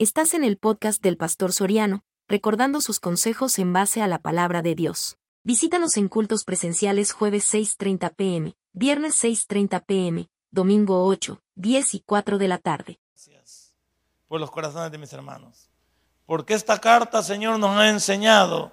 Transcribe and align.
Estás 0.00 0.32
en 0.34 0.44
el 0.44 0.58
podcast 0.58 1.02
del 1.02 1.16
Pastor 1.16 1.52
Soriano, 1.52 2.04
recordando 2.28 2.80
sus 2.80 3.00
consejos 3.00 3.58
en 3.58 3.72
base 3.72 4.00
a 4.00 4.06
la 4.06 4.20
palabra 4.20 4.62
de 4.62 4.76
Dios. 4.76 5.18
Visítanos 5.42 5.96
en 5.96 6.06
cultos 6.06 6.44
presenciales 6.44 7.10
jueves 7.10 7.52
6.30 7.52 8.14
pm, 8.14 8.54
viernes 8.72 9.20
6.30 9.24 9.84
pm, 9.84 10.28
domingo 10.52 11.04
8, 11.04 11.42
10 11.56 11.94
y 11.94 12.00
4 12.06 12.38
de 12.38 12.46
la 12.46 12.58
tarde. 12.58 13.00
Gracias 13.10 13.74
por 14.28 14.38
los 14.38 14.52
corazones 14.52 14.92
de 14.92 14.98
mis 14.98 15.12
hermanos. 15.12 15.68
Porque 16.26 16.54
esta 16.54 16.78
carta, 16.78 17.20
Señor, 17.24 17.58
nos 17.58 17.76
ha 17.76 17.88
enseñado 17.88 18.70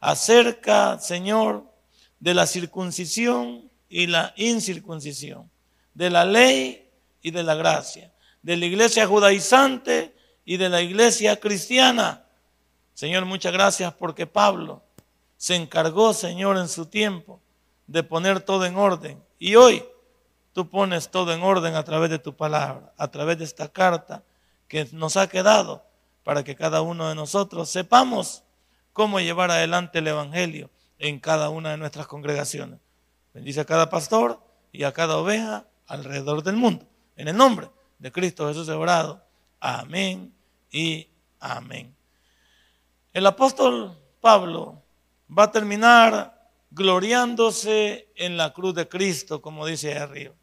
acerca, 0.00 0.98
Señor, 0.98 1.72
de 2.18 2.34
la 2.34 2.46
circuncisión 2.46 3.70
y 3.88 4.08
la 4.08 4.34
incircuncisión, 4.36 5.52
de 5.94 6.10
la 6.10 6.24
ley 6.24 6.90
y 7.22 7.30
de 7.30 7.44
la 7.44 7.54
gracia, 7.54 8.12
de 8.42 8.56
la 8.56 8.66
iglesia 8.66 9.06
judaizante 9.06 10.17
y 10.48 10.56
de 10.56 10.70
la 10.70 10.80
iglesia 10.80 11.38
cristiana. 11.38 12.24
Señor, 12.94 13.26
muchas 13.26 13.52
gracias 13.52 13.92
porque 13.92 14.26
Pablo 14.26 14.82
se 15.36 15.54
encargó, 15.54 16.14
Señor, 16.14 16.56
en 16.56 16.68
su 16.68 16.86
tiempo 16.86 17.38
de 17.86 18.02
poner 18.02 18.40
todo 18.40 18.64
en 18.64 18.74
orden. 18.76 19.22
Y 19.38 19.56
hoy 19.56 19.84
tú 20.54 20.70
pones 20.70 21.10
todo 21.10 21.34
en 21.34 21.42
orden 21.42 21.74
a 21.74 21.84
través 21.84 22.08
de 22.08 22.18
tu 22.18 22.34
palabra, 22.34 22.94
a 22.96 23.08
través 23.08 23.36
de 23.36 23.44
esta 23.44 23.68
carta 23.68 24.22
que 24.68 24.88
nos 24.92 25.18
ha 25.18 25.28
quedado 25.28 25.84
para 26.24 26.42
que 26.42 26.56
cada 26.56 26.80
uno 26.80 27.10
de 27.10 27.14
nosotros 27.14 27.68
sepamos 27.68 28.42
cómo 28.94 29.20
llevar 29.20 29.50
adelante 29.50 29.98
el 29.98 30.06
Evangelio 30.06 30.70
en 30.98 31.20
cada 31.20 31.50
una 31.50 31.72
de 31.72 31.76
nuestras 31.76 32.06
congregaciones. 32.06 32.80
Bendice 33.34 33.60
a 33.60 33.66
cada 33.66 33.90
pastor 33.90 34.40
y 34.72 34.84
a 34.84 34.92
cada 34.94 35.18
oveja 35.18 35.66
alrededor 35.86 36.42
del 36.42 36.56
mundo. 36.56 36.86
En 37.16 37.28
el 37.28 37.36
nombre 37.36 37.68
de 37.98 38.10
Cristo 38.10 38.48
Jesús 38.48 38.70
obrado. 38.70 39.22
Amén 39.60 40.37
y 40.70 41.08
amén. 41.40 41.94
El 43.12 43.26
apóstol 43.26 43.96
Pablo 44.20 44.82
va 45.36 45.44
a 45.44 45.52
terminar 45.52 46.50
gloriándose 46.70 48.10
en 48.14 48.36
la 48.36 48.52
cruz 48.52 48.74
de 48.74 48.88
Cristo, 48.88 49.40
como 49.40 49.66
dice 49.66 49.96
arriba. 49.98 50.34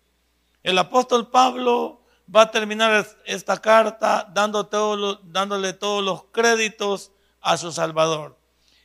El 0.64 0.78
apóstol 0.78 1.30
Pablo 1.30 2.02
va 2.34 2.44
a 2.44 2.52
terminar 2.52 3.06
esta 3.26 3.58
carta 3.62 4.28
dándole 4.34 5.74
todos 5.74 6.04
los 6.04 6.24
créditos 6.32 7.12
a 7.42 7.58
su 7.58 7.72
Salvador 7.72 8.38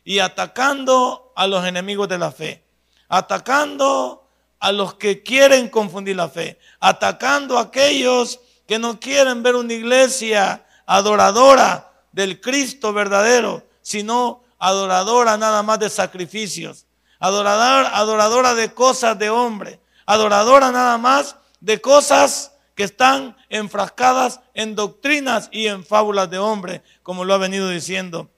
y 0.05 0.19
atacando 0.19 1.33
a 1.37 1.47
los 1.47 1.65
enemigos 1.65 2.09
de 2.09 2.19
la 2.19 2.31
fe, 2.33 2.65
atacando 3.09 4.29
a 4.59 4.73
los 4.73 4.95
que 4.95 5.23
quieren 5.23 5.71
confundir 5.71 6.17
la 6.17 6.29
fe, 6.29 6.59
atacando 6.81 7.57
a 7.57 7.63
aquellos 7.63 8.41
que 8.67 8.79
no 8.79 9.01
quieren 9.01 9.43
ver 9.43 9.57
una 9.57 9.73
iglesia 9.73 10.67
adoradora 10.91 11.93
del 12.11 12.41
Cristo 12.41 12.93
verdadero, 12.93 13.63
sino 13.81 14.43
adoradora 14.59 15.37
nada 15.37 15.63
más 15.63 15.79
de 15.79 15.89
sacrificios, 15.89 16.85
adoradora, 17.21 17.97
adoradora 17.97 18.55
de 18.57 18.75
cosas 18.75 19.17
de 19.17 19.31
hombre, 19.31 19.79
adoradora 20.05 20.73
nada 20.73 20.99
más 20.99 21.37
de 21.61 21.81
cosas 21.81 22.57
que 22.75 22.83
están 22.83 23.37
enfrascadas 23.49 24.41
en 24.53 24.75
doctrinas 24.75 25.49
y 25.53 25.69
en 25.69 25.85
fábulas 25.85 26.29
de 26.29 26.41
hombre, 26.41 26.83
como 27.05 27.25
lo 27.25 27.35
ha 27.35 27.39
venido 27.39 27.69
diciendo 27.69 28.29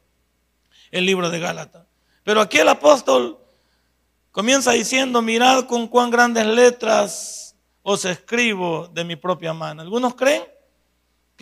el 0.90 1.06
libro 1.06 1.30
de 1.30 1.40
Gálatas. 1.40 1.86
Pero 2.22 2.42
aquí 2.42 2.58
el 2.58 2.68
apóstol 2.68 3.38
comienza 4.30 4.72
diciendo, 4.72 5.22
mirad 5.22 5.64
con 5.64 5.88
cuán 5.88 6.10
grandes 6.10 6.46
letras 6.46 7.56
os 7.82 8.04
escribo 8.04 8.88
de 8.88 9.04
mi 9.04 9.16
propia 9.16 9.54
mano. 9.54 9.80
Algunos 9.80 10.14
creen 10.14 10.51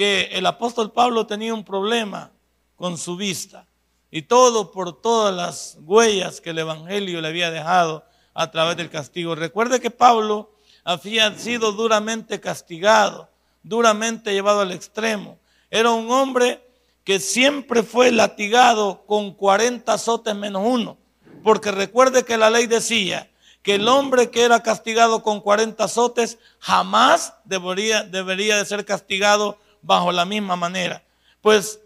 que 0.00 0.30
el 0.32 0.46
apóstol 0.46 0.92
Pablo 0.92 1.26
tenía 1.26 1.52
un 1.52 1.62
problema 1.62 2.32
con 2.74 2.96
su 2.96 3.16
vista 3.16 3.66
y 4.10 4.22
todo 4.22 4.70
por 4.70 4.98
todas 5.02 5.34
las 5.34 5.76
huellas 5.82 6.40
que 6.40 6.48
el 6.48 6.58
Evangelio 6.60 7.20
le 7.20 7.28
había 7.28 7.50
dejado 7.50 8.06
a 8.32 8.50
través 8.50 8.78
del 8.78 8.88
castigo. 8.88 9.34
Recuerde 9.34 9.78
que 9.78 9.90
Pablo 9.90 10.54
había 10.84 11.36
sido 11.38 11.72
duramente 11.72 12.40
castigado, 12.40 13.28
duramente 13.62 14.32
llevado 14.32 14.62
al 14.62 14.72
extremo. 14.72 15.38
Era 15.70 15.90
un 15.90 16.10
hombre 16.10 16.66
que 17.04 17.20
siempre 17.20 17.82
fue 17.82 18.10
latigado 18.10 19.04
con 19.04 19.34
40 19.34 19.92
azotes 19.92 20.34
menos 20.34 20.62
uno, 20.64 20.96
porque 21.44 21.72
recuerde 21.72 22.24
que 22.24 22.38
la 22.38 22.48
ley 22.48 22.66
decía 22.66 23.30
que 23.62 23.74
el 23.74 23.86
hombre 23.86 24.30
que 24.30 24.44
era 24.44 24.62
castigado 24.62 25.22
con 25.22 25.42
40 25.42 25.84
azotes 25.84 26.38
jamás 26.58 27.34
debería, 27.44 28.02
debería 28.02 28.56
de 28.56 28.64
ser 28.64 28.86
castigado 28.86 29.58
bajo 29.82 30.12
la 30.12 30.24
misma 30.24 30.56
manera. 30.56 31.04
Pues 31.40 31.80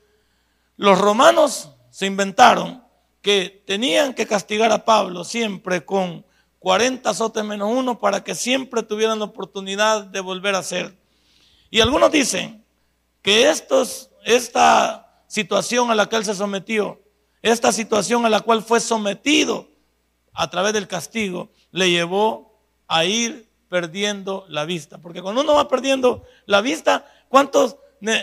los 0.76 0.98
romanos 0.98 1.70
se 1.90 2.06
inventaron 2.06 2.82
que 3.22 3.62
tenían 3.66 4.14
que 4.14 4.26
castigar 4.26 4.72
a 4.72 4.84
Pablo 4.84 5.24
siempre 5.24 5.84
con 5.84 6.24
40 6.58 7.08
azotes 7.08 7.44
menos 7.44 7.70
uno 7.70 7.98
para 7.98 8.24
que 8.24 8.34
siempre 8.34 8.82
tuvieran 8.82 9.18
la 9.18 9.26
oportunidad 9.26 10.04
de 10.04 10.20
volver 10.20 10.54
a 10.54 10.62
ser. 10.62 10.96
Y 11.70 11.80
algunos 11.80 12.10
dicen 12.10 12.64
que 13.22 13.50
esta 13.50 15.22
situación 15.26 15.90
a 15.90 15.94
la 15.94 16.08
que 16.08 16.16
él 16.16 16.24
se 16.24 16.34
sometió, 16.34 17.00
esta 17.42 17.72
situación 17.72 18.24
a 18.24 18.30
la 18.30 18.40
cual 18.40 18.62
fue 18.62 18.80
sometido 18.80 19.68
a 20.32 20.48
través 20.50 20.72
del 20.72 20.88
castigo, 20.88 21.50
le 21.70 21.90
llevó 21.90 22.58
a 22.88 23.04
ir 23.04 23.48
perdiendo 23.68 24.44
la 24.48 24.64
vista. 24.64 24.98
Porque 24.98 25.22
cuando 25.22 25.40
uno 25.42 25.54
va 25.54 25.68
perdiendo 25.68 26.24
la 26.46 26.60
vista, 26.60 27.06
¿cuántos 27.28 27.76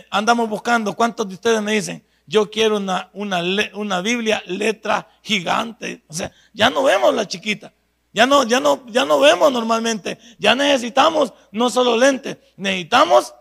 andamos 0.09 0.50
buscando. 0.50 0.94
¿Cuántos 0.94 1.28
de 1.28 1.36
ustedes 1.36 1.62
me 1.62 1.74
dicen, 1.74 2.03
yo 2.25 2.50
quiero 2.50 2.78
una, 2.78 3.09
una, 3.14 3.42
una 3.74 4.02
Biblia 4.02 4.44
letra 4.46 5.08
gigante? 5.22 6.03
O 6.08 6.14
sea, 6.14 6.31
ya 6.53 6.69
no 6.69 6.84
vemos 6.84 7.14
la 7.14 7.28
chiquita. 7.28 7.74
Ya 8.14 8.25
no, 8.25 8.44
ya 8.44 8.59
no, 8.59 8.86
ya 8.88 9.06
no 9.06 9.20
vemos 9.20 9.52
normalmente. 9.52 10.18
Ya 10.38 10.53
necesitamos 10.56 11.34
no 11.52 11.70
solo 11.70 11.96
lentes, 11.96 12.38
necesitamos 12.58 13.34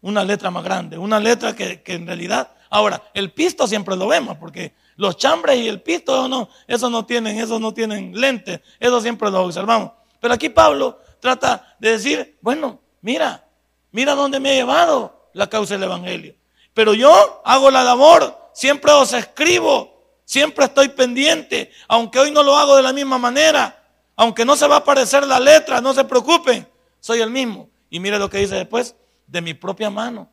una 0.00 0.24
letra 0.24 0.50
más 0.50 0.62
grande, 0.62 0.98
una 0.98 1.18
letra 1.18 1.54
que, 1.54 1.82
que, 1.82 1.94
en 1.94 2.06
realidad. 2.06 2.52
Ahora, 2.70 3.02
el 3.14 3.32
pisto 3.32 3.66
siempre 3.66 3.96
lo 3.96 4.06
vemos, 4.06 4.36
porque 4.36 4.74
los 4.96 5.16
chambres 5.16 5.56
y 5.58 5.68
el 5.68 5.80
pisto, 5.80 6.28
no, 6.28 6.48
eso 6.66 6.90
no 6.90 7.06
tienen, 7.06 7.38
eso 7.38 7.58
no 7.58 7.72
tienen 7.72 8.12
lentes, 8.18 8.60
eso 8.78 9.00
siempre 9.00 9.30
lo 9.30 9.44
observamos. 9.44 9.92
Pero 10.20 10.34
aquí 10.34 10.50
Pablo 10.50 11.00
trata 11.20 11.76
de 11.78 11.92
decir, 11.92 12.38
bueno, 12.42 12.80
mira, 13.00 13.46
mira 13.90 14.14
dónde 14.14 14.38
me 14.38 14.52
he 14.52 14.56
llevado 14.56 15.17
la 15.38 15.48
causa 15.48 15.74
del 15.74 15.84
Evangelio. 15.84 16.34
Pero 16.74 16.94
yo 16.94 17.40
hago 17.44 17.70
la 17.70 17.84
labor, 17.84 18.50
siempre 18.52 18.90
os 18.90 19.12
escribo, 19.12 20.18
siempre 20.24 20.64
estoy 20.64 20.88
pendiente, 20.88 21.70
aunque 21.86 22.18
hoy 22.18 22.32
no 22.32 22.42
lo 22.42 22.56
hago 22.56 22.76
de 22.76 22.82
la 22.82 22.92
misma 22.92 23.18
manera, 23.18 23.84
aunque 24.16 24.44
no 24.44 24.56
se 24.56 24.66
va 24.66 24.74
a 24.74 24.78
aparecer 24.78 25.24
la 25.24 25.38
letra, 25.38 25.80
no 25.80 25.94
se 25.94 26.04
preocupen, 26.04 26.66
soy 26.98 27.20
el 27.20 27.30
mismo. 27.30 27.70
Y 27.88 28.00
mire 28.00 28.18
lo 28.18 28.28
que 28.28 28.38
dice 28.38 28.56
después, 28.56 28.96
de 29.28 29.40
mi 29.40 29.54
propia 29.54 29.90
mano. 29.90 30.28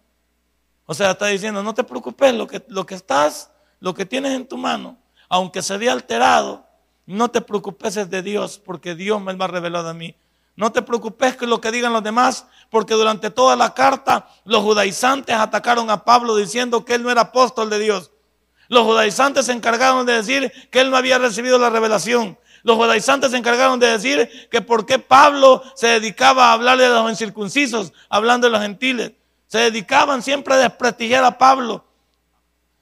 O 0.87 0.95
sea, 0.95 1.11
está 1.11 1.27
diciendo, 1.27 1.61
no 1.61 1.75
te 1.75 1.83
preocupes, 1.83 2.33
lo 2.33 2.47
que, 2.47 2.63
lo 2.69 2.83
que 2.87 2.95
estás, 2.95 3.51
lo 3.79 3.93
que 3.93 4.07
tienes 4.07 4.31
en 4.31 4.47
tu 4.47 4.57
mano, 4.57 4.97
aunque 5.29 5.61
se 5.61 5.77
vea 5.77 5.93
alterado, 5.93 6.65
no 7.05 7.29
te 7.29 7.41
preocupes 7.41 7.95
es 7.97 8.09
de 8.09 8.23
Dios, 8.23 8.57
porque 8.57 8.95
Dios 8.95 9.21
me 9.21 9.33
lo 9.33 9.43
ha 9.43 9.47
revelado 9.47 9.87
a 9.87 9.93
mí. 9.93 10.15
No 10.55 10.71
te 10.71 10.81
preocupes 10.81 11.35
que 11.35 11.47
lo 11.47 11.59
que 11.59 11.71
digan 11.71 11.91
los 11.91 12.03
demás, 12.03 12.45
porque 12.69 12.93
durante 12.93 13.29
toda 13.29 13.55
la 13.55 13.73
carta 13.73 14.27
los 14.45 14.63
judaizantes 14.63 15.35
atacaron 15.35 15.89
a 15.89 16.05
Pablo 16.05 16.35
diciendo 16.35 16.85
que 16.85 16.95
él 16.95 17.03
no 17.03 17.11
era 17.11 17.21
apóstol 17.21 17.69
de 17.69 17.79
Dios. 17.79 18.11
Los 18.67 18.83
judaizantes 18.83 19.45
se 19.45 19.51
encargaron 19.51 20.05
de 20.05 20.13
decir 20.13 20.51
que 20.71 20.79
él 20.79 20.89
no 20.89 20.97
había 20.97 21.17
recibido 21.17 21.59
la 21.59 21.69
revelación. 21.69 22.39
Los 22.63 22.77
judaizantes 22.77 23.31
se 23.31 23.37
encargaron 23.37 23.79
de 23.79 23.87
decir 23.87 24.29
que 24.49 24.61
por 24.61 24.85
qué 24.85 24.97
Pablo 24.97 25.61
se 25.75 25.87
dedicaba 25.87 26.49
a 26.49 26.53
hablarle 26.53 26.85
de 26.85 26.89
los 26.89 27.11
incircuncisos, 27.11 27.93
hablando 28.09 28.47
de 28.47 28.51
los 28.51 28.61
gentiles. 28.61 29.11
Se 29.47 29.59
dedicaban 29.59 30.23
siempre 30.23 30.55
a 30.55 30.57
desprestigiar 30.57 31.23
a 31.23 31.37
Pablo. 31.37 31.85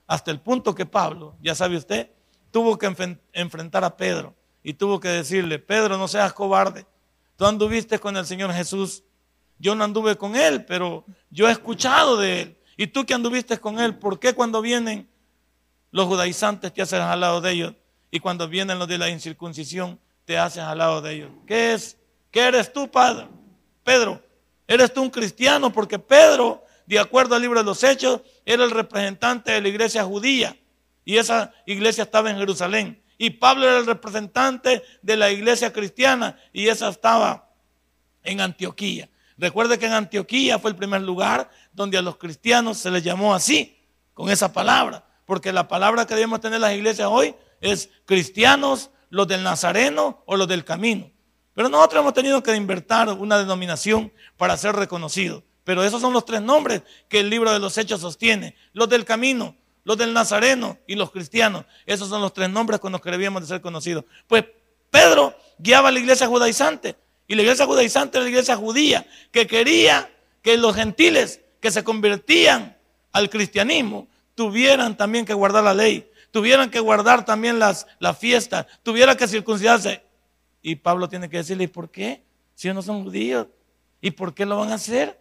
Hasta 0.08 0.32
el 0.32 0.40
punto 0.40 0.74
que 0.74 0.86
Pablo, 0.86 1.36
ya 1.42 1.54
sabe 1.54 1.76
usted, 1.76 2.12
tuvo 2.52 2.78
que 2.78 2.86
enfrentar 3.34 3.84
a 3.84 3.98
Pedro 3.98 4.36
y 4.62 4.74
tuvo 4.74 5.00
que 5.00 5.10
decirle, 5.10 5.60
Pedro, 5.60 5.98
no 5.98 6.08
seas 6.08 6.32
cobarde. 6.32 6.86
Tú 7.44 7.48
anduviste 7.48 8.00
con 8.00 8.16
el 8.16 8.26
Señor 8.26 8.54
Jesús. 8.54 9.04
Yo 9.60 9.76
no 9.76 9.84
anduve 9.84 10.16
con 10.16 10.34
Él, 10.34 10.64
pero 10.64 11.04
yo 11.30 11.50
he 11.50 11.52
escuchado 11.52 12.16
de 12.16 12.42
Él. 12.42 12.58
Y 12.78 12.88
tú 12.88 13.06
que 13.06 13.14
anduviste 13.14 13.58
con 13.58 13.82
Él, 13.82 13.98
¿por 13.98 14.18
qué 14.18 14.32
cuando 14.32 14.62
vienen 14.62 15.10
los 15.92 16.08
judaizantes 16.08 16.72
te 16.74 16.82
haces 16.82 17.02
al 17.02 17.20
lado 17.20 17.42
de 17.42 17.52
ellos? 17.52 17.74
Y 18.12 18.22
cuando 18.22 18.48
vienen 18.48 18.80
los 18.80 18.88
de 18.88 18.98
la 18.98 19.10
incircuncisión, 19.10 20.00
te 20.24 20.38
haces 20.38 20.64
al 20.64 20.78
lado 20.78 21.02
de 21.02 21.16
ellos. 21.16 21.32
¿Qué 21.46 21.74
es? 21.74 21.98
¿Qué 22.32 22.40
eres 22.40 22.72
tú, 22.72 22.90
Padre? 22.90 23.28
Pedro, 23.84 24.24
eres 24.66 24.94
tú 24.94 25.02
un 25.02 25.10
cristiano 25.10 25.74
porque 25.74 26.00
Pedro, 26.00 26.64
de 26.86 26.98
acuerdo 26.98 27.36
al 27.36 27.42
libro 27.42 27.60
de 27.60 27.66
los 27.66 27.84
Hechos, 27.84 28.22
era 28.46 28.64
el 28.64 28.72
representante 28.72 29.52
de 29.52 29.60
la 29.60 29.68
iglesia 29.68 30.06
judía. 30.06 30.56
Y 31.04 31.18
esa 31.18 31.52
iglesia 31.66 32.06
estaba 32.06 32.32
en 32.32 32.38
Jerusalén. 32.38 33.03
Y 33.18 33.32
Pablo 33.32 33.66
era 33.66 33.78
el 33.78 33.86
representante 33.86 34.84
de 35.02 35.18
la 35.18 35.32
iglesia 35.32 35.72
cristiana 35.72 36.40
y 36.52 36.68
esa 36.68 36.90
estaba 36.90 37.50
en 38.24 38.42
Antioquía. 38.42 39.10
Recuerde 39.38 39.80
que 39.80 39.86
en 39.86 39.94
Antioquía 39.94 40.60
fue 40.60 40.72
el 40.72 40.78
primer 40.78 41.02
lugar 41.02 41.50
donde 41.74 41.98
a 41.98 42.02
los 42.02 42.18
cristianos 42.18 42.78
se 42.78 42.92
les 42.92 43.04
llamó 43.04 43.34
así, 43.34 43.78
con 44.14 44.30
esa 44.30 44.54
palabra, 44.54 45.06
porque 45.26 45.52
la 45.52 45.68
palabra 45.68 46.06
que 46.06 46.14
debemos 46.14 46.40
tener 46.40 46.60
las 46.60 46.74
iglesias 46.74 47.08
hoy 47.12 47.36
es 47.62 47.90
cristianos, 48.06 48.92
los 49.10 49.28
del 49.28 49.44
Nazareno 49.44 50.24
o 50.26 50.36
los 50.36 50.48
del 50.48 50.64
camino. 50.64 51.12
Pero 51.54 51.70
nosotros 51.70 52.02
hemos 52.02 52.14
tenido 52.14 52.42
que 52.42 52.56
invertir 52.56 53.10
una 53.18 53.38
denominación 53.38 54.12
para 54.38 54.58
ser 54.58 54.76
reconocidos. 54.76 55.44
Pero 55.64 55.84
esos 55.84 56.02
son 56.02 56.14
los 56.14 56.26
tres 56.26 56.42
nombres 56.42 56.82
que 57.08 57.20
el 57.20 57.30
libro 57.30 57.52
de 57.52 57.60
los 57.60 57.78
Hechos 57.78 58.02
sostiene. 58.02 58.56
Los 58.74 58.90
del 58.90 59.06
camino, 59.06 59.56
los 59.84 59.98
del 59.98 60.14
Nazareno 60.14 60.78
y 60.88 60.96
los 60.96 61.12
cristianos. 61.12 61.66
Esos 61.86 62.10
son 62.10 62.22
los 62.22 62.34
tres 62.34 62.50
nombres 62.50 62.80
con 62.80 62.92
los 62.92 63.02
que 63.02 63.12
debíamos 63.12 63.42
de 63.42 63.48
ser 63.48 63.62
conocidos. 63.62 64.06
Pues 64.28 64.46
Pedro 64.90 65.36
guiaba 65.58 65.90
a 65.90 65.92
la 65.92 66.00
iglesia 66.00 66.28
judaizante. 66.28 66.96
Y 67.28 67.36
la 67.36 67.42
iglesia 67.42 67.66
judaizante 67.66 68.18
era 68.18 68.24
la 68.24 68.30
iglesia 68.30 68.56
judía 68.56 69.08
que 69.32 69.48
quería 69.48 70.12
que 70.42 70.58
los 70.58 70.76
gentiles 70.76 71.42
que 71.60 71.72
se 71.72 71.84
convertían 71.84 72.78
al 73.12 73.30
cristianismo 73.30 74.08
tuvieran 74.36 74.98
también 74.98 75.26
que 75.26 75.34
guardar 75.34 75.64
la 75.64 75.74
ley, 75.74 76.10
tuvieran 76.32 76.70
que 76.70 76.80
guardar 76.80 77.24
también 77.26 77.60
las, 77.60 77.88
las 78.00 78.18
fiestas, 78.18 78.66
tuvieran 78.84 79.16
que 79.16 79.28
circuncidarse. 79.28 80.04
Y 80.62 80.76
Pablo 80.76 81.08
tiene 81.08 81.30
que 81.30 81.38
decirle, 81.38 81.66
¿y 81.66 81.68
por 81.68 81.90
qué? 81.90 82.24
Si 82.56 82.68
ellos 82.68 82.76
no 82.76 82.82
son 82.82 83.04
judíos. 83.04 83.48
¿Y 84.02 84.12
por 84.12 84.34
qué 84.34 84.46
lo 84.46 84.58
van 84.58 84.72
a 84.72 84.76
hacer? 84.76 85.20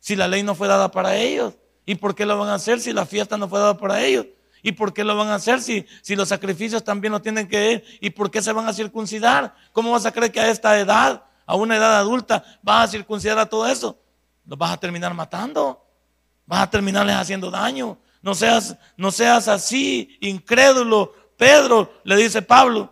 Si 0.00 0.16
la 0.16 0.28
ley 0.28 0.42
no 0.42 0.54
fue 0.54 0.68
dada 0.68 0.90
para 0.90 1.16
ellos. 1.16 1.54
¿Y 1.86 1.96
por 1.96 2.14
qué 2.14 2.24
lo 2.24 2.38
van 2.38 2.48
a 2.48 2.54
hacer 2.54 2.80
si 2.80 2.92
la 2.92 3.06
fiesta 3.06 3.36
no 3.36 3.48
fue 3.48 3.58
dada 3.58 3.76
para 3.76 4.02
ellos? 4.02 4.26
¿Y 4.62 4.72
por 4.72 4.94
qué 4.94 5.04
lo 5.04 5.14
van 5.14 5.28
a 5.28 5.34
hacer 5.34 5.60
si, 5.60 5.86
los 6.16 6.28
sacrificios 6.28 6.82
también 6.82 7.12
lo 7.12 7.20
tienen 7.20 7.46
que 7.46 7.72
ir? 7.72 7.84
¿Y 8.00 8.10
por 8.10 8.30
qué 8.30 8.40
se 8.40 8.50
van 8.52 8.66
a 8.66 8.72
circuncidar? 8.72 9.54
¿Cómo 9.72 9.92
vas 9.92 10.06
a 10.06 10.12
creer 10.12 10.32
que 10.32 10.40
a 10.40 10.50
esta 10.50 10.78
edad, 10.80 11.24
a 11.44 11.54
una 11.54 11.76
edad 11.76 11.96
adulta, 11.98 12.42
vas 12.62 12.88
a 12.88 12.92
circuncidar 12.92 13.38
a 13.38 13.46
todo 13.46 13.66
eso? 13.66 13.98
Los 14.46 14.58
vas 14.58 14.72
a 14.72 14.78
terminar 14.78 15.12
matando. 15.12 15.84
Vas 16.46 16.62
a 16.62 16.70
terminarles 16.70 17.14
haciendo 17.14 17.50
daño. 17.50 17.98
No 18.22 18.34
seas, 18.34 18.76
no 18.96 19.10
seas 19.10 19.48
así, 19.48 20.16
incrédulo. 20.20 21.12
Pedro 21.36 21.92
le 22.04 22.16
dice 22.16 22.40
Pablo, 22.40 22.90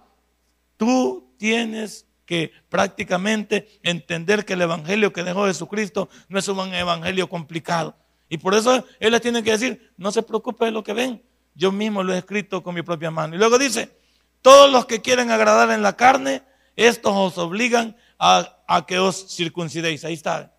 tú 0.77 1.35
tienes 1.39 2.07
que 2.27 2.53
prácticamente 2.69 3.81
entender 3.83 4.45
que 4.45 4.53
el 4.53 4.61
evangelio 4.61 5.13
que 5.13 5.23
dejó 5.23 5.47
Jesucristo 5.47 6.11
no 6.29 6.39
es 6.39 6.47
un 6.49 6.75
evangelio 6.75 7.31
complicado. 7.31 7.97
Y 8.33 8.39
por 8.39 8.55
eso 8.55 8.83
él 8.99 9.13
les 9.13 9.21
tiene 9.21 9.43
que 9.43 9.51
decir, 9.51 9.93
no 9.99 10.11
se 10.11 10.23
preocupe 10.23 10.65
de 10.65 10.71
lo 10.71 10.83
que 10.83 10.95
ven, 10.95 11.23
yo 11.55 11.71
mismo 11.71 12.03
lo 12.03 12.15
he 12.15 12.17
escrito 12.17 12.63
con 12.63 12.75
mi 12.75 12.81
propia 12.81 13.11
mano. 13.11 13.35
Y 13.35 13.39
luego 13.39 13.59
dice, 13.59 13.95
todos 14.41 14.73
los 14.73 14.87
que 14.87 15.03
quieren 15.03 15.31
agradar 15.31 15.71
en 15.71 15.83
la 15.83 15.99
carne, 15.99 16.43
estos 16.75 17.13
os 17.15 17.37
obligan 17.37 17.95
a, 18.19 18.87
que 18.89 18.99
os 18.99 19.37
circuncidéis. 19.37 20.07
Ahí 20.07 20.15
está. 20.15 20.51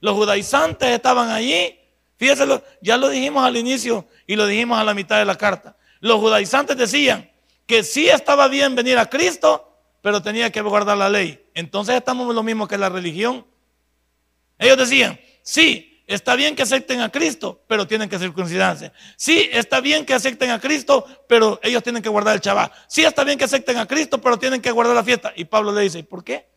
Los 0.00 0.14
judaizantes 0.14 0.88
estaban 0.88 1.28
allí. 1.28 1.78
Fíjense, 2.16 2.46
ya 2.80 2.96
lo 2.96 3.10
dijimos 3.10 3.44
al 3.44 3.58
inicio 3.58 4.08
y 4.26 4.34
lo 4.34 4.46
dijimos 4.46 4.78
a 4.78 4.84
la 4.84 4.94
mitad 4.94 5.18
de 5.18 5.26
la 5.26 5.36
carta. 5.36 5.76
Los 6.00 6.18
judaizantes 6.18 6.78
decían 6.78 7.30
que 7.66 7.82
sí 7.82 8.08
estaba 8.08 8.48
bien 8.48 8.74
venir 8.74 8.96
a 8.96 9.10
Cristo, 9.10 9.70
pero 10.00 10.22
tenía 10.22 10.50
que 10.50 10.62
guardar 10.62 10.96
la 10.96 11.10
ley. 11.10 11.44
Entonces 11.52 11.94
estamos 11.94 12.34
lo 12.34 12.42
mismo 12.42 12.66
que 12.66 12.78
la 12.78 12.88
religión. 12.88 13.44
Ellos 14.58 14.78
decían, 14.78 15.20
sí, 15.42 15.92
Está 16.06 16.36
bien 16.36 16.54
que 16.54 16.62
acepten 16.62 17.00
a 17.00 17.10
Cristo, 17.10 17.64
pero 17.66 17.86
tienen 17.86 18.08
que 18.08 18.18
circuncidarse. 18.18 18.92
Sí, 19.16 19.48
está 19.52 19.80
bien 19.80 20.06
que 20.06 20.14
acepten 20.14 20.50
a 20.50 20.60
Cristo, 20.60 21.04
pero 21.28 21.58
ellos 21.64 21.82
tienen 21.82 22.00
que 22.00 22.08
guardar 22.08 22.36
el 22.36 22.40
chaval. 22.40 22.70
Sí, 22.86 23.04
está 23.04 23.24
bien 23.24 23.36
que 23.36 23.44
acepten 23.44 23.76
a 23.76 23.86
Cristo, 23.86 24.20
pero 24.20 24.38
tienen 24.38 24.62
que 24.62 24.70
guardar 24.70 24.94
la 24.94 25.02
fiesta. 25.02 25.32
Y 25.34 25.46
Pablo 25.46 25.72
le 25.72 25.82
dice, 25.82 26.04
¿por 26.04 26.22
qué? 26.22 26.48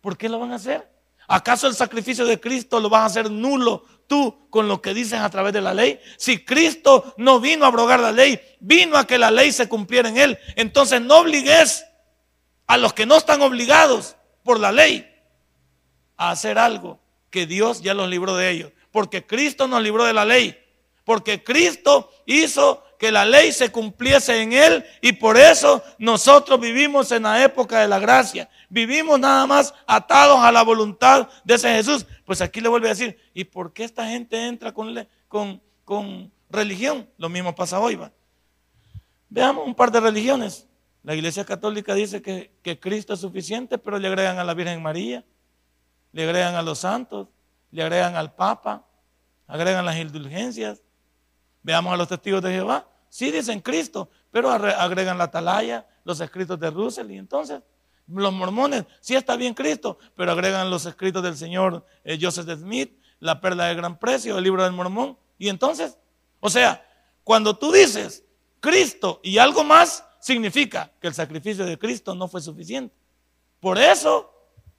¿Por 0.00 0.16
qué 0.16 0.30
lo 0.30 0.38
van 0.38 0.52
a 0.52 0.54
hacer? 0.54 0.90
¿Acaso 1.28 1.66
el 1.66 1.74
sacrificio 1.74 2.24
de 2.24 2.40
Cristo 2.40 2.80
lo 2.80 2.88
vas 2.88 3.02
a 3.02 3.06
hacer 3.06 3.30
nulo 3.30 3.84
tú 4.06 4.48
con 4.48 4.66
lo 4.68 4.80
que 4.80 4.94
dices 4.94 5.20
a 5.20 5.28
través 5.28 5.52
de 5.52 5.60
la 5.60 5.74
ley? 5.74 6.00
Si 6.16 6.42
Cristo 6.42 7.12
no 7.18 7.38
vino 7.38 7.66
a 7.66 7.68
abrogar 7.68 8.00
la 8.00 8.12
ley, 8.12 8.40
vino 8.60 8.96
a 8.96 9.06
que 9.06 9.18
la 9.18 9.30
ley 9.30 9.52
se 9.52 9.68
cumpliera 9.68 10.08
en 10.08 10.16
él. 10.16 10.38
Entonces 10.54 11.02
no 11.02 11.18
obligues 11.18 11.84
a 12.66 12.78
los 12.78 12.94
que 12.94 13.04
no 13.04 13.16
están 13.16 13.42
obligados 13.42 14.16
por 14.42 14.58
la 14.58 14.72
ley 14.72 15.06
a 16.16 16.30
hacer 16.30 16.58
algo 16.58 16.98
que 17.36 17.46
Dios 17.46 17.82
ya 17.82 17.92
los 17.92 18.08
libró 18.08 18.34
de 18.34 18.48
ellos. 18.48 18.72
Porque 18.90 19.26
Cristo 19.26 19.68
nos 19.68 19.82
libró 19.82 20.04
de 20.04 20.14
la 20.14 20.24
ley. 20.24 20.56
Porque 21.04 21.44
Cristo 21.44 22.10
hizo 22.24 22.82
que 22.98 23.12
la 23.12 23.26
ley 23.26 23.52
se 23.52 23.70
cumpliese 23.70 24.40
en 24.40 24.54
él 24.54 24.82
y 25.02 25.12
por 25.12 25.36
eso 25.36 25.82
nosotros 25.98 26.58
vivimos 26.58 27.12
en 27.12 27.24
la 27.24 27.44
época 27.44 27.80
de 27.80 27.88
la 27.88 27.98
gracia. 27.98 28.48
Vivimos 28.70 29.20
nada 29.20 29.46
más 29.46 29.74
atados 29.86 30.38
a 30.38 30.50
la 30.50 30.62
voluntad 30.62 31.28
de 31.44 31.56
ese 31.56 31.68
Jesús. 31.74 32.06
Pues 32.24 32.40
aquí 32.40 32.62
le 32.62 32.70
vuelvo 32.70 32.86
a 32.86 32.96
decir, 32.96 33.18
¿y 33.34 33.44
por 33.44 33.74
qué 33.74 33.84
esta 33.84 34.08
gente 34.08 34.46
entra 34.46 34.72
con, 34.72 35.06
con, 35.28 35.60
con 35.84 36.32
religión? 36.48 37.06
Lo 37.18 37.28
mismo 37.28 37.54
pasa 37.54 37.78
hoy, 37.80 37.96
va. 37.96 38.12
Veamos 39.28 39.66
un 39.66 39.74
par 39.74 39.92
de 39.92 40.00
religiones. 40.00 40.66
La 41.02 41.14
Iglesia 41.14 41.44
Católica 41.44 41.92
dice 41.94 42.22
que, 42.22 42.50
que 42.62 42.80
Cristo 42.80 43.12
es 43.12 43.20
suficiente, 43.20 43.76
pero 43.76 43.98
le 43.98 44.08
agregan 44.08 44.38
a 44.38 44.44
la 44.44 44.54
Virgen 44.54 44.80
María 44.80 45.22
le 46.16 46.24
agregan 46.24 46.54
a 46.54 46.62
los 46.62 46.78
santos, 46.78 47.28
le 47.70 47.82
agregan 47.82 48.16
al 48.16 48.34
Papa, 48.34 48.86
agregan 49.46 49.84
las 49.84 49.96
indulgencias. 49.98 50.80
Veamos 51.62 51.92
a 51.92 51.96
los 51.98 52.08
testigos 52.08 52.40
de 52.40 52.52
Jehová. 52.52 52.88
Sí 53.10 53.30
dicen 53.30 53.60
Cristo, 53.60 54.08
pero 54.30 54.50
agregan 54.50 55.18
la 55.18 55.24
atalaya, 55.24 55.86
los 56.04 56.18
escritos 56.20 56.58
de 56.58 56.70
Russell. 56.70 57.10
Y 57.10 57.18
entonces, 57.18 57.60
los 58.06 58.32
mormones, 58.32 58.86
sí 59.02 59.14
está 59.14 59.36
bien 59.36 59.52
Cristo, 59.52 59.98
pero 60.14 60.32
agregan 60.32 60.70
los 60.70 60.86
escritos 60.86 61.22
del 61.22 61.36
señor 61.36 61.84
eh, 62.02 62.18
Joseph 62.18 62.48
Smith, 62.60 62.98
la 63.20 63.38
perla 63.38 63.66
de 63.66 63.74
gran 63.74 63.98
precio, 63.98 64.38
el 64.38 64.44
libro 64.44 64.64
del 64.64 64.72
mormón. 64.72 65.18
Y 65.36 65.50
entonces, 65.50 65.98
o 66.40 66.48
sea, 66.48 66.82
cuando 67.24 67.58
tú 67.58 67.70
dices 67.72 68.24
Cristo 68.60 69.20
y 69.22 69.36
algo 69.36 69.64
más, 69.64 70.02
significa 70.18 70.90
que 70.98 71.08
el 71.08 71.14
sacrificio 71.14 71.66
de 71.66 71.78
Cristo 71.78 72.14
no 72.14 72.26
fue 72.26 72.40
suficiente. 72.40 72.94
Por 73.60 73.76
eso 73.76 74.32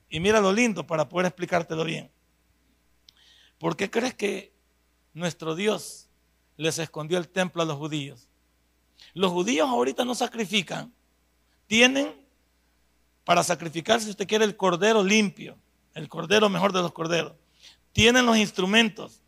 y 0.09 0.19
mira 0.19 0.39
lo 0.39 0.53
lindo 0.53 0.85
para 0.85 1.09
poder 1.09 1.27
explicártelo 1.27 1.83
bien. 1.83 2.11
¿Por 3.57 3.75
qué 3.75 3.89
crees 3.89 4.13
que 4.13 4.53
nuestro 5.13 5.55
Dios 5.55 6.09
les 6.55 6.79
escondió 6.79 7.17
el 7.17 7.27
templo 7.27 7.61
a 7.61 7.65
los 7.65 7.77
judíos? 7.77 8.29
Los 9.13 9.31
judíos 9.31 9.67
ahorita 9.67 10.05
no 10.05 10.15
sacrifican. 10.15 10.93
Tienen 11.65 12.13
para 13.23 13.43
sacrificar, 13.43 13.99
si 13.99 14.09
usted 14.09 14.27
quiere, 14.27 14.45
el 14.45 14.55
cordero 14.55 15.03
limpio, 15.03 15.57
el 15.93 16.07
cordero 16.07 16.49
mejor 16.49 16.71
de 16.71 16.81
los 16.81 16.93
corderos. 16.93 17.33
Tienen 17.91 18.25
los 18.25 18.37
instrumentos, 18.37 19.21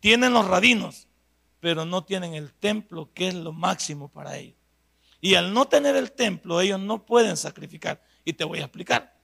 tienen 0.00 0.32
los 0.32 0.46
rabinos, 0.46 1.06
pero 1.60 1.84
no 1.84 2.04
tienen 2.04 2.34
el 2.34 2.52
templo, 2.52 3.10
que 3.14 3.28
es 3.28 3.34
lo 3.34 3.52
máximo 3.52 4.08
para 4.08 4.36
ellos. 4.36 4.56
Y 5.20 5.34
al 5.34 5.52
no 5.52 5.66
tener 5.66 5.96
el 5.96 6.12
templo, 6.12 6.60
ellos 6.60 6.80
no 6.80 7.04
pueden 7.04 7.36
sacrificar. 7.36 8.02
Y 8.24 8.32
te 8.32 8.44
voy 8.44 8.60
a 8.60 8.64
explicar. 8.64 9.17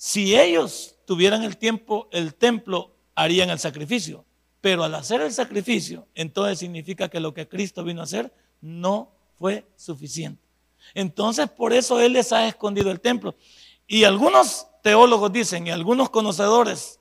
Si 0.00 0.38
ellos 0.38 0.94
tuvieran 1.06 1.42
el 1.42 1.56
tiempo, 1.56 2.08
el 2.12 2.36
templo, 2.36 2.94
harían 3.16 3.50
el 3.50 3.58
sacrificio. 3.58 4.24
Pero 4.60 4.84
al 4.84 4.94
hacer 4.94 5.20
el 5.22 5.32
sacrificio, 5.32 6.06
entonces 6.14 6.60
significa 6.60 7.08
que 7.08 7.18
lo 7.18 7.34
que 7.34 7.48
Cristo 7.48 7.82
vino 7.82 8.00
a 8.00 8.04
hacer 8.04 8.32
no 8.60 9.10
fue 9.40 9.66
suficiente. 9.74 10.40
Entonces 10.94 11.50
por 11.50 11.72
eso 11.72 11.98
Él 11.98 12.12
les 12.12 12.32
ha 12.32 12.46
escondido 12.46 12.92
el 12.92 13.00
templo. 13.00 13.34
Y 13.88 14.04
algunos 14.04 14.68
teólogos 14.84 15.32
dicen, 15.32 15.66
y 15.66 15.70
algunos 15.70 16.10
conocedores 16.10 17.00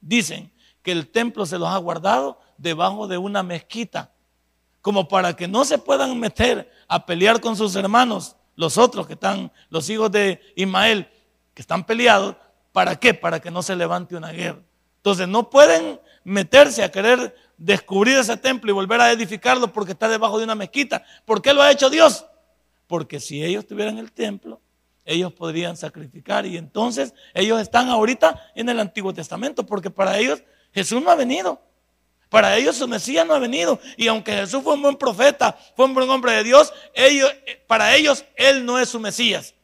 dicen, 0.00 0.50
que 0.82 0.90
el 0.90 1.06
templo 1.12 1.46
se 1.46 1.58
los 1.58 1.68
ha 1.68 1.78
guardado 1.78 2.40
debajo 2.58 3.06
de 3.06 3.18
una 3.18 3.44
mezquita, 3.44 4.10
como 4.80 5.06
para 5.06 5.36
que 5.36 5.46
no 5.46 5.64
se 5.64 5.78
puedan 5.78 6.18
meter 6.18 6.68
a 6.88 7.06
pelear 7.06 7.40
con 7.40 7.54
sus 7.54 7.76
hermanos, 7.76 8.34
los 8.56 8.78
otros 8.78 9.06
que 9.06 9.12
están, 9.12 9.52
los 9.70 9.88
hijos 9.90 10.10
de 10.10 10.40
Ismael, 10.56 11.08
que 11.54 11.62
están 11.62 11.84
peleados, 11.84 12.36
¿para 12.72 12.96
qué? 12.96 13.14
Para 13.14 13.40
que 13.40 13.50
no 13.50 13.62
se 13.62 13.76
levante 13.76 14.16
una 14.16 14.32
guerra. 14.32 14.60
Entonces 14.96 15.28
no 15.28 15.50
pueden 15.50 16.00
meterse 16.24 16.82
a 16.84 16.90
querer 16.90 17.34
descubrir 17.56 18.18
ese 18.18 18.36
templo 18.36 18.70
y 18.70 18.74
volver 18.74 19.00
a 19.00 19.12
edificarlo 19.12 19.72
porque 19.72 19.92
está 19.92 20.08
debajo 20.08 20.38
de 20.38 20.44
una 20.44 20.54
mezquita. 20.54 21.04
¿Por 21.24 21.42
qué 21.42 21.52
lo 21.52 21.62
ha 21.62 21.70
hecho 21.70 21.90
Dios? 21.90 22.26
Porque 22.86 23.20
si 23.20 23.42
ellos 23.44 23.66
tuvieran 23.66 23.98
el 23.98 24.12
templo, 24.12 24.60
ellos 25.04 25.32
podrían 25.32 25.76
sacrificar 25.76 26.46
y 26.46 26.56
entonces 26.56 27.14
ellos 27.34 27.60
están 27.60 27.88
ahorita 27.88 28.52
en 28.54 28.68
el 28.68 28.78
Antiguo 28.78 29.12
Testamento 29.12 29.66
porque 29.66 29.90
para 29.90 30.18
ellos 30.18 30.42
Jesús 30.72 31.02
no 31.02 31.10
ha 31.10 31.16
venido. 31.16 31.60
Para 32.28 32.56
ellos 32.56 32.76
su 32.76 32.88
Mesías 32.88 33.26
no 33.26 33.34
ha 33.34 33.38
venido. 33.38 33.78
Y 33.96 34.08
aunque 34.08 34.32
Jesús 34.32 34.62
fue 34.62 34.74
un 34.74 34.82
buen 34.82 34.96
profeta, 34.96 35.58
fue 35.76 35.84
un 35.84 35.94
buen 35.94 36.08
hombre 36.08 36.32
de 36.32 36.44
Dios, 36.44 36.72
ellos, 36.94 37.30
para 37.66 37.94
ellos 37.94 38.24
Él 38.36 38.64
no 38.64 38.78
es 38.78 38.88
su 38.88 38.98
Mesías. 38.98 39.54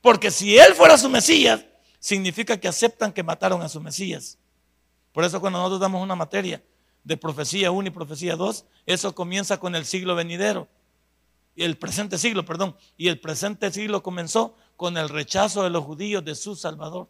Porque 0.00 0.30
si 0.30 0.58
Él 0.58 0.74
fuera 0.74 0.96
su 0.96 1.08
Mesías, 1.08 1.64
significa 1.98 2.58
que 2.58 2.68
aceptan 2.68 3.12
que 3.12 3.22
mataron 3.22 3.62
a 3.62 3.68
su 3.68 3.80
Mesías. 3.80 4.38
Por 5.12 5.24
eso 5.24 5.40
cuando 5.40 5.58
nosotros 5.58 5.80
damos 5.80 6.02
una 6.02 6.16
materia 6.16 6.62
de 7.04 7.16
profecía 7.16 7.70
1 7.70 7.88
y 7.88 7.90
profecía 7.90 8.36
2, 8.36 8.64
eso 8.86 9.14
comienza 9.14 9.58
con 9.58 9.74
el 9.74 9.84
siglo 9.84 10.14
venidero. 10.14 10.68
El 11.56 11.76
presente 11.76 12.16
siglo, 12.16 12.44
perdón. 12.44 12.76
Y 12.96 13.08
el 13.08 13.20
presente 13.20 13.70
siglo 13.70 14.02
comenzó 14.02 14.54
con 14.76 14.96
el 14.96 15.08
rechazo 15.08 15.62
de 15.62 15.70
los 15.70 15.84
judíos 15.84 16.24
de 16.24 16.34
su 16.34 16.56
Salvador. 16.56 17.08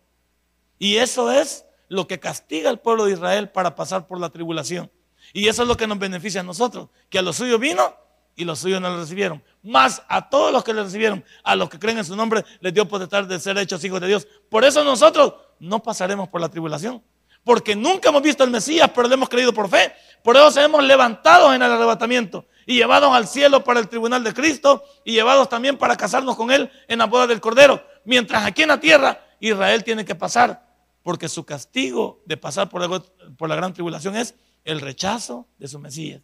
Y 0.78 0.96
eso 0.96 1.30
es 1.30 1.66
lo 1.88 2.06
que 2.06 2.18
castiga 2.18 2.70
al 2.70 2.80
pueblo 2.80 3.04
de 3.04 3.12
Israel 3.12 3.50
para 3.50 3.74
pasar 3.76 4.06
por 4.06 4.18
la 4.18 4.30
tribulación. 4.30 4.90
Y 5.32 5.46
eso 5.48 5.62
es 5.62 5.68
lo 5.68 5.76
que 5.76 5.86
nos 5.86 5.98
beneficia 5.98 6.40
a 6.40 6.44
nosotros, 6.44 6.88
que 7.08 7.18
a 7.18 7.22
los 7.22 7.36
suyos 7.36 7.60
vino 7.60 7.94
y 8.40 8.44
los 8.44 8.58
suyos 8.58 8.80
no 8.80 8.88
lo 8.88 8.96
recibieron. 8.96 9.42
Más 9.62 10.02
a 10.08 10.30
todos 10.30 10.50
los 10.50 10.64
que 10.64 10.72
le 10.72 10.82
recibieron, 10.82 11.22
a 11.44 11.54
los 11.54 11.68
que 11.68 11.78
creen 11.78 11.98
en 11.98 12.06
su 12.06 12.16
nombre, 12.16 12.42
les 12.60 12.72
dio 12.72 12.88
potestad 12.88 13.24
de 13.24 13.38
ser 13.38 13.58
hechos 13.58 13.84
hijos 13.84 14.00
de 14.00 14.06
Dios. 14.06 14.26
Por 14.48 14.64
eso 14.64 14.82
nosotros 14.82 15.34
no 15.58 15.82
pasaremos 15.82 16.30
por 16.30 16.40
la 16.40 16.48
tribulación. 16.48 17.02
Porque 17.44 17.76
nunca 17.76 18.08
hemos 18.08 18.22
visto 18.22 18.42
al 18.42 18.50
Mesías, 18.50 18.90
pero 18.94 19.08
le 19.08 19.14
hemos 19.14 19.28
creído 19.28 19.52
por 19.52 19.68
fe. 19.68 19.92
Por 20.24 20.36
eso 20.36 20.50
seremos 20.50 20.82
levantados 20.82 21.54
en 21.54 21.60
el 21.60 21.70
arrebatamiento 21.70 22.46
y 22.64 22.76
llevados 22.76 23.14
al 23.14 23.28
cielo 23.28 23.62
para 23.62 23.78
el 23.78 23.88
tribunal 23.88 24.24
de 24.24 24.32
Cristo 24.32 24.84
y 25.04 25.12
llevados 25.12 25.50
también 25.50 25.76
para 25.76 25.98
casarnos 25.98 26.34
con 26.34 26.50
Él 26.50 26.70
en 26.88 26.98
la 27.00 27.04
boda 27.04 27.26
del 27.26 27.42
Cordero. 27.42 27.84
Mientras 28.06 28.46
aquí 28.46 28.62
en 28.62 28.68
la 28.68 28.80
tierra 28.80 29.22
Israel 29.38 29.84
tiene 29.84 30.06
que 30.06 30.14
pasar, 30.14 30.66
porque 31.02 31.28
su 31.28 31.44
castigo 31.44 32.22
de 32.24 32.38
pasar 32.38 32.70
por, 32.70 33.04
por 33.36 33.50
la 33.50 33.56
gran 33.56 33.74
tribulación 33.74 34.16
es 34.16 34.34
el 34.64 34.80
rechazo 34.80 35.46
de 35.58 35.68
su 35.68 35.78
Mesías. 35.78 36.22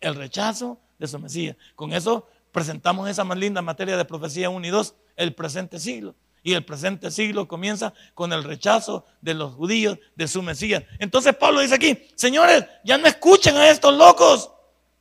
El 0.00 0.14
rechazo 0.14 0.78
de 0.98 1.06
su 1.06 1.18
Mesías. 1.18 1.56
Con 1.74 1.92
eso 1.92 2.28
presentamos 2.52 3.08
esa 3.08 3.24
más 3.24 3.38
linda 3.38 3.62
materia 3.62 3.96
de 3.96 4.04
profecía 4.04 4.50
1 4.50 4.66
y 4.66 4.70
2, 4.70 4.94
el 5.16 5.34
presente 5.34 5.78
siglo. 5.78 6.14
Y 6.42 6.54
el 6.54 6.64
presente 6.64 7.10
siglo 7.10 7.48
comienza 7.48 7.92
con 8.14 8.32
el 8.32 8.44
rechazo 8.44 9.04
de 9.20 9.34
los 9.34 9.54
judíos 9.54 9.98
de 10.14 10.28
su 10.28 10.42
Mesías. 10.42 10.84
Entonces 10.98 11.34
Pablo 11.34 11.60
dice 11.60 11.74
aquí, 11.74 12.08
señores, 12.14 12.64
ya 12.84 12.96
no 12.96 13.06
escuchen 13.06 13.56
a 13.56 13.68
estos 13.68 13.94
locos. 13.94 14.50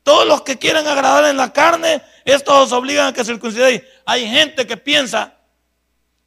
Todos 0.04 0.27
los 0.27 0.42
que 0.42 0.58
quieran 0.58 0.88
agradar 0.88 1.25
en 1.25 1.38
la 1.38 1.54
carne, 1.54 2.01
estos 2.25 2.56
os 2.56 2.72
obligan 2.72 3.08
a 3.08 3.13
que 3.13 3.24
circuncidéis. 3.24 3.84
Hay 4.06 4.27
gente 4.27 4.66
que 4.66 4.77
piensa 4.77 5.38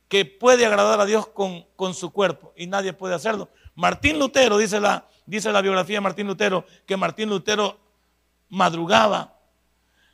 que 0.09 0.25
puede 0.25 0.67
agradar 0.67 1.01
a 1.01 1.07
Dios 1.07 1.29
con, 1.29 1.65
con 1.77 1.95
su 1.95 2.11
cuerpo 2.13 2.53
y 2.57 2.67
nadie 2.67 2.93
puede 2.93 3.15
hacerlo. 3.15 3.49
Martín 3.75 4.19
Lutero, 4.19 4.59
dice 4.59 4.81
la, 4.81 5.07
dice 5.25 5.53
la 5.53 5.63
biografía 5.63 5.97
de 5.97 6.01
Martín 6.03 6.27
Lutero, 6.27 6.67
que 6.87 6.97
Martín 6.97 7.29
Lutero 7.29 7.81
madrugaba 8.49 9.40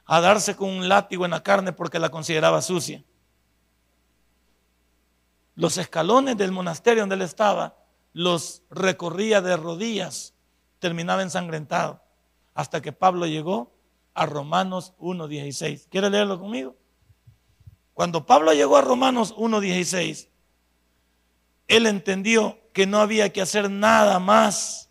a 0.06 0.20
darse 0.20 0.54
con 0.54 0.70
un 0.70 0.88
látigo 0.88 1.24
en 1.24 1.32
la 1.32 1.42
carne 1.42 1.72
porque 1.72 1.98
la 1.98 2.10
consideraba 2.10 2.62
sucia. 2.62 3.02
Los 5.56 5.78
escalones 5.78 6.36
del 6.36 6.52
monasterio 6.52 7.02
donde 7.02 7.16
él 7.16 7.22
estaba 7.22 7.76
los 8.12 8.62
recorría 8.70 9.42
de 9.42 9.56
rodillas, 9.56 10.34
terminaba 10.78 11.22
ensangrentado, 11.22 12.02
hasta 12.54 12.80
que 12.80 12.92
Pablo 12.92 13.26
llegó 13.26 13.74
a 14.14 14.26
Romanos 14.26 14.94
1.16. 14.98 15.88
¿Quiere 15.90 16.08
leerlo 16.08 16.38
conmigo? 16.38 16.76
Cuando 17.92 18.24
Pablo 18.24 18.52
llegó 18.52 18.76
a 18.76 18.82
Romanos 18.82 19.34
1.16, 19.36 20.28
él 21.68 21.86
entendió 21.86 22.58
que 22.72 22.86
no 22.86 23.00
había 23.00 23.32
que 23.32 23.42
hacer 23.42 23.70
nada 23.70 24.18
más 24.18 24.90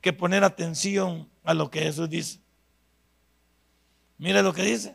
que 0.00 0.12
poner 0.12 0.44
atención 0.44 1.28
a 1.44 1.54
lo 1.54 1.70
que 1.70 1.80
Jesús 1.80 2.08
dice. 2.10 2.40
Mire 4.20 4.42
lo 4.42 4.52
que 4.52 4.62
dice. 4.62 4.94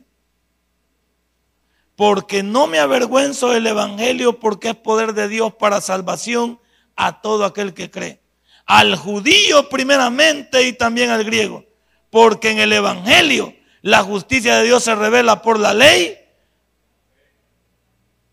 Porque 1.95 2.43
no 2.43 2.67
me 2.67 2.77
avergüenzo 2.77 3.49
del 3.49 3.65
Evangelio 3.65 4.39
porque 4.39 4.69
es 4.69 4.75
poder 4.75 5.13
de 5.13 5.27
Dios 5.27 5.55
para 5.55 5.81
salvación 5.81 6.59
a 6.95 7.21
todo 7.21 7.43
aquel 7.43 7.73
que 7.73 7.89
cree. 7.89 8.21
Al 8.67 8.95
judío 8.95 9.67
primeramente 9.67 10.67
y 10.67 10.73
también 10.73 11.09
al 11.09 11.23
griego. 11.23 11.65
Porque 12.11 12.51
en 12.51 12.59
el 12.59 12.71
Evangelio 12.71 13.55
la 13.81 14.03
justicia 14.03 14.57
de 14.57 14.65
Dios 14.65 14.83
se 14.83 14.93
revela 14.93 15.41
por 15.41 15.59
la 15.59 15.73
ley, 15.73 16.17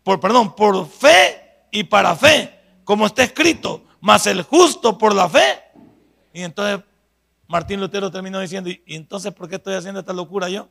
por 0.03 0.19
perdón, 0.19 0.55
por 0.55 0.87
fe 0.87 1.65
y 1.71 1.85
para 1.85 2.15
fe, 2.15 2.59
como 2.83 3.07
está 3.07 3.23
escrito, 3.23 3.83
mas 3.99 4.27
el 4.27 4.43
justo 4.43 4.97
por 4.97 5.15
la 5.15 5.27
fe. 5.27 5.63
Y 6.33 6.43
entonces 6.43 6.85
Martín 7.47 7.79
Lutero 7.79 8.11
terminó 8.11 8.39
diciendo, 8.39 8.69
¿y 8.69 8.81
entonces 8.95 9.33
por 9.33 9.49
qué 9.49 9.55
estoy 9.55 9.73
haciendo 9.73 9.99
esta 9.99 10.13
locura 10.13 10.49
yo? 10.49 10.69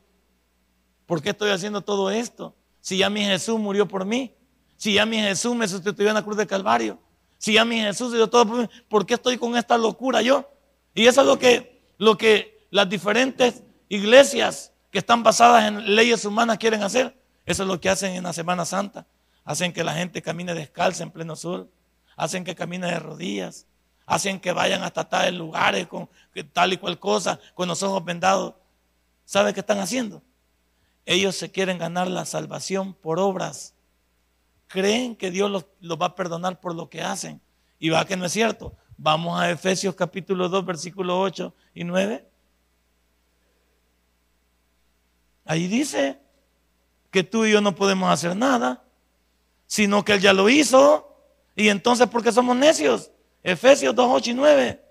¿Por 1.05 1.21
qué 1.21 1.31
estoy 1.31 1.51
haciendo 1.51 1.81
todo 1.81 2.09
esto? 2.09 2.55
Si 2.81 2.97
ya 2.97 3.09
mi 3.09 3.23
Jesús 3.23 3.59
murió 3.59 3.87
por 3.87 4.05
mí. 4.05 4.33
Si 4.77 4.93
ya 4.93 5.05
mi 5.05 5.17
Jesús 5.17 5.55
me 5.55 5.67
sustituyó 5.67 6.09
en 6.09 6.15
la 6.15 6.23
cruz 6.23 6.37
de 6.37 6.47
Calvario. 6.47 6.99
Si 7.37 7.53
ya 7.53 7.65
mi 7.65 7.77
Jesús 7.77 8.13
hizo 8.13 8.29
todo 8.29 8.45
por 8.45 8.57
mí. 8.57 8.69
¿Por 8.87 9.05
qué 9.05 9.15
estoy 9.15 9.37
con 9.37 9.55
esta 9.55 9.77
locura 9.77 10.21
yo? 10.21 10.49
Y 10.93 11.07
eso 11.07 11.21
es 11.21 11.27
lo 11.27 11.39
que, 11.39 11.81
lo 11.97 12.17
que 12.17 12.67
las 12.69 12.89
diferentes 12.89 13.63
iglesias 13.89 14.73
que 14.91 14.99
están 14.99 15.23
basadas 15.23 15.65
en 15.67 15.95
leyes 15.95 16.25
humanas 16.25 16.57
quieren 16.57 16.83
hacer. 16.83 17.17
Eso 17.45 17.63
es 17.63 17.69
lo 17.69 17.79
que 17.79 17.89
hacen 17.89 18.15
en 18.15 18.23
la 18.23 18.33
Semana 18.33 18.65
Santa. 18.65 19.07
Hacen 19.43 19.73
que 19.73 19.83
la 19.83 19.93
gente 19.93 20.21
camine 20.21 20.53
descalza 20.53 21.03
en 21.03 21.11
pleno 21.11 21.35
sol. 21.35 21.69
Hacen 22.15 22.43
que 22.43 22.55
camine 22.55 22.87
de 22.87 22.99
rodillas. 22.99 23.65
Hacen 24.05 24.39
que 24.39 24.51
vayan 24.51 24.83
hasta 24.83 25.07
tales 25.07 25.33
lugares 25.33 25.87
con 25.87 26.09
tal 26.51 26.73
y 26.73 26.77
cual 26.77 26.99
cosa, 26.99 27.39
con 27.53 27.67
los 27.67 27.81
ojos 27.83 28.03
vendados. 28.03 28.55
¿Sabe 29.25 29.53
qué 29.53 29.61
están 29.61 29.79
haciendo? 29.79 30.21
Ellos 31.05 31.35
se 31.35 31.51
quieren 31.51 31.77
ganar 31.77 32.07
la 32.07 32.25
salvación 32.25 32.93
por 32.93 33.19
obras. 33.19 33.73
Creen 34.67 35.15
que 35.15 35.31
Dios 35.31 35.51
los, 35.51 35.65
va 35.99 36.07
a 36.07 36.15
perdonar 36.15 36.59
por 36.59 36.75
lo 36.75 36.89
que 36.89 37.01
hacen. 37.01 37.41
Y 37.79 37.89
va 37.89 38.05
que 38.05 38.15
no 38.15 38.25
es 38.25 38.31
cierto. 38.31 38.73
Vamos 38.97 39.39
a 39.39 39.51
Efesios 39.51 39.95
capítulo 39.95 40.47
2, 40.47 40.65
versículo 40.65 41.19
8 41.19 41.53
y 41.73 41.83
9. 41.83 42.25
Ahí 45.45 45.67
dice 45.67 46.19
que 47.11 47.23
tú 47.23 47.45
y 47.45 47.51
yo 47.51 47.59
no 47.59 47.75
podemos 47.75 48.09
hacer 48.09 48.35
nada, 48.35 48.83
sino 49.67 50.05
que 50.05 50.13
Él 50.13 50.21
ya 50.21 50.31
lo 50.31 50.49
hizo. 50.49 51.15
Y 51.55 51.67
entonces, 51.67 52.07
¿por 52.07 52.23
qué 52.23 52.31
somos 52.31 52.55
necios? 52.55 53.11
Efesios 53.43 53.93
2, 53.93 54.07
8 54.09 54.29
y 54.31 54.33
9. 54.33 54.83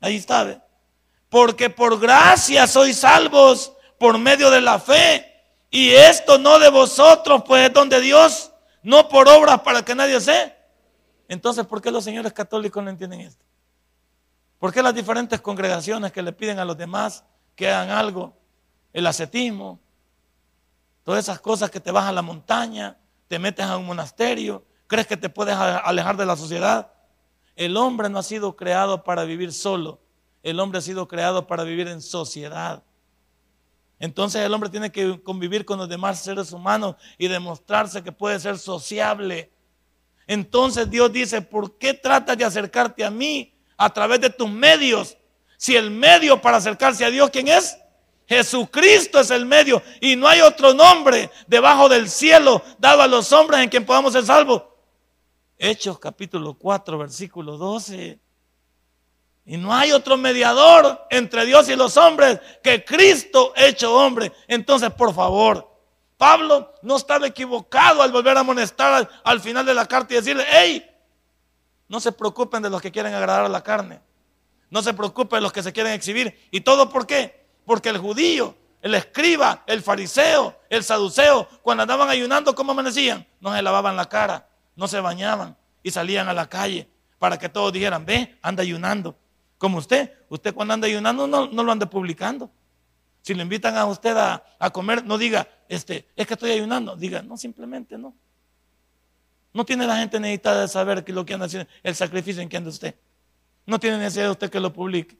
Ahí 0.00 0.16
está. 0.16 0.62
Porque 1.30 1.70
por 1.70 1.98
gracia 1.98 2.66
sois 2.66 2.98
salvos 2.98 3.72
por 3.98 4.18
medio 4.18 4.50
de 4.50 4.60
la 4.60 4.78
fe. 4.78 5.33
Y 5.74 5.90
esto 5.90 6.38
no 6.38 6.60
de 6.60 6.70
vosotros, 6.70 7.42
pues 7.44 7.66
es 7.66 7.74
donde 7.74 8.00
Dios, 8.00 8.52
no 8.84 9.08
por 9.08 9.28
obras 9.28 9.60
para 9.62 9.84
que 9.84 9.92
nadie 9.92 10.20
se. 10.20 10.54
Entonces, 11.26 11.66
¿por 11.66 11.82
qué 11.82 11.90
los 11.90 12.04
señores 12.04 12.32
católicos 12.32 12.80
no 12.80 12.90
entienden 12.90 13.22
esto? 13.22 13.44
¿Por 14.60 14.72
qué 14.72 14.80
las 14.84 14.94
diferentes 14.94 15.40
congregaciones 15.40 16.12
que 16.12 16.22
le 16.22 16.30
piden 16.30 16.60
a 16.60 16.64
los 16.64 16.78
demás 16.78 17.24
que 17.56 17.68
hagan 17.68 17.90
algo? 17.90 18.36
El 18.92 19.04
ascetismo, 19.04 19.80
todas 21.02 21.24
esas 21.24 21.40
cosas 21.40 21.72
que 21.72 21.80
te 21.80 21.90
vas 21.90 22.04
a 22.04 22.12
la 22.12 22.22
montaña, 22.22 22.96
te 23.26 23.40
metes 23.40 23.66
a 23.66 23.76
un 23.76 23.84
monasterio, 23.84 24.64
crees 24.86 25.08
que 25.08 25.16
te 25.16 25.28
puedes 25.28 25.56
alejar 25.56 26.16
de 26.16 26.24
la 26.24 26.36
sociedad. 26.36 26.92
El 27.56 27.76
hombre 27.76 28.08
no 28.08 28.20
ha 28.20 28.22
sido 28.22 28.54
creado 28.54 29.02
para 29.02 29.24
vivir 29.24 29.52
solo, 29.52 29.98
el 30.44 30.60
hombre 30.60 30.78
ha 30.78 30.82
sido 30.82 31.08
creado 31.08 31.48
para 31.48 31.64
vivir 31.64 31.88
en 31.88 32.00
sociedad. 32.00 32.84
Entonces 34.04 34.42
el 34.42 34.52
hombre 34.52 34.68
tiene 34.68 34.92
que 34.92 35.18
convivir 35.22 35.64
con 35.64 35.78
los 35.78 35.88
demás 35.88 36.22
seres 36.22 36.52
humanos 36.52 36.96
y 37.16 37.26
demostrarse 37.26 38.02
que 38.02 38.12
puede 38.12 38.38
ser 38.38 38.58
sociable. 38.58 39.50
Entonces 40.26 40.90
Dios 40.90 41.10
dice, 41.10 41.40
¿por 41.40 41.78
qué 41.78 41.94
tratas 41.94 42.36
de 42.36 42.44
acercarte 42.44 43.02
a 43.02 43.10
mí 43.10 43.54
a 43.78 43.88
través 43.88 44.20
de 44.20 44.28
tus 44.28 44.50
medios? 44.50 45.16
Si 45.56 45.74
el 45.74 45.90
medio 45.90 46.38
para 46.38 46.58
acercarse 46.58 47.02
a 47.02 47.08
Dios, 47.08 47.30
¿quién 47.30 47.48
es? 47.48 47.78
Jesucristo 48.28 49.20
es 49.20 49.30
el 49.30 49.46
medio 49.46 49.82
y 50.02 50.16
no 50.16 50.28
hay 50.28 50.42
otro 50.42 50.74
nombre 50.74 51.30
debajo 51.46 51.88
del 51.88 52.10
cielo 52.10 52.60
dado 52.78 53.00
a 53.00 53.06
los 53.06 53.32
hombres 53.32 53.60
en 53.60 53.70
quien 53.70 53.86
podamos 53.86 54.12
ser 54.12 54.26
salvos. 54.26 54.64
Hechos 55.56 55.98
capítulo 55.98 56.58
4, 56.58 56.98
versículo 56.98 57.56
12. 57.56 58.20
Y 59.46 59.56
no 59.58 59.74
hay 59.74 59.92
otro 59.92 60.16
mediador 60.16 61.06
entre 61.10 61.44
Dios 61.44 61.68
y 61.68 61.76
los 61.76 61.96
hombres 61.96 62.40
que 62.62 62.84
Cristo 62.84 63.52
hecho 63.56 63.94
hombre. 63.94 64.32
Entonces, 64.48 64.90
por 64.90 65.14
favor, 65.14 65.70
Pablo 66.16 66.72
no 66.82 66.96
estaba 66.96 67.26
equivocado 67.26 68.02
al 68.02 68.10
volver 68.10 68.36
a 68.36 68.40
amonestar 68.40 69.08
al, 69.22 69.40
final 69.40 69.66
de 69.66 69.74
la 69.74 69.86
carta 69.86 70.14
y 70.14 70.16
decirle, 70.16 70.44
hey, 70.48 70.90
no 71.88 72.00
se 72.00 72.12
preocupen 72.12 72.62
de 72.62 72.70
los 72.70 72.80
que 72.80 72.90
quieren 72.90 73.12
agradar 73.12 73.44
a 73.44 73.48
la 73.48 73.62
carne. 73.62 74.00
No 74.70 74.82
se 74.82 74.94
preocupen 74.94 75.36
de 75.36 75.42
los 75.42 75.52
que 75.52 75.62
se 75.62 75.72
quieren 75.72 75.92
exhibir. 75.92 76.48
¿Y 76.50 76.62
todo 76.62 76.88
por 76.88 77.06
qué? 77.06 77.46
Porque 77.66 77.90
el 77.90 77.98
judío, 77.98 78.56
el 78.80 78.94
escriba, 78.94 79.62
el 79.66 79.82
fariseo, 79.82 80.58
el 80.70 80.82
saduceo, 80.82 81.46
cuando 81.62 81.82
andaban 81.82 82.08
ayunando, 82.08 82.54
¿cómo 82.54 82.72
amanecían? 82.72 83.26
No 83.40 83.54
se 83.54 83.60
lavaban 83.60 83.94
la 83.94 84.08
cara, 84.08 84.48
no 84.74 84.88
se 84.88 85.00
bañaban 85.00 85.54
y 85.82 85.90
salían 85.90 86.28
a 86.28 86.32
la 86.32 86.48
calle 86.48 86.88
para 87.18 87.38
que 87.38 87.50
todos 87.50 87.72
dijeran, 87.72 88.06
ve, 88.06 88.38
anda 88.40 88.62
ayunando. 88.62 89.16
Como 89.58 89.78
usted, 89.78 90.12
usted 90.28 90.54
cuando 90.54 90.74
anda 90.74 90.86
ayunando 90.86 91.26
no, 91.26 91.46
no 91.46 91.62
lo 91.62 91.72
ande 91.72 91.86
publicando. 91.86 92.50
Si 93.24 93.32
le 93.32 93.42
invitan 93.42 93.74
a 93.76 93.86
usted 93.86 94.14
a, 94.16 94.70
comer, 94.70 95.04
no 95.06 95.16
diga, 95.16 95.48
este, 95.68 96.06
es 96.14 96.26
que 96.26 96.34
estoy 96.34 96.50
ayunando. 96.50 96.94
Diga, 96.94 97.22
no, 97.22 97.38
simplemente 97.38 97.96
no. 97.96 98.14
No 99.54 99.64
tiene 99.64 99.86
la 99.86 99.96
gente 99.96 100.20
necesitada 100.20 100.60
de 100.60 100.68
saber 100.68 101.04
que 101.04 101.12
lo 101.12 101.24
que 101.24 101.32
anda 101.32 101.46
haciendo, 101.46 101.70
el 101.82 101.94
sacrificio 101.94 102.42
en 102.42 102.50
que 102.50 102.58
anda 102.58 102.68
usted. 102.68 102.94
No 103.64 103.80
tiene 103.80 103.96
necesidad 103.96 104.24
de 104.24 104.30
usted 104.32 104.50
que 104.50 104.60
lo 104.60 104.72
publique. 104.72 105.16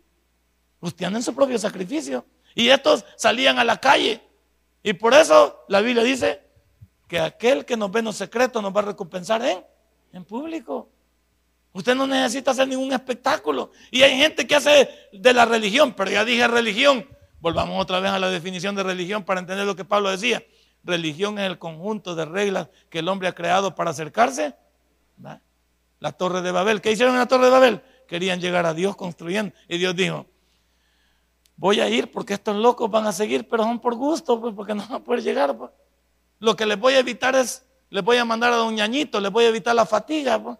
Usted 0.81 1.07
anda 1.07 1.19
en 1.19 1.23
su 1.23 1.35
propio 1.35 1.59
sacrificio. 1.59 2.27
Y 2.55 2.69
estos 2.69 3.07
salían 3.17 3.59
a 3.59 3.65
la 3.65 3.79
calle. 3.79 4.21
Y 4.83 4.93
por 4.93 5.15
eso 5.15 5.65
la 5.69 5.81
Biblia 5.81 6.05
dice 6.05 6.43
que 7.09 7.19
aquel 7.19 7.65
que 7.65 7.77
nos 7.77 7.91
ve 7.91 8.01
en 8.01 8.13
secreto 8.13 8.61
nos 8.61 8.77
va 8.77 8.81
a 8.81 8.85
recompensar 8.85 9.43
en, 9.43 9.65
en 10.13 10.25
público. 10.27 10.91
Usted 11.75 11.97
no 11.97 12.07
necesita 12.07 12.53
hacer 12.53 12.69
ningún 12.69 12.93
espectáculo. 12.93 13.73
Y 13.91 14.03
hay 14.03 14.17
gente 14.17 14.47
que 14.47 14.55
hace 14.55 14.89
de 15.13 15.33
la 15.35 15.45
religión, 15.45 15.93
pero 15.93 16.09
ya 16.09 16.25
dije 16.25 16.47
religión. 16.47 17.05
Volvamos 17.41 17.83
otra 17.83 17.99
vez 17.99 18.13
a 18.13 18.19
la 18.21 18.31
definición 18.31 18.77
de 18.77 18.85
religión 18.85 19.25
para 19.25 19.41
entender 19.41 19.67
lo 19.67 19.75
que 19.75 19.85
Pablo 19.85 20.09
decía. 20.09 20.45
Religión 20.85 21.37
es 21.41 21.47
el 21.47 21.59
conjunto 21.59 22.15
de 22.15 22.27
reglas 22.27 22.69
que 22.91 23.01
el 23.01 23.09
hombre 23.09 23.27
ha 23.27 23.35
creado 23.35 23.75
para 23.75 23.91
acercarse. 23.91 24.55
La 25.99 26.13
torre 26.13 26.43
de 26.43 26.53
Babel. 26.53 26.81
¿Qué 26.81 26.93
hicieron 26.93 27.17
en 27.17 27.19
la 27.19 27.27
torre 27.27 27.47
de 27.47 27.51
Babel? 27.51 27.83
Querían 28.07 28.41
llegar 28.41 28.67
a 28.67 28.73
Dios 28.73 28.95
construyendo. 28.95 29.53
Y 29.69 29.77
Dios 29.77 29.97
dijo, 29.97 30.27
voy 31.57 31.81
a 31.81 31.89
ir 31.89 32.09
porque 32.13 32.35
estos 32.35 32.55
locos 32.55 32.89
van 32.89 33.09
a 33.09 33.13
seguir, 33.13 33.49
pero 33.49 33.65
son 33.65 33.81
por 33.81 33.97
gusto, 33.97 34.41
pues, 34.41 34.55
porque 34.55 34.75
no 34.75 34.83
van 34.83 34.93
a 34.93 35.01
poder 35.01 35.25
llegar. 35.25 35.59
Pues. 35.59 35.73
Lo 36.39 36.55
que 36.55 36.67
les 36.67 36.79
voy 36.79 36.95
a 36.95 37.01
evitar 37.01 37.35
es, 37.35 37.67
les 37.91 38.05
voy 38.05 38.17
a 38.17 38.25
mandar 38.25 38.53
a 38.53 38.63
un 38.63 38.77
ñañito, 38.77 39.19
les 39.19 39.33
voy 39.33 39.47
a 39.47 39.49
evitar 39.49 39.75
la 39.75 39.87
fatiga. 39.87 40.41
Pues. 40.41 40.57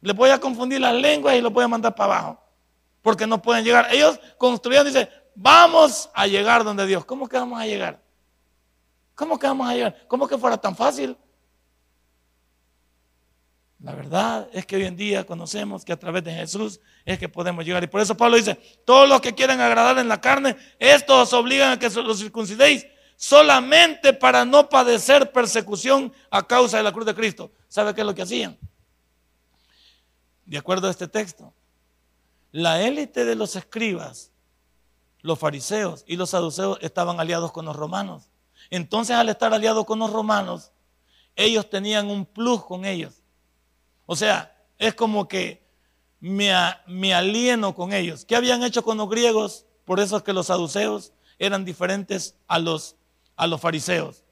Les 0.00 0.14
voy 0.14 0.30
a 0.30 0.38
confundir 0.38 0.80
las 0.80 0.94
lenguas 0.94 1.36
y 1.36 1.40
los 1.40 1.52
voy 1.52 1.64
a 1.64 1.68
mandar 1.68 1.94
para 1.94 2.14
abajo. 2.14 2.42
Porque 3.02 3.26
no 3.26 3.40
pueden 3.40 3.64
llegar. 3.64 3.88
Ellos 3.90 4.18
construyeron, 4.36 4.86
dice, 4.86 5.08
vamos 5.34 6.10
a 6.14 6.26
llegar 6.26 6.64
donde 6.64 6.86
Dios. 6.86 7.04
¿Cómo 7.04 7.28
que 7.28 7.36
vamos 7.36 7.60
a 7.60 7.66
llegar? 7.66 8.02
¿Cómo 9.14 9.38
que 9.38 9.46
vamos 9.46 9.68
a 9.68 9.74
llegar? 9.74 10.06
¿Cómo 10.06 10.28
que 10.28 10.38
fuera 10.38 10.56
tan 10.56 10.76
fácil? 10.76 11.16
La 13.80 13.94
verdad 13.94 14.48
es 14.52 14.66
que 14.66 14.76
hoy 14.76 14.84
en 14.84 14.96
día 14.96 15.24
conocemos 15.24 15.84
que 15.84 15.92
a 15.92 15.96
través 15.96 16.24
de 16.24 16.34
Jesús 16.34 16.80
es 17.04 17.18
que 17.18 17.28
podemos 17.28 17.64
llegar. 17.64 17.82
Y 17.84 17.86
por 17.86 18.00
eso 18.00 18.16
Pablo 18.16 18.36
dice, 18.36 18.56
todos 18.84 19.08
los 19.08 19.20
que 19.20 19.34
quieren 19.34 19.60
agradar 19.60 19.98
en 19.98 20.08
la 20.08 20.20
carne, 20.20 20.56
estos 20.80 21.28
os 21.28 21.32
obligan 21.32 21.72
a 21.72 21.78
que 21.78 21.88
los 21.90 22.18
circuncidéis 22.18 22.86
solamente 23.16 24.12
para 24.12 24.44
no 24.44 24.68
padecer 24.68 25.30
persecución 25.30 26.12
a 26.30 26.46
causa 26.46 26.76
de 26.76 26.82
la 26.82 26.92
cruz 26.92 27.06
de 27.06 27.14
Cristo. 27.14 27.52
¿Sabe 27.68 27.94
qué 27.94 28.00
es 28.00 28.06
lo 28.06 28.14
que 28.14 28.22
hacían? 28.22 28.58
De 30.48 30.56
acuerdo 30.56 30.88
a 30.88 30.90
este 30.90 31.06
texto, 31.06 31.52
la 32.52 32.80
élite 32.80 33.26
de 33.26 33.34
los 33.34 33.54
escribas, 33.54 34.32
los 35.20 35.38
fariseos 35.38 36.04
y 36.06 36.16
los 36.16 36.30
saduceos 36.30 36.78
estaban 36.80 37.20
aliados 37.20 37.52
con 37.52 37.66
los 37.66 37.76
romanos. 37.76 38.30
Entonces 38.70 39.14
al 39.14 39.28
estar 39.28 39.52
aliados 39.52 39.84
con 39.84 39.98
los 39.98 40.10
romanos, 40.10 40.72
ellos 41.36 41.68
tenían 41.68 42.08
un 42.08 42.24
plus 42.24 42.64
con 42.64 42.86
ellos. 42.86 43.22
O 44.06 44.16
sea, 44.16 44.56
es 44.78 44.94
como 44.94 45.28
que 45.28 45.62
me, 46.18 46.50
me 46.86 47.12
alieno 47.12 47.74
con 47.74 47.92
ellos. 47.92 48.24
¿Qué 48.24 48.34
habían 48.34 48.62
hecho 48.62 48.82
con 48.82 48.96
los 48.96 49.10
griegos? 49.10 49.66
Por 49.84 50.00
eso 50.00 50.16
es 50.16 50.22
que 50.22 50.32
los 50.32 50.46
saduceos 50.46 51.12
eran 51.38 51.66
diferentes 51.66 52.36
a 52.46 52.58
los, 52.58 52.96
a 53.36 53.46
los 53.46 53.60
fariseos. 53.60 54.24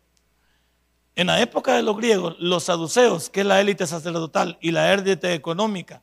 En 1.15 1.27
la 1.27 1.43
época 1.43 1.75
de 1.75 1.83
los 1.83 1.95
griegos, 1.95 2.37
los 2.39 2.65
saduceos, 2.65 3.29
que 3.29 3.41
es 3.41 3.47
la 3.47 3.61
élite 3.61 3.87
sacerdotal 3.87 4.57
y 4.63 4.71
la 4.71 4.95
élite 4.95 5.35
económica, 5.35 6.03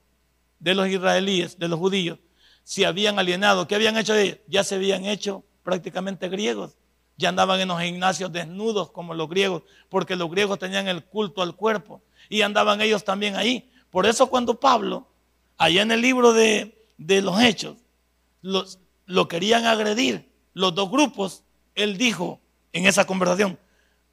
de 0.63 0.73
los 0.73 0.87
israelíes, 0.87 1.59
de 1.59 1.67
los 1.67 1.77
judíos, 1.77 2.19
se 2.63 2.85
habían 2.85 3.19
alienado. 3.19 3.67
¿Qué 3.67 3.75
habían 3.75 3.97
hecho 3.97 4.15
ellos? 4.15 4.37
Ya 4.47 4.63
se 4.63 4.75
habían 4.75 5.03
hecho 5.05 5.43
prácticamente 5.61 6.29
griegos. 6.29 6.77
Ya 7.17 7.29
andaban 7.29 7.59
en 7.59 7.67
los 7.67 7.81
gimnasios 7.81 8.31
desnudos 8.31 8.89
como 8.89 9.13
los 9.13 9.29
griegos, 9.29 9.63
porque 9.89 10.15
los 10.15 10.31
griegos 10.31 10.59
tenían 10.59 10.87
el 10.87 11.03
culto 11.03 11.41
al 11.41 11.57
cuerpo. 11.57 12.01
Y 12.29 12.41
andaban 12.41 12.79
ellos 12.79 13.03
también 13.03 13.35
ahí. 13.35 13.69
Por 13.89 14.05
eso 14.05 14.27
cuando 14.27 14.57
Pablo, 14.57 15.05
allá 15.57 15.81
en 15.81 15.91
el 15.91 15.99
libro 16.01 16.31
de, 16.31 16.73
los 16.97 17.41
Hechos, 17.41 17.75
los, 18.41 18.79
lo 19.05 19.27
querían 19.27 19.65
agredir, 19.65 20.31
los 20.53 20.73
dos 20.73 20.89
grupos, 20.89 21.43
él 21.75 21.97
dijo 21.97 22.39
en 22.71 22.87
esa 22.87 23.05
conversación, 23.05 23.59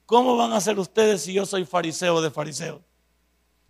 ¿cómo 0.05 0.37
van 0.37 0.53
a 0.53 0.61
ser 0.61 0.81
ustedes 0.81 1.23
si 1.23 1.33
yo 1.33 1.47
soy 1.47 1.65
fariseo 1.65 2.21
de 2.21 2.31
fariseos? 2.33 2.81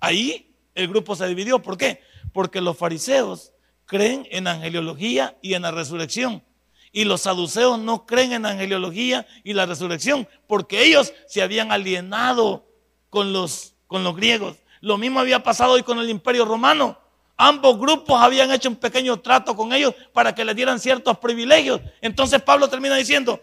Ahí 0.00 0.56
el 0.74 0.88
grupo 0.88 1.14
se 1.14 1.28
dividió. 1.28 1.60
¿Por 1.60 1.76
qué? 1.76 2.00
Porque 2.32 2.60
los 2.60 2.76
fariseos 2.76 3.52
creen 3.86 4.26
en 4.30 4.46
angeliología 4.46 5.36
y 5.42 5.54
en 5.54 5.62
la 5.62 5.72
resurrección. 5.72 6.44
Y 6.92 7.04
los 7.04 7.22
saduceos 7.22 7.78
no 7.78 8.06
creen 8.06 8.32
en 8.32 8.46
angeliología 8.46 9.26
y 9.44 9.52
la 9.52 9.66
resurrección, 9.66 10.28
porque 10.46 10.84
ellos 10.84 11.12
se 11.26 11.42
habían 11.42 11.72
alienado 11.72 12.66
con 13.10 13.32
los, 13.32 13.74
con 13.86 14.04
los 14.04 14.16
griegos. 14.16 14.56
Lo 14.80 14.96
mismo 14.96 15.20
había 15.20 15.42
pasado 15.42 15.72
hoy 15.72 15.82
con 15.82 15.98
el 15.98 16.08
imperio 16.08 16.44
romano. 16.44 16.98
Ambos 17.36 17.78
grupos 17.78 18.20
habían 18.20 18.50
hecho 18.50 18.68
un 18.68 18.76
pequeño 18.76 19.18
trato 19.20 19.56
con 19.56 19.72
ellos 19.72 19.94
para 20.12 20.34
que 20.34 20.44
les 20.44 20.54
dieran 20.54 20.78
ciertos 20.78 21.18
privilegios. 21.18 21.80
Entonces 22.00 22.42
Pablo 22.42 22.68
termina 22.68 22.96
diciendo, 22.96 23.42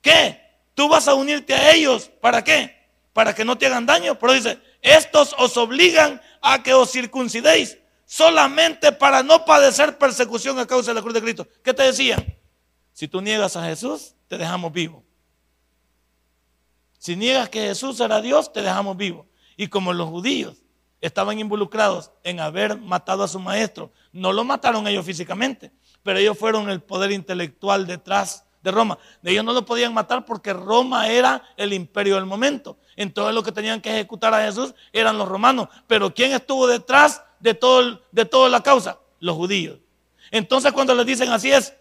¿qué? 0.00 0.42
¿Tú 0.74 0.88
vas 0.88 1.08
a 1.08 1.14
unirte 1.14 1.54
a 1.54 1.72
ellos? 1.72 2.10
¿Para 2.20 2.44
qué? 2.44 2.76
Para 3.12 3.34
que 3.34 3.44
no 3.44 3.56
te 3.56 3.66
hagan 3.66 3.86
daño. 3.86 4.18
Pero 4.18 4.32
dice, 4.32 4.58
estos 4.82 5.34
os 5.38 5.56
obligan 5.56 6.20
a 6.42 6.62
que 6.62 6.74
os 6.74 6.90
circuncidéis 6.90 7.78
solamente 8.06 8.92
para 8.92 9.22
no 9.22 9.44
padecer 9.44 9.98
persecución 9.98 10.58
a 10.58 10.66
causa 10.66 10.92
de 10.92 10.94
la 10.94 11.02
cruz 11.02 11.12
de 11.12 11.20
Cristo. 11.20 11.46
¿Qué 11.62 11.74
te 11.74 11.82
decía? 11.82 12.24
Si 12.92 13.08
tú 13.08 13.20
niegas 13.20 13.56
a 13.56 13.64
Jesús, 13.66 14.14
te 14.28 14.38
dejamos 14.38 14.72
vivo. 14.72 15.04
Si 16.98 17.14
niegas 17.14 17.50
que 17.50 17.60
Jesús 17.60 18.00
era 18.00 18.22
Dios, 18.22 18.52
te 18.52 18.62
dejamos 18.62 18.96
vivo. 18.96 19.26
Y 19.56 19.68
como 19.68 19.92
los 19.92 20.08
judíos 20.08 20.62
estaban 21.00 21.38
involucrados 21.38 22.10
en 22.24 22.40
haber 22.40 22.78
matado 22.78 23.22
a 23.22 23.28
su 23.28 23.38
maestro, 23.38 23.92
no 24.12 24.32
lo 24.32 24.44
mataron 24.44 24.86
ellos 24.86 25.04
físicamente, 25.04 25.72
pero 26.02 26.18
ellos 26.18 26.38
fueron 26.38 26.70
el 26.70 26.80
poder 26.80 27.12
intelectual 27.12 27.86
detrás 27.86 28.44
de 28.62 28.70
Roma. 28.70 28.98
Ellos 29.22 29.44
no 29.44 29.52
lo 29.52 29.64
podían 29.64 29.92
matar 29.92 30.24
porque 30.24 30.52
Roma 30.52 31.08
era 31.08 31.42
el 31.56 31.72
imperio 31.72 32.16
del 32.16 32.26
momento. 32.26 32.78
Entonces 32.96 33.34
lo 33.34 33.42
que 33.42 33.52
tenían 33.52 33.80
que 33.80 33.90
ejecutar 33.90 34.32
a 34.34 34.44
Jesús 34.44 34.74
eran 34.92 35.18
los 35.18 35.28
romanos. 35.28 35.68
Pero 35.86 36.12
¿quién 36.14 36.32
estuvo 36.32 36.66
detrás 36.66 37.22
de, 37.40 37.54
todo, 37.54 38.00
de 38.12 38.24
toda 38.24 38.48
la 38.48 38.62
causa? 38.62 38.98
Los 39.20 39.36
judíos. 39.36 39.78
Entonces 40.30 40.72
cuando 40.72 40.94
les 40.94 41.06
dicen 41.06 41.30
así 41.30 41.50
es, 41.50 41.74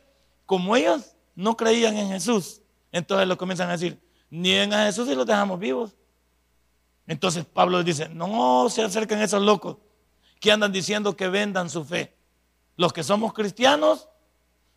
como 0.46 0.76
ellos 0.76 1.16
no 1.36 1.58
creían 1.58 1.98
en 1.98 2.10
Jesús, 2.10 2.62
entonces 2.92 3.28
lo 3.28 3.38
comienzan 3.38 3.70
a 3.70 3.74
decir, 3.74 4.00
nieguen 4.30 4.74
a 4.74 4.86
Jesús 4.86 5.10
y 5.10 5.16
los 5.16 5.26
dejamos 5.26 5.60
vivos. 5.60 5.96
Entonces 7.08 7.46
Pablo 7.46 7.78
les 7.78 7.86
dice, 7.86 8.10
no 8.10 8.70
se 8.70 8.84
acerquen 8.84 9.22
esos 9.22 9.42
locos 9.42 9.78
que 10.40 10.52
andan 10.52 10.72
diciendo 10.72 11.16
que 11.16 11.28
vendan 11.28 11.70
su 11.70 11.84
fe. 11.84 12.16
Los 12.78 12.94
que 12.94 13.04
somos 13.04 13.34
cristianos, 13.34 14.10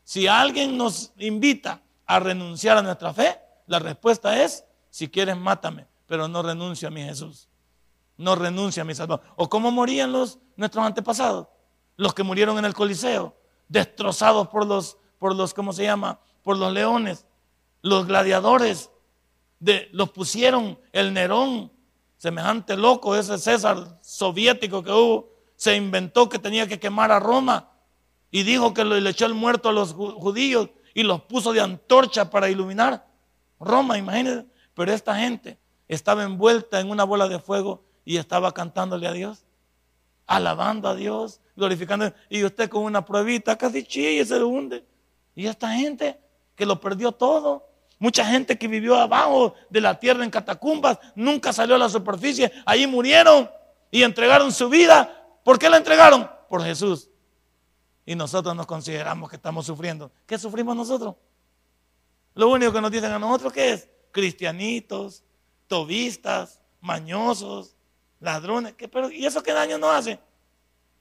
si 0.04 0.26
alguien 0.26 0.76
nos 0.76 1.12
invita 1.18 1.82
a 2.06 2.20
renunciar 2.20 2.78
a 2.78 2.82
nuestra 2.82 3.12
fe, 3.12 3.38
la 3.66 3.78
respuesta 3.78 4.42
es, 4.42 4.64
si 4.90 5.08
quieres, 5.08 5.36
mátame 5.36 5.86
pero 6.08 6.26
no 6.26 6.42
renuncio 6.42 6.88
a 6.88 6.90
mi 6.90 7.04
Jesús. 7.04 7.46
No 8.18 8.34
renuncio 8.34 8.82
a 8.82 8.84
mi 8.84 8.94
Salvador. 8.94 9.24
¿O 9.36 9.48
cómo 9.48 9.70
morían 9.70 10.12
los, 10.12 10.38
nuestros 10.56 10.84
antepasados? 10.84 11.46
Los 11.96 12.12
que 12.12 12.22
murieron 12.22 12.58
en 12.58 12.66
el 12.66 12.74
Coliseo, 12.74 13.34
destrozados 13.68 14.48
por 14.48 14.66
los, 14.66 14.98
por 15.18 15.34
los, 15.34 15.54
¿cómo 15.54 15.72
se 15.72 15.84
llama? 15.84 16.20
Por 16.42 16.58
los 16.58 16.72
leones, 16.72 17.26
los 17.80 18.06
gladiadores. 18.06 18.90
De, 19.60 19.88
los 19.92 20.10
pusieron 20.10 20.78
el 20.92 21.14
Nerón, 21.14 21.72
semejante 22.18 22.76
loco, 22.76 23.16
ese 23.16 23.38
César 23.38 23.98
soviético 24.02 24.82
que 24.82 24.92
hubo, 24.92 25.32
se 25.56 25.74
inventó 25.74 26.28
que 26.28 26.38
tenía 26.38 26.68
que 26.68 26.78
quemar 26.78 27.10
a 27.10 27.18
Roma 27.18 27.72
y 28.30 28.42
dijo 28.42 28.74
que 28.74 28.84
le 28.84 29.10
echó 29.10 29.26
el 29.26 29.34
muerto 29.34 29.70
a 29.70 29.72
los 29.72 29.94
judíos 29.94 30.68
y 30.94 31.02
los 31.02 31.22
puso 31.22 31.52
de 31.52 31.60
antorcha 31.60 32.30
para 32.30 32.50
iluminar 32.50 33.08
Roma, 33.60 33.98
imagínense. 33.98 34.46
Pero 34.74 34.92
esta 34.92 35.16
gente 35.16 35.58
estaba 35.88 36.22
envuelta 36.22 36.80
en 36.80 36.90
una 36.90 37.04
bola 37.04 37.28
de 37.28 37.38
fuego 37.38 37.84
y 38.08 38.16
estaba 38.16 38.54
cantándole 38.54 39.06
a 39.06 39.12
Dios, 39.12 39.44
alabando 40.26 40.88
a 40.88 40.94
Dios, 40.94 41.42
glorificando. 41.54 42.10
Y 42.30 42.42
usted 42.42 42.70
con 42.70 42.84
una 42.84 43.04
pruebita 43.04 43.58
casi 43.58 43.84
chilla 43.84 44.22
y 44.22 44.24
se 44.24 44.42
hunde. 44.42 44.82
Y 45.34 45.46
esta 45.46 45.74
gente 45.74 46.18
que 46.56 46.64
lo 46.64 46.80
perdió 46.80 47.12
todo. 47.12 47.68
Mucha 47.98 48.24
gente 48.24 48.56
que 48.56 48.66
vivió 48.66 48.96
abajo 48.96 49.52
de 49.68 49.82
la 49.82 50.00
tierra 50.00 50.24
en 50.24 50.30
catacumbas, 50.30 50.98
nunca 51.14 51.52
salió 51.52 51.74
a 51.74 51.78
la 51.78 51.90
superficie, 51.90 52.50
ahí 52.64 52.86
murieron 52.86 53.50
y 53.90 54.02
entregaron 54.02 54.52
su 54.52 54.70
vida. 54.70 55.26
¿Por 55.44 55.58
qué 55.58 55.68
la 55.68 55.76
entregaron? 55.76 56.30
Por 56.48 56.64
Jesús. 56.64 57.10
Y 58.06 58.14
nosotros 58.14 58.56
nos 58.56 58.64
consideramos 58.64 59.28
que 59.28 59.36
estamos 59.36 59.66
sufriendo. 59.66 60.10
¿Qué 60.24 60.38
sufrimos 60.38 60.74
nosotros? 60.74 61.14
Lo 62.32 62.48
único 62.48 62.72
que 62.72 62.80
nos 62.80 62.90
dicen 62.90 63.12
a 63.12 63.18
nosotros 63.18 63.52
que 63.52 63.70
es 63.72 63.90
cristianitos, 64.12 65.24
tobistas, 65.66 66.62
mañosos, 66.80 67.74
ladrones. 68.20 68.74
pero, 68.90 69.10
¿Y 69.10 69.26
eso 69.26 69.42
qué 69.42 69.52
daño 69.52 69.78
nos 69.78 69.94
hace? 69.94 70.18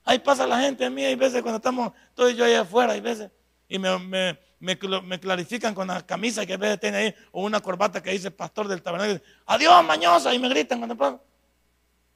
Ahí 0.04 0.18
pasa 0.18 0.46
la 0.46 0.60
gente 0.60 0.84
a 0.84 0.90
mí, 0.90 1.04
hay 1.04 1.16
veces 1.16 1.42
cuando 1.42 1.56
estamos 1.56 1.92
todos 2.14 2.34
yo 2.34 2.44
ahí 2.44 2.54
afuera, 2.54 2.94
hay 2.94 3.00
veces, 3.00 3.30
y 3.68 3.78
me, 3.78 4.38
me, 4.58 4.78
clarifican 5.20 5.74
con 5.74 5.88
la 5.88 6.04
camisa 6.04 6.46
que 6.46 6.54
a 6.54 6.56
veces 6.56 6.80
tiene 6.80 6.96
ahí, 6.96 7.14
o 7.30 7.42
una 7.42 7.60
corbata 7.60 8.02
que 8.02 8.10
dice 8.12 8.30
pastor 8.30 8.68
del 8.68 8.80
tabernáculo, 8.80 9.20
adiós 9.44 9.84
mañosa, 9.84 10.32
y 10.32 10.38
me 10.38 10.48
gritan 10.48 10.78
cuando 10.78 10.96
pasan. 10.96 11.20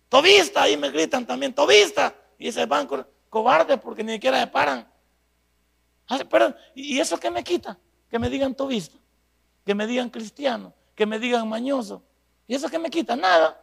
Tobista, 0.08 0.68
y 0.68 0.76
me 0.76 0.90
gritan 0.90 1.26
también, 1.26 1.54
tobista, 1.54 2.14
y 2.38 2.50
se 2.52 2.66
van 2.66 2.88
cobardes 3.28 3.78
porque 3.78 4.04
ni 4.04 4.12
siquiera 4.12 4.40
se 4.40 4.46
paran. 4.46 4.86
Pero, 6.30 6.54
¿y 6.74 6.98
eso 6.98 7.18
qué 7.18 7.30
me 7.30 7.42
quita? 7.42 7.78
Que 8.10 8.18
me 8.18 8.28
digan 8.28 8.54
tobista, 8.54 8.98
que 9.64 9.74
me 9.74 9.86
digan 9.86 10.10
cristiano, 10.10 10.74
que 10.94 11.06
me 11.06 11.18
digan 11.18 11.48
mañoso. 11.48 12.02
¿Y 12.46 12.54
eso 12.54 12.68
qué 12.68 12.78
me 12.78 12.90
quita? 12.90 13.16
Nada. 13.16 13.58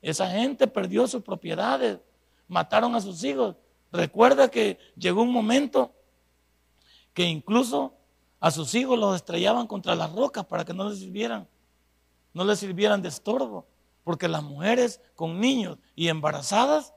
Esa 0.00 0.30
gente 0.30 0.66
perdió 0.66 1.06
sus 1.06 1.22
propiedades, 1.22 1.98
mataron 2.46 2.94
a 2.94 3.00
sus 3.00 3.22
hijos. 3.24 3.56
Recuerda 3.90 4.48
que 4.48 4.78
llegó 4.96 5.22
un 5.22 5.32
momento 5.32 5.92
que 7.14 7.24
incluso 7.24 7.94
a 8.40 8.50
sus 8.50 8.74
hijos 8.74 8.98
los 8.98 9.16
estrellaban 9.16 9.66
contra 9.66 9.94
las 9.94 10.12
rocas 10.12 10.44
para 10.44 10.64
que 10.64 10.72
no 10.72 10.88
les 10.88 11.00
sirvieran, 11.00 11.48
no 12.32 12.44
les 12.44 12.58
sirvieran 12.58 13.02
de 13.02 13.08
estorbo, 13.08 13.66
porque 14.04 14.28
las 14.28 14.42
mujeres 14.42 15.00
con 15.16 15.40
niños 15.40 15.78
y 15.96 16.08
embarazadas 16.08 16.94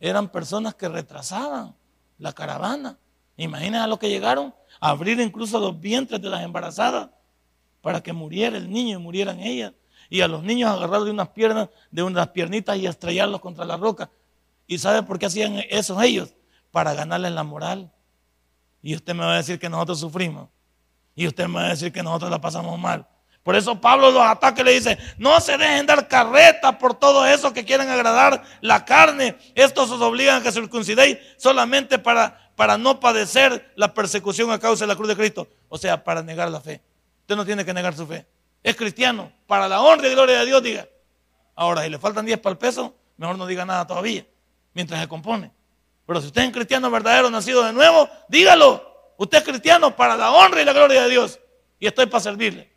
eran 0.00 0.30
personas 0.30 0.74
que 0.74 0.88
retrasaban 0.88 1.76
la 2.18 2.32
caravana. 2.32 2.98
Imagínense 3.36 3.78
a 3.78 3.86
lo 3.86 3.98
que 3.98 4.08
llegaron, 4.08 4.54
a 4.80 4.90
abrir 4.90 5.20
incluso 5.20 5.60
los 5.60 5.78
vientres 5.78 6.20
de 6.20 6.30
las 6.30 6.42
embarazadas 6.42 7.10
para 7.80 8.02
que 8.02 8.12
muriera 8.12 8.56
el 8.56 8.70
niño 8.70 8.98
y 8.98 9.02
murieran 9.02 9.40
ellas. 9.40 9.72
Y 10.12 10.20
a 10.20 10.28
los 10.28 10.42
niños 10.42 10.70
agarrarlos 10.70 11.06
de 11.06 11.10
unas 11.10 11.28
piernas, 11.30 11.70
de 11.90 12.02
unas 12.02 12.28
piernitas 12.28 12.76
y 12.76 12.86
estrellarlos 12.86 13.40
contra 13.40 13.64
la 13.64 13.78
roca. 13.78 14.10
¿Y 14.66 14.76
sabe 14.76 15.02
por 15.04 15.18
qué 15.18 15.24
hacían 15.24 15.62
eso 15.70 16.02
ellos? 16.02 16.34
Para 16.70 16.92
ganarles 16.92 17.32
la 17.32 17.44
moral. 17.44 17.90
Y 18.82 18.94
usted 18.94 19.14
me 19.14 19.24
va 19.24 19.32
a 19.32 19.36
decir 19.38 19.58
que 19.58 19.70
nosotros 19.70 20.00
sufrimos. 20.00 20.50
Y 21.14 21.26
usted 21.26 21.48
me 21.48 21.54
va 21.54 21.64
a 21.64 21.68
decir 21.70 21.90
que 21.90 22.02
nosotros 22.02 22.30
la 22.30 22.42
pasamos 22.42 22.78
mal. 22.78 23.08
Por 23.42 23.56
eso 23.56 23.80
Pablo 23.80 24.10
los 24.10 24.22
ataca 24.22 24.60
y 24.60 24.64
le 24.64 24.72
dice, 24.72 24.98
no 25.16 25.40
se 25.40 25.56
dejen 25.56 25.86
dar 25.86 26.06
carreta 26.08 26.76
por 26.76 26.92
todo 26.92 27.24
eso 27.24 27.54
que 27.54 27.64
quieren 27.64 27.88
agradar 27.88 28.42
la 28.60 28.84
carne. 28.84 29.38
Estos 29.54 29.90
os 29.90 30.00
obligan 30.02 30.42
a 30.42 30.42
que 30.42 30.52
circuncidéis 30.52 31.16
solamente 31.38 31.98
para, 31.98 32.52
para 32.54 32.76
no 32.76 33.00
padecer 33.00 33.72
la 33.76 33.94
persecución 33.94 34.50
a 34.50 34.58
causa 34.58 34.84
de 34.84 34.88
la 34.88 34.96
cruz 34.96 35.08
de 35.08 35.16
Cristo. 35.16 35.48
O 35.70 35.78
sea, 35.78 36.04
para 36.04 36.22
negar 36.22 36.50
la 36.50 36.60
fe. 36.60 36.82
Usted 37.20 37.34
no 37.34 37.46
tiene 37.46 37.64
que 37.64 37.72
negar 37.72 37.94
su 37.94 38.06
fe. 38.06 38.26
Es 38.62 38.76
cristiano. 38.76 39.32
Para 39.46 39.68
la 39.68 39.80
honra 39.80 40.08
y 40.08 40.12
gloria 40.12 40.40
de 40.40 40.46
Dios, 40.46 40.62
diga. 40.62 40.88
Ahora, 41.54 41.82
si 41.82 41.90
le 41.90 41.98
faltan 41.98 42.24
10 42.24 42.38
para 42.40 42.52
el 42.52 42.58
peso, 42.58 42.94
mejor 43.16 43.36
no 43.36 43.46
diga 43.46 43.64
nada 43.64 43.86
todavía, 43.86 44.26
mientras 44.72 45.00
se 45.00 45.08
compone. 45.08 45.50
Pero 46.06 46.20
si 46.20 46.28
usted 46.28 46.42
es 46.42 46.46
un 46.48 46.52
cristiano 46.52 46.90
verdadero, 46.90 47.30
nacido 47.30 47.62
de 47.64 47.72
nuevo, 47.72 48.08
dígalo. 48.28 49.14
Usted 49.18 49.38
es 49.38 49.44
cristiano 49.44 49.94
para 49.94 50.16
la 50.16 50.30
honra 50.32 50.62
y 50.62 50.64
la 50.64 50.72
gloria 50.72 51.02
de 51.02 51.10
Dios. 51.10 51.38
Y 51.78 51.86
estoy 51.86 52.06
para 52.06 52.20
servirle. 52.20 52.72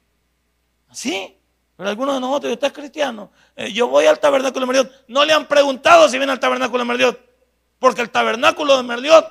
Sí, 0.91 1.37
pero 1.75 1.89
algunos 1.89 2.15
de 2.15 2.21
nosotros, 2.21 2.53
usted 2.53 2.67
es 2.67 2.73
cristiano. 2.73 3.31
Eh, 3.55 3.71
yo 3.71 3.87
voy 3.87 4.05
al 4.05 4.19
tabernáculo 4.19 4.65
de 4.65 4.73
Merliot. 4.73 5.05
No 5.07 5.25
le 5.25 5.33
han 5.33 5.47
preguntado 5.47 6.07
si 6.07 6.17
viene 6.17 6.31
al 6.31 6.39
tabernáculo 6.39 6.79
de 6.83 6.87
Merliot. 6.87 7.19
Porque 7.79 8.01
el 8.01 8.09
tabernáculo 8.09 8.77
de 8.77 8.83
Merliot, 8.83 9.25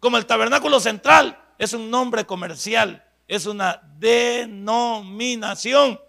como 0.00 0.16
el 0.16 0.26
tabernáculo 0.26 0.80
central, 0.80 1.38
es 1.58 1.72
un 1.72 1.90
nombre 1.90 2.24
comercial. 2.26 3.04
Es 3.26 3.46
una 3.46 3.82
denominación. 3.98 6.00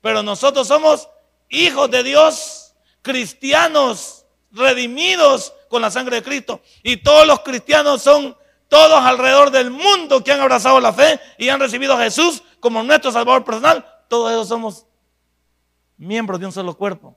Pero 0.00 0.22
nosotros 0.22 0.68
somos 0.68 1.08
hijos 1.48 1.90
de 1.90 2.02
Dios, 2.02 2.74
cristianos, 3.02 4.26
redimidos 4.50 5.54
con 5.68 5.82
la 5.82 5.90
sangre 5.90 6.16
de 6.16 6.22
Cristo. 6.22 6.60
Y 6.82 6.98
todos 6.98 7.26
los 7.26 7.40
cristianos 7.40 8.02
son 8.02 8.36
todos 8.68 9.04
alrededor 9.04 9.50
del 9.50 9.70
mundo 9.70 10.22
que 10.24 10.32
han 10.32 10.40
abrazado 10.40 10.80
la 10.80 10.92
fe 10.92 11.20
y 11.38 11.48
han 11.48 11.60
recibido 11.60 11.94
a 11.94 12.02
Jesús 12.02 12.42
como 12.60 12.82
nuestro 12.82 13.12
Salvador 13.12 13.44
personal 13.44 13.86
todos 14.12 14.30
ellos 14.30 14.46
somos 14.46 14.86
miembros 15.96 16.38
de 16.38 16.44
un 16.44 16.52
solo 16.52 16.76
cuerpo. 16.76 17.16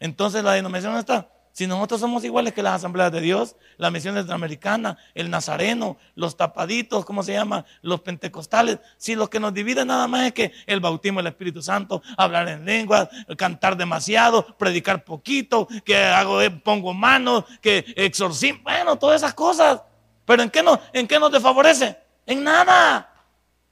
Entonces 0.00 0.42
la 0.42 0.54
denominación 0.54 0.96
está. 0.96 1.30
Si 1.56 1.66
nosotros 1.66 2.02
somos 2.02 2.22
iguales 2.22 2.52
que 2.52 2.62
las 2.62 2.74
asambleas 2.74 3.10
de 3.10 3.22
Dios, 3.22 3.56
la 3.78 3.90
misión 3.90 4.30
americana, 4.30 4.98
el 5.14 5.30
nazareno, 5.30 5.96
los 6.14 6.36
tapaditos, 6.36 7.06
¿cómo 7.06 7.22
se 7.22 7.32
llama? 7.32 7.64
Los 7.80 8.02
pentecostales. 8.02 8.78
Si 8.98 9.14
lo 9.14 9.30
que 9.30 9.40
nos 9.40 9.54
divide 9.54 9.82
nada 9.86 10.06
más 10.06 10.26
es 10.26 10.32
que 10.34 10.52
el 10.66 10.80
bautismo 10.80 11.20
del 11.20 11.28
Espíritu 11.28 11.62
Santo, 11.62 12.02
hablar 12.18 12.46
en 12.50 12.66
lenguas, 12.66 13.08
cantar 13.38 13.74
demasiado, 13.74 14.46
predicar 14.58 15.02
poquito, 15.02 15.66
que 15.82 15.96
hago, 15.96 16.42
eh, 16.42 16.50
pongo 16.50 16.92
manos, 16.92 17.44
que 17.62 17.86
exorcismo, 17.96 18.60
bueno, 18.64 18.96
todas 18.96 19.22
esas 19.22 19.32
cosas. 19.32 19.80
Pero 20.26 20.42
¿en 20.42 20.50
qué, 20.50 20.62
no, 20.62 20.78
¿en 20.92 21.08
qué 21.08 21.18
nos 21.18 21.32
desfavorece? 21.32 21.96
En 22.26 22.44
nada. 22.44 23.10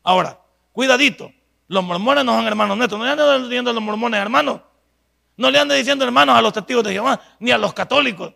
Ahora, 0.02 0.40
cuidadito. 0.72 1.30
Los 1.68 1.84
mormones 1.84 2.24
no 2.24 2.34
son 2.34 2.46
hermanos 2.46 2.78
netos. 2.78 2.98
No 2.98 3.04
andan 3.04 3.42
diciendo 3.42 3.74
los 3.74 3.82
mormones 3.82 4.22
hermanos. 4.22 4.62
No 5.36 5.50
le 5.50 5.58
andan 5.58 5.78
diciendo 5.78 6.04
hermanos 6.04 6.36
a 6.36 6.42
los 6.42 6.52
testigos 6.52 6.84
de 6.84 6.92
Jehová, 6.92 7.20
ni 7.40 7.50
a 7.50 7.58
los 7.58 7.72
católicos. 7.74 8.32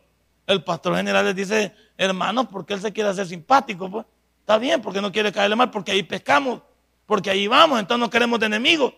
El 0.46 0.64
pastor 0.64 0.96
general 0.96 1.24
les 1.26 1.36
dice 1.36 1.74
hermanos 1.96 2.46
porque 2.50 2.74
él 2.74 2.80
se 2.80 2.92
quiere 2.92 3.10
hacer 3.10 3.26
simpático. 3.26 3.90
Pues. 3.90 4.06
Está 4.40 4.58
bien, 4.58 4.80
porque 4.80 5.00
no 5.00 5.12
quiere 5.12 5.30
caerle 5.30 5.56
mal, 5.56 5.70
porque 5.70 5.92
ahí 5.92 6.02
pescamos, 6.02 6.62
porque 7.06 7.30
ahí 7.30 7.46
vamos, 7.46 7.78
entonces 7.78 8.00
no 8.00 8.10
queremos 8.10 8.40
de 8.40 8.46
enemigos. 8.46 8.94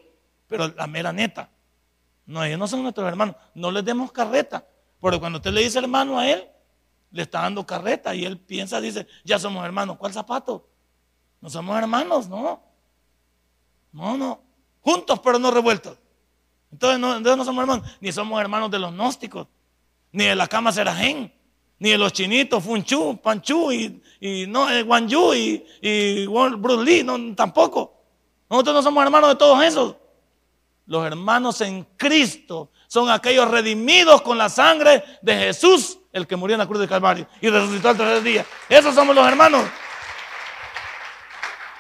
Pero 0.46 0.68
la 0.68 0.86
mera 0.86 1.12
neta, 1.12 1.50
no, 2.30 2.44
ellos 2.44 2.60
no 2.60 2.68
son 2.68 2.82
nuestros 2.82 3.08
hermanos. 3.08 3.34
No 3.54 3.72
les 3.72 3.84
demos 3.84 4.12
carreta. 4.12 4.64
Porque 5.00 5.18
cuando 5.18 5.38
usted 5.38 5.50
le 5.50 5.62
dice 5.62 5.80
hermano 5.80 6.16
a 6.16 6.30
él, 6.30 6.48
le 7.10 7.22
está 7.22 7.40
dando 7.40 7.66
carreta 7.66 8.14
y 8.14 8.24
él 8.24 8.38
piensa, 8.38 8.80
dice, 8.80 9.08
ya 9.24 9.36
somos 9.36 9.64
hermanos. 9.64 9.96
¿Cuál 9.96 10.12
zapato? 10.12 10.68
No 11.40 11.50
somos 11.50 11.76
hermanos, 11.76 12.28
no. 12.28 12.62
No, 13.90 14.16
no. 14.16 14.42
Juntos 14.80 15.18
pero 15.18 15.40
no 15.40 15.50
revueltos. 15.50 15.98
Entonces 16.72 16.98
no, 16.98 17.20
no 17.20 17.44
somos 17.44 17.62
hermanos. 17.62 17.90
Ni 18.00 18.12
somos 18.12 18.40
hermanos 18.40 18.70
de 18.70 18.78
los 18.78 18.92
gnósticos. 18.92 19.46
Ni 20.12 20.24
de 20.24 20.35
la 20.35 20.46
cama 20.46 20.72
Serajén. 20.72 21.33
Ni 21.78 21.90
de 21.90 21.98
los 21.98 22.12
chinitos, 22.12 22.62
Funchu, 22.62 23.18
Panchu 23.22 23.72
y, 23.72 24.02
y 24.20 24.46
no, 24.46 24.70
eh, 24.70 24.85
Yu 25.06 25.33
y, 25.33 25.64
y 25.80 26.26
Bruce 26.26 26.85
Lee. 26.85 27.02
No, 27.02 27.35
tampoco. 27.35 27.94
Nosotros 28.50 28.74
no 28.74 28.83
somos 28.83 29.02
hermanos 29.02 29.30
de 29.30 29.37
todos 29.37 29.64
esos. 29.64 29.96
Los 30.85 31.06
hermanos 31.06 31.61
en 31.61 31.85
Cristo 31.96 32.70
son 32.87 33.09
aquellos 33.09 33.48
redimidos 33.48 34.20
con 34.22 34.37
la 34.37 34.48
sangre 34.48 35.04
de 35.22 35.37
Jesús, 35.37 36.00
el 36.12 36.26
que 36.26 36.35
murió 36.35 36.54
en 36.54 36.59
la 36.59 36.66
cruz 36.66 36.80
de 36.80 36.88
Calvario 36.88 37.28
y 37.40 37.48
resucitó 37.48 37.90
al 37.90 37.96
tercer 37.96 38.22
día. 38.22 38.44
Esos 38.68 38.94
somos 38.94 39.14
los 39.14 39.26
hermanos. 39.26 39.64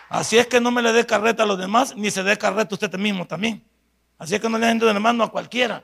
Así 0.08 0.38
es 0.38 0.46
que 0.46 0.60
no 0.60 0.70
me 0.70 0.80
le 0.80 0.92
dé 0.92 1.04
carreta 1.04 1.42
a 1.42 1.46
los 1.46 1.58
demás, 1.58 1.94
ni 1.96 2.10
se 2.10 2.22
dé 2.22 2.38
carreta 2.38 2.74
a 2.74 2.74
usted 2.74 2.96
mismo 2.98 3.26
también. 3.26 3.64
Así 4.20 4.34
es 4.34 4.40
que 4.42 4.50
no 4.50 4.58
le 4.58 4.66
den 4.66 4.78
de 4.78 4.86
hermano 4.86 5.24
a 5.24 5.30
cualquiera. 5.32 5.82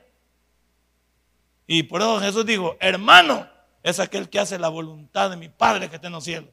Y 1.65 1.81
por 1.83 2.01
eso 2.01 2.19
Jesús 2.19 2.45
dijo, 2.45 2.77
hermano 2.79 3.49
es 3.81 3.99
aquel 3.99 4.29
que 4.29 4.39
hace 4.39 4.59
la 4.59 4.69
voluntad 4.69 5.31
de 5.31 5.37
mi 5.37 5.49
Padre 5.49 5.89
que 5.89 5.95
está 5.95 6.05
en 6.05 6.13
los 6.13 6.23
cielos. 6.23 6.51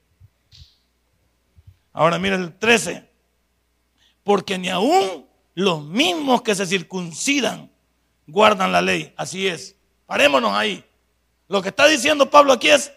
Ahora 1.92 2.18
mire 2.18 2.36
el 2.36 2.58
13. 2.58 3.06
Porque 4.22 4.56
ni 4.56 4.70
aún 4.70 5.26
los 5.52 5.84
mismos 5.84 6.40
que 6.40 6.54
se 6.54 6.64
circuncidan 6.64 7.70
guardan 8.26 8.72
la 8.72 8.80
ley. 8.80 9.12
Así 9.18 9.46
es. 9.46 9.76
Parémonos 10.06 10.52
ahí. 10.54 10.82
Lo 11.48 11.60
que 11.60 11.68
está 11.68 11.86
diciendo 11.86 12.30
Pablo 12.30 12.54
aquí 12.54 12.70
es, 12.70 12.90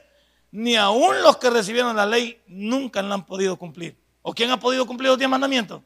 ni 0.49 0.77
aún 0.77 1.21
los 1.23 1.35
que 1.35 1.49
recibieron 1.49 1.93
la 1.93 2.05
ley 2.05 2.41
nunca 2.47 3.01
la 3.01 3.15
han 3.15 3.25
podido 3.25 3.57
cumplir. 3.57 3.97
¿O 4.21 4.33
quién 4.33 4.49
ha 4.49 4.57
podido 4.57 4.85
cumplir 4.87 5.09
los 5.09 5.17
diez 5.17 5.29
mandamientos? 5.29 5.81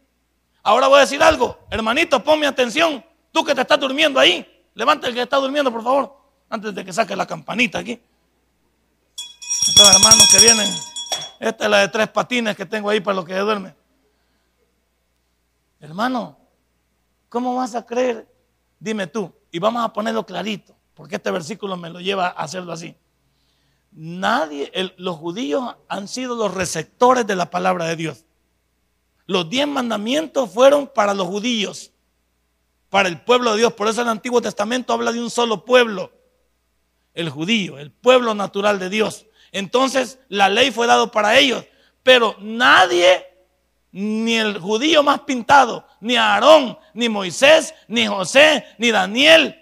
Ahora 0.63 0.87
voy 0.87 0.97
a 0.97 1.01
decir 1.01 1.21
algo. 1.23 1.57
Hermanito, 1.69 2.23
ponme 2.23 2.45
atención. 2.45 3.03
Tú 3.31 3.43
que 3.43 3.55
te 3.55 3.61
estás 3.61 3.79
durmiendo 3.79 4.19
ahí. 4.19 4.47
Levanta 4.73 5.07
el 5.07 5.13
que 5.13 5.21
está 5.21 5.37
durmiendo, 5.37 5.71
por 5.71 5.83
favor. 5.83 6.17
Antes 6.49 6.75
de 6.75 6.85
que 6.85 6.93
saque 6.93 7.15
la 7.15 7.25
campanita 7.25 7.79
aquí. 7.79 8.01
Estos 9.67 9.95
hermanos 9.95 10.29
que 10.31 10.39
vienen. 10.39 10.67
Esta 11.39 11.63
es 11.65 11.69
la 11.69 11.77
de 11.79 11.87
tres 11.87 12.07
patines 12.09 12.55
que 12.55 12.65
tengo 12.65 12.89
ahí 12.89 12.99
para 12.99 13.15
los 13.15 13.25
que 13.25 13.35
duermen. 13.35 13.75
Hermano, 15.79 16.37
¿cómo 17.29 17.55
vas 17.55 17.73
a 17.73 17.85
creer? 17.85 18.27
Dime 18.79 19.07
tú. 19.07 19.33
Y 19.51 19.59
vamos 19.59 19.83
a 19.83 19.91
ponerlo 19.91 20.25
clarito. 20.25 20.75
Porque 20.93 21.15
este 21.15 21.31
versículo 21.31 21.75
me 21.77 21.89
lo 21.89 21.99
lleva 21.99 22.27
a 22.27 22.43
hacerlo 22.43 22.73
así. 22.73 22.95
Nadie, 23.91 24.71
los 24.97 25.17
judíos 25.17 25.75
han 25.87 26.07
sido 26.07 26.35
los 26.35 26.53
receptores 26.53 27.25
de 27.25 27.35
la 27.35 27.49
palabra 27.49 27.85
de 27.85 27.95
Dios. 27.95 28.25
Los 29.25 29.49
diez 29.49 29.67
mandamientos 29.67 30.49
fueron 30.51 30.87
para 30.87 31.13
los 31.13 31.27
judíos, 31.27 31.91
para 32.89 33.07
el 33.07 33.21
pueblo 33.21 33.51
de 33.51 33.59
Dios. 33.59 33.73
Por 33.73 33.87
eso 33.87 34.01
el 34.01 34.09
Antiguo 34.09 34.41
Testamento 34.41 34.93
habla 34.93 35.11
de 35.11 35.21
un 35.21 35.29
solo 35.29 35.65
pueblo, 35.65 36.11
el 37.13 37.29
judío, 37.29 37.77
el 37.77 37.91
pueblo 37.91 38.33
natural 38.33 38.79
de 38.79 38.89
Dios. 38.89 39.25
Entonces 39.51 40.19
la 40.29 40.49
ley 40.49 40.71
fue 40.71 40.87
dado 40.87 41.11
para 41.11 41.37
ellos, 41.37 41.65
pero 42.03 42.35
nadie, 42.39 43.25
ni 43.91 44.35
el 44.35 44.57
judío 44.59 45.03
más 45.03 45.21
pintado, 45.21 45.85
ni 45.99 46.15
Aarón, 46.15 46.77
ni 46.93 47.09
Moisés, 47.09 47.73
ni 47.87 48.07
José, 48.07 48.65
ni 48.77 48.91
Daniel, 48.91 49.57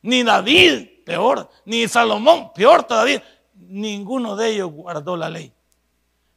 ni 0.00 0.22
David, 0.22 1.04
peor, 1.04 1.48
ni 1.64 1.86
Salomón, 1.88 2.52
peor 2.54 2.84
todavía, 2.84 3.22
ninguno 3.54 4.36
de 4.36 4.50
ellos 4.50 4.70
guardó 4.72 5.16
la 5.16 5.28
ley. 5.28 5.52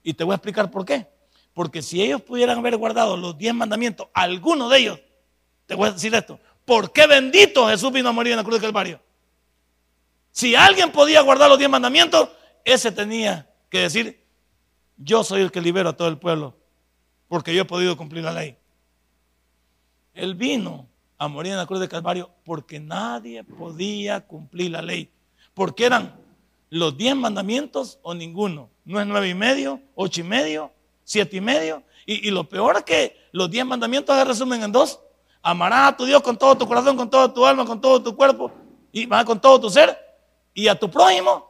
Y 0.04 0.14
te 0.14 0.24
voy 0.24 0.34
a 0.34 0.36
explicar 0.36 0.70
por 0.70 0.86
qué. 0.86 1.08
Porque 1.56 1.82
si 1.82 2.02
ellos 2.02 2.22
pudieran 2.22 2.58
haber 2.60 2.76
guardado 2.76 3.16
los 3.16 3.38
diez 3.38 3.54
mandamientos, 3.54 4.10
alguno 4.14 4.68
de 4.68 4.78
ellos, 4.78 5.00
te 5.66 5.74
voy 5.74 5.88
a 5.88 5.94
decir 5.94 6.14
esto, 6.14 6.38
¿por 6.66 6.92
qué 6.92 7.08
bendito 7.08 7.70
Jesús 7.70 7.94
vino 7.94 8.10
a 8.10 8.12
morir 8.12 8.34
en 8.34 8.38
la 8.38 8.44
cruz 8.44 8.56
del 8.56 8.68
Calvario? 8.68 9.00
Si 10.32 10.54
alguien 10.54 10.92
podía 10.92 11.22
guardar 11.22 11.48
los 11.50 11.58
diez 11.58 11.70
mandamientos, 11.70 12.28
ese 12.66 12.92
tenía 12.92 13.50
que 13.70 13.80
decir, 13.80 14.22
yo 14.98 15.24
soy 15.24 15.44
el 15.44 15.52
que 15.52 15.62
libero 15.62 15.88
a 15.88 15.94
todo 15.96 16.10
el 16.10 16.18
pueblo, 16.18 16.58
porque 17.30 17.56
yo 17.56 17.62
he 17.62 17.66
podido 17.66 17.96
cumplir 17.96 18.26
la 18.26 18.34
ley. 18.34 18.58
Él 20.14 20.36
vino 20.36 20.90
a 21.18 21.30
morir 21.30 21.54
en 21.54 21.58
la 21.58 21.66
cruz 21.66 21.80
del 21.80 21.88
Calvario 21.88 22.32
porque 22.44 22.82
nadie 22.82 23.46
podía 23.46 24.28
cumplir 24.28 24.72
la 24.72 24.82
ley, 24.82 25.10
porque 25.54 25.86
eran 25.86 26.20
los 26.70 26.98
diez 26.98 27.16
mandamientos 27.16 27.98
o 28.02 28.14
ninguno. 28.14 28.70
No 28.84 29.00
es 29.00 29.08
nueve 29.08 29.30
y 29.30 29.34
medio, 29.34 29.80
ocho 29.96 30.20
y 30.20 30.26
medio, 30.26 30.75
siete 31.06 31.38
y 31.38 31.42
medio. 31.42 31.84
Y, 32.06 32.30
lo 32.30 32.48
peor 32.48 32.78
es 32.78 32.84
que 32.84 33.18
los 33.32 33.50
diez 33.50 33.66
mandamientos 33.66 34.16
se 34.16 34.26
resumen 34.26 34.62
en 34.62 34.72
dos. 34.72 35.00
Amarás 35.42 35.94
a 35.94 35.98
tu 35.98 36.06
Dios 36.06 36.22
con 36.22 36.38
todo 36.38 36.58
tu 36.58 36.68
corazón, 36.68 36.98
con 36.98 37.10
todo 37.10 37.32
tu 37.32 37.46
alma, 37.46 37.66
con 37.66 37.80
todo 37.80 38.02
tu 38.04 38.16
cuerpo 38.16 38.52
y 38.92 39.08
con 39.08 39.40
todo 39.40 39.60
tu 39.62 39.70
ser. 39.70 39.98
Y 40.54 40.68
a 40.68 40.78
tu 40.78 40.90
prójimo. 40.90 41.50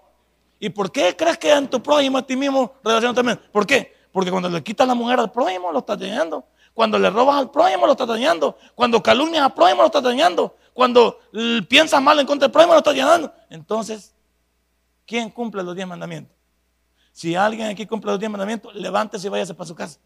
¿Y 0.59 0.69
por 0.69 0.91
qué 0.91 1.15
crees 1.15 1.37
que 1.37 1.51
en 1.51 1.67
tu 1.67 1.81
prójimo 1.81 2.17
a 2.17 2.21
ti 2.21 2.35
mismo 2.35 2.73
relaciona 2.83 3.13
también? 3.13 3.39
¿Por 3.51 3.65
qué? 3.65 3.93
Porque 4.11 4.31
cuando 4.31 4.49
le 4.49 4.63
quitas 4.63 4.87
la 4.87 4.95
mujer 4.95 5.19
al 5.19 5.31
prójimo, 5.31 5.71
lo 5.71 5.79
estás 5.79 5.99
dañando. 5.99 6.45
Cuando 6.73 6.97
le 6.97 7.09
robas 7.09 7.37
al 7.37 7.51
prójimo, 7.51 7.85
lo 7.85 7.91
estás 7.91 8.07
dañando. 8.07 8.57
Cuando 8.73 9.03
calumnias 9.03 9.43
al 9.43 9.53
prójimo, 9.53 9.81
lo 9.81 9.87
estás 9.87 10.03
dañando. 10.03 10.55
Cuando 10.73 11.19
piensas 11.67 12.01
mal 12.01 12.19
en 12.19 12.25
contra 12.25 12.47
del 12.47 12.51
prójimo, 12.51 12.73
lo 12.73 12.79
estás 12.79 12.95
dañando. 12.95 13.33
Entonces, 13.49 14.13
¿quién 15.05 15.29
cumple 15.29 15.63
los 15.63 15.75
diez 15.75 15.87
mandamientos? 15.87 16.35
Si 17.15 17.33
alguien 17.33 17.69
aquí 17.69 17.85
cumple 17.85 18.11
los 18.11 18.19
diez 18.19 18.29
mandamientos, 18.29 18.75
levántese 18.75 19.27
y 19.27 19.29
váyase 19.29 19.53
para 19.53 19.65
su 19.65 19.73
casa. 19.73 20.01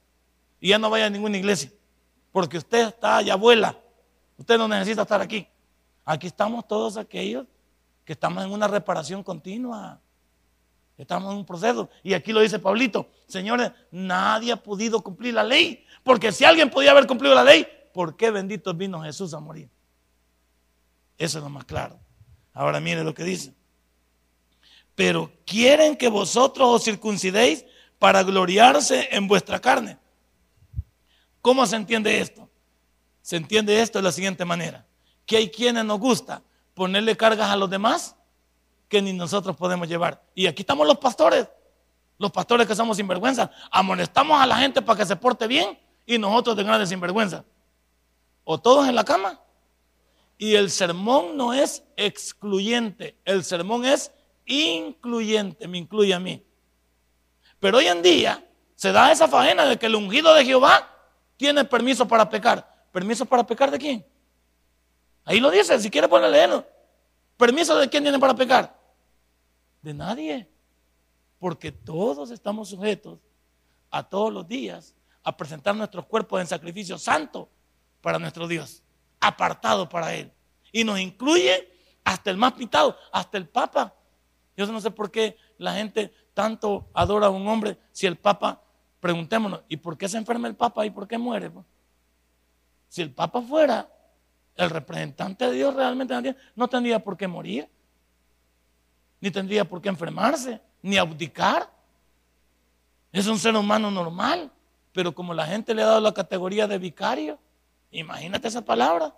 Y 0.60 0.69
ya 0.69 0.78
no 0.78 0.91
vaya 0.91 1.08
a 1.08 1.10
ninguna 1.10 1.38
iglesia. 1.38 1.72
Porque 2.32 2.60
usted 2.60 2.89
está 2.89 3.19
ya 3.24 3.34
abuela. 3.34 3.76
Usted 4.38 4.60
no 4.60 4.67
necesita 4.67 5.02
estar 5.02 5.19
aquí. 5.19 5.48
Aquí 6.06 6.28
estamos 6.28 6.67
todos 6.67 6.98
aquellos 6.98 7.48
que 8.06 8.13
estamos 8.13 8.45
en 8.45 8.52
una 8.52 8.67
reparación 8.67 9.24
continua. 9.24 10.00
Estamos 11.00 11.32
en 11.32 11.39
un 11.39 11.45
proceso. 11.48 11.89
Y 12.04 12.13
aquí 12.13 12.32
lo 12.32 12.41
dice 12.41 12.60
Pablito. 12.60 13.10
Señores, 13.26 13.72
nadie 13.89 14.52
ha 14.52 14.58
podido 14.62 15.02
cumplir 15.02 15.34
la 15.34 15.43
ley. 15.43 15.84
Porque 16.04 16.32
si 16.32 16.45
alguien 16.45 16.69
podía 16.69 16.91
haber 16.91 17.08
cumplido 17.08 17.34
la 17.34 17.43
ley, 17.43 17.67
¿por 17.91 18.15
qué 18.17 18.30
bendito 18.30 18.72
vino 18.76 19.02
Jesús 19.02 19.34
a 19.34 19.39
morir? 19.39 19.67
Eso 21.17 21.39
es 21.39 21.43
lo 21.43 21.50
más 21.50 21.65
claro. 21.65 22.00
Ahora 22.54 22.80
mire 22.80 23.04
lo 23.04 23.15
que 23.15 23.24
dice. 23.24 23.56
Pero 24.99 25.31
quieren 25.45 25.95
que 25.95 26.09
vosotros 26.09 26.67
os 26.67 26.83
circuncidéis 26.83 27.63
para 27.99 28.21
gloriarse 28.21 29.07
en 29.13 29.29
vuestra 29.29 29.57
carne. 29.62 29.97
¿Cómo 31.41 31.65
se 31.65 31.77
entiende 31.77 32.19
esto? 32.19 32.49
Se 33.21 33.38
entiende 33.38 33.81
esto 33.81 33.99
de 33.99 34.03
la 34.03 34.12
siguiente 34.12 34.43
manera. 34.43 34.85
Que 35.25 35.38
hay 35.38 35.49
quienes 35.49 35.85
nos 35.85 36.01
gusta 36.01 36.43
ponerle 36.73 37.15
cargas 37.15 37.49
a 37.49 37.55
los 37.55 37.69
demás 37.69 38.17
que 38.89 39.01
ni 39.01 39.13
nosotros 39.13 39.55
podemos 39.55 39.88
llevar. 39.88 40.21
Y 40.35 40.47
aquí 40.47 40.63
estamos 40.63 40.85
los 40.85 40.97
pastores, 40.97 41.47
los 42.17 42.31
pastores 42.31 42.67
que 42.67 42.75
somos 42.75 42.97
sinvergüenza. 42.97 43.49
Amonestamos 43.71 44.38
a 44.41 44.45
la 44.45 44.57
gente 44.57 44.81
para 44.81 44.99
que 44.99 45.05
se 45.05 45.15
porte 45.15 45.47
bien 45.47 45.79
y 46.05 46.17
nosotros 46.17 46.57
de 46.57 46.63
grandes 46.65 46.89
sinvergüenza. 46.89 47.45
O 48.43 48.57
todos 48.57 48.85
en 48.85 48.95
la 48.95 49.05
cama. 49.05 49.39
Y 50.38 50.55
el 50.55 50.69
sermón 50.69 51.38
no 51.38 51.53
es 51.53 51.85
excluyente, 51.95 53.15
el 53.23 53.45
sermón 53.45 53.85
es 53.85 54.12
incluyente, 54.49 55.67
me 55.67 55.77
incluye 55.77 56.13
a 56.13 56.19
mí. 56.19 56.43
Pero 57.59 57.77
hoy 57.77 57.88
en 57.88 58.01
día 58.01 58.45
se 58.75 58.91
da 58.91 59.12
esa 59.12 59.27
faena 59.27 59.65
de 59.65 59.77
que 59.77 59.85
el 59.85 59.95
ungido 59.95 60.33
de 60.33 60.43
Jehová 60.43 60.89
tiene 61.38 61.63
permiso 61.63 62.07
para 62.07 62.29
pecar. 62.29 62.88
¿Permiso 62.91 63.25
para 63.25 63.45
pecar 63.45 63.69
de 63.69 63.77
quién? 63.77 64.05
Ahí 65.25 65.39
lo 65.39 65.51
dice, 65.51 65.79
si 65.79 65.89
quiere 65.89 66.07
ponerle 66.07 66.65
¿Permiso 67.38 67.77
de 67.77 67.88
quién 67.88 68.03
tiene 68.03 68.19
para 68.19 68.33
pecar? 68.33 68.77
De 69.81 69.93
nadie. 69.93 70.49
Porque 71.38 71.71
todos 71.71 72.31
estamos 72.31 72.69
sujetos 72.69 73.19
a 73.91 74.03
todos 74.03 74.33
los 74.33 74.47
días 74.47 74.95
a 75.23 75.35
presentar 75.35 75.75
nuestros 75.75 76.05
cuerpos 76.05 76.41
en 76.41 76.47
sacrificio 76.47 76.97
santo 76.97 77.49
para 78.01 78.19
nuestro 78.19 78.47
Dios, 78.47 78.81
apartado 79.19 79.88
para 79.88 80.13
Él. 80.15 80.31
Y 80.71 80.83
nos 80.83 80.99
incluye 80.99 81.71
hasta 82.03 82.31
el 82.31 82.38
más 82.38 82.53
pitado, 82.53 82.97
hasta 83.12 83.38
el 83.38 83.47
Papa. 83.47 83.93
Yo 84.60 84.69
no 84.69 84.82
sé 84.82 84.91
por 84.91 85.10
qué 85.10 85.38
la 85.58 85.74
gente 85.74 86.12
tanto 86.34 86.89
adora 86.93 87.28
a 87.28 87.30
un 87.30 87.48
hombre 87.48 87.78
si 87.93 88.08
el 88.08 88.17
Papa, 88.17 88.62
preguntémonos, 89.00 89.62
¿y 89.69 89.78
por 89.78 89.98
qué 89.98 90.10
se 90.10 90.17
enferma 90.17 90.50
el 90.50 90.56
Papa 90.58 90.86
y 90.86 90.89
por 90.89 91.08
qué 91.08 91.17
muere? 91.17 91.50
Si 92.89 93.02
el 93.02 93.13
Papa 93.13 93.41
fuera 93.41 93.89
el 94.58 94.69
representante 94.69 95.45
de 95.45 95.54
Dios 95.54 95.74
realmente 95.74 96.36
no 96.58 96.67
tendría 96.67 97.02
por 97.02 97.15
qué 97.15 97.26
morir 97.26 97.69
ni 99.22 99.32
tendría 99.32 99.63
por 99.63 99.82
qué 99.82 99.88
enfermarse, 99.88 100.62
ni 100.82 100.98
abdicar. 100.98 101.69
Es 103.13 103.28
un 103.28 103.39
ser 103.39 103.56
humano 103.56 103.89
normal, 103.89 104.52
pero 104.91 105.15
como 105.15 105.34
la 105.34 105.45
gente 105.45 105.74
le 105.74 105.84
ha 105.84 105.88
dado 105.88 106.02
la 106.02 106.13
categoría 106.13 106.67
de 106.67 106.78
vicario, 106.78 107.39
imagínate 107.91 108.50
esa 108.50 108.63
palabra. 108.63 109.15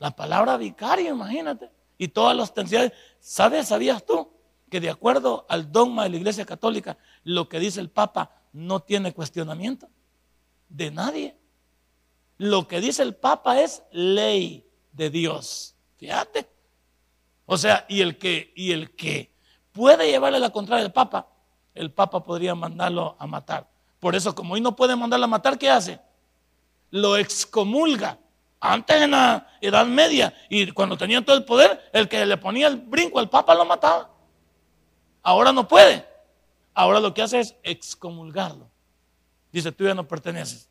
La 0.00 0.10
palabra 0.10 0.56
vicario, 0.56 1.14
imagínate. 1.14 1.70
Y 1.98 2.08
todas 2.08 2.36
las 2.36 2.52
tensiones, 2.52 2.92
¿sabes? 3.20 3.68
¿Sabías 3.68 4.04
tú 4.04 4.30
que 4.70 4.80
de 4.80 4.90
acuerdo 4.90 5.46
al 5.48 5.70
dogma 5.70 6.04
de 6.04 6.10
la 6.10 6.16
Iglesia 6.16 6.44
Católica, 6.44 6.98
lo 7.22 7.48
que 7.48 7.60
dice 7.60 7.80
el 7.80 7.90
Papa 7.90 8.42
no 8.52 8.80
tiene 8.80 9.12
cuestionamiento 9.12 9.88
de 10.68 10.90
nadie? 10.90 11.36
Lo 12.38 12.66
que 12.66 12.80
dice 12.80 13.02
el 13.02 13.14
Papa 13.14 13.60
es 13.60 13.82
ley 13.92 14.66
de 14.92 15.10
Dios. 15.10 15.74
Fíjate. 15.96 16.48
O 17.46 17.56
sea, 17.56 17.84
y 17.88 18.00
el 18.00 18.18
que, 18.18 18.52
y 18.56 18.72
el 18.72 18.94
que 18.94 19.32
puede 19.72 20.10
llevarle 20.10 20.40
la 20.40 20.50
contraria 20.50 20.84
al 20.84 20.92
Papa, 20.92 21.28
el 21.74 21.92
Papa 21.92 22.22
podría 22.24 22.54
mandarlo 22.54 23.16
a 23.18 23.26
matar. 23.26 23.68
Por 24.00 24.14
eso, 24.14 24.34
como 24.34 24.54
hoy 24.54 24.60
no 24.60 24.76
puede 24.76 24.96
mandarlo 24.96 25.24
a 25.24 25.28
matar, 25.28 25.58
¿qué 25.58 25.70
hace? 25.70 26.00
Lo 26.90 27.16
excomulga. 27.16 28.18
Antes 28.66 29.02
en 29.02 29.10
la 29.10 29.46
Edad 29.60 29.84
Media, 29.84 30.32
y 30.48 30.70
cuando 30.70 30.96
tenían 30.96 31.22
todo 31.22 31.36
el 31.36 31.44
poder, 31.44 31.90
el 31.92 32.08
que 32.08 32.24
le 32.24 32.38
ponía 32.38 32.66
el 32.66 32.76
brinco 32.76 33.18
al 33.18 33.28
Papa 33.28 33.54
lo 33.54 33.66
mataba. 33.66 34.08
Ahora 35.22 35.52
no 35.52 35.68
puede. 35.68 36.08
Ahora 36.72 36.98
lo 36.98 37.12
que 37.12 37.20
hace 37.20 37.40
es 37.40 37.54
excomulgarlo. 37.62 38.70
Dice, 39.52 39.70
tú 39.70 39.84
ya 39.84 39.92
no 39.92 40.08
perteneces. 40.08 40.70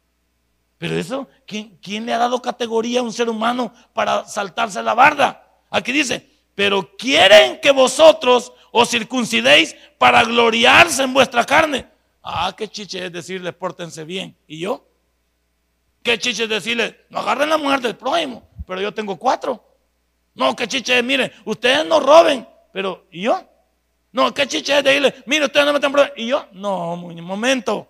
Pero 0.79 0.95
eso, 0.95 1.27
¿quién, 1.45 1.77
¿quién, 1.83 2.07
le 2.07 2.15
ha 2.15 2.17
dado 2.17 2.41
categoría 2.41 3.01
a 3.01 3.03
un 3.03 3.13
ser 3.13 3.29
humano 3.29 3.71
para 3.93 4.25
saltarse 4.25 4.81
la 4.81 4.95
barda? 4.95 5.47
Aquí 5.69 5.91
dice, 5.91 6.27
pero 6.55 6.97
quieren 6.97 7.59
que 7.61 7.69
vosotros 7.69 8.53
os 8.71 8.89
circuncidéis 8.89 9.75
para 9.99 10.23
gloriarse 10.23 11.03
en 11.03 11.13
vuestra 11.13 11.45
carne. 11.45 11.87
Ah, 12.23 12.55
qué 12.57 12.67
chiche 12.67 13.05
es 13.05 13.11
decirles, 13.11 13.53
pórtense 13.53 14.03
bien. 14.03 14.35
¿Y 14.47 14.61
yo? 14.61 14.83
¿Qué 16.03 16.19
chiche 16.19 16.43
es 16.43 16.49
decirles, 16.49 16.95
no 17.09 17.19
agarren 17.19 17.49
la 17.49 17.57
mujer 17.57 17.81
del 17.81 17.95
prójimo, 17.95 18.47
pero 18.67 18.81
yo 18.81 18.93
tengo 18.93 19.17
cuatro? 19.17 19.63
No, 20.35 20.55
qué 20.55 20.67
chiche 20.67 20.97
es, 20.97 21.03
miren, 21.03 21.31
ustedes 21.45 21.85
no 21.85 21.99
roben, 21.99 22.47
pero 22.71 23.07
¿y 23.11 23.23
yo? 23.23 23.41
No, 24.11 24.33
qué 24.33 24.47
chiche 24.47 24.77
es 24.77 24.83
decirles, 24.83 25.13
mire, 25.25 25.45
ustedes 25.45 25.65
no 25.65 25.73
meten 25.73 25.91
problemas. 25.91 26.17
¿Y 26.17 26.27
yo? 26.27 26.45
No, 26.51 26.93
un 26.93 27.21
momento. 27.21 27.87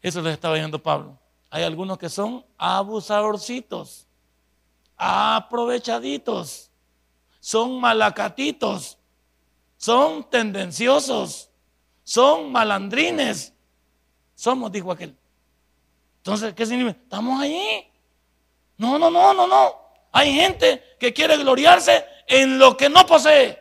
Eso 0.00 0.22
les 0.22 0.34
estaba 0.34 0.54
diciendo 0.54 0.82
Pablo. 0.82 1.18
Hay 1.50 1.64
algunos 1.64 1.98
que 1.98 2.08
son 2.08 2.46
abusadorcitos, 2.56 4.06
aprovechaditos 4.96 6.70
son 7.40 7.80
malacatitos, 7.80 8.98
son 9.76 10.28
tendenciosos, 10.28 11.50
son 12.04 12.52
malandrines. 12.52 13.54
Somos, 14.34 14.70
dijo 14.70 14.92
aquel. 14.92 15.16
Entonces, 16.30 16.54
¿qué 16.54 16.64
significa? 16.64 16.96
Estamos 17.02 17.42
allí. 17.42 17.90
No, 18.78 18.98
no, 18.98 19.10
no, 19.10 19.34
no, 19.34 19.48
no. 19.48 19.74
Hay 20.12 20.32
gente 20.32 20.96
que 20.98 21.12
quiere 21.12 21.36
gloriarse 21.36 22.04
en 22.28 22.56
lo 22.56 22.76
que 22.76 22.88
no 22.88 23.04
posee. 23.04 23.58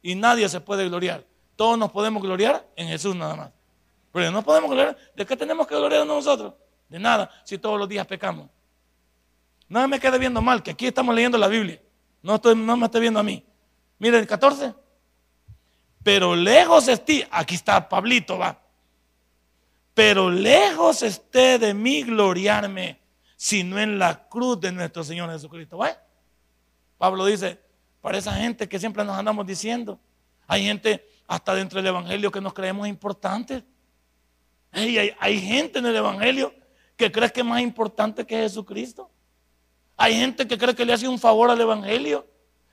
Y 0.00 0.14
nadie 0.14 0.48
se 0.48 0.60
puede 0.60 0.88
gloriar. 0.88 1.22
Todos 1.54 1.76
nos 1.76 1.92
podemos 1.92 2.22
gloriar 2.22 2.66
en 2.76 2.88
Jesús 2.88 3.14
nada 3.14 3.36
más. 3.36 3.50
Pero 4.10 4.30
no 4.30 4.42
podemos 4.42 4.70
gloriar. 4.70 4.96
¿De 5.14 5.26
qué 5.26 5.36
tenemos 5.36 5.66
que 5.66 5.76
gloriarnos 5.76 6.16
nosotros? 6.24 6.54
De 6.88 6.98
nada, 6.98 7.30
si 7.44 7.58
todos 7.58 7.78
los 7.78 7.88
días 7.88 8.06
pecamos. 8.06 8.48
No 9.68 9.86
me 9.86 10.00
quede 10.00 10.18
viendo 10.18 10.40
mal, 10.40 10.62
que 10.62 10.70
aquí 10.70 10.86
estamos 10.86 11.14
leyendo 11.14 11.36
la 11.36 11.48
Biblia. 11.48 11.82
No, 12.22 12.36
estoy, 12.36 12.56
no 12.56 12.76
me 12.76 12.86
estoy 12.86 13.02
viendo 13.02 13.20
a 13.20 13.22
mí. 13.22 13.44
Mire 13.98 14.18
el 14.18 14.26
14. 14.26 14.72
Pero 16.02 16.34
lejos 16.34 16.88
esté, 16.88 17.28
aquí 17.30 17.56
está 17.56 17.86
Pablito, 17.86 18.38
va. 18.38 18.65
Pero 19.96 20.30
lejos 20.30 21.02
esté 21.02 21.58
de 21.58 21.72
mí 21.72 22.02
gloriarme, 22.02 23.00
sino 23.34 23.78
en 23.78 23.98
la 23.98 24.28
cruz 24.28 24.60
de 24.60 24.70
nuestro 24.70 25.02
Señor 25.02 25.32
Jesucristo. 25.32 25.80
Pablo 26.98 27.24
dice, 27.24 27.58
para 28.02 28.18
esa 28.18 28.34
gente 28.34 28.68
que 28.68 28.78
siempre 28.78 29.02
nos 29.06 29.16
andamos 29.16 29.46
diciendo, 29.46 29.98
hay 30.46 30.66
gente 30.66 31.02
hasta 31.26 31.54
dentro 31.54 31.78
del 31.78 31.86
Evangelio 31.86 32.30
que 32.30 32.42
nos 32.42 32.52
creemos 32.52 32.86
importantes. 32.86 33.64
hay, 34.70 35.14
hay 35.18 35.40
gente 35.40 35.78
en 35.78 35.86
el 35.86 35.96
Evangelio 35.96 36.52
que 36.94 37.10
cree 37.10 37.32
que 37.32 37.40
es 37.40 37.46
más 37.46 37.62
importante 37.62 38.26
que 38.26 38.36
Jesucristo. 38.36 39.10
Hay 39.96 40.14
gente 40.14 40.46
que 40.46 40.58
cree 40.58 40.74
que 40.74 40.84
le 40.84 40.92
hace 40.92 41.08
un 41.08 41.18
favor 41.18 41.50
al 41.50 41.58
Evangelio. 41.58 42.26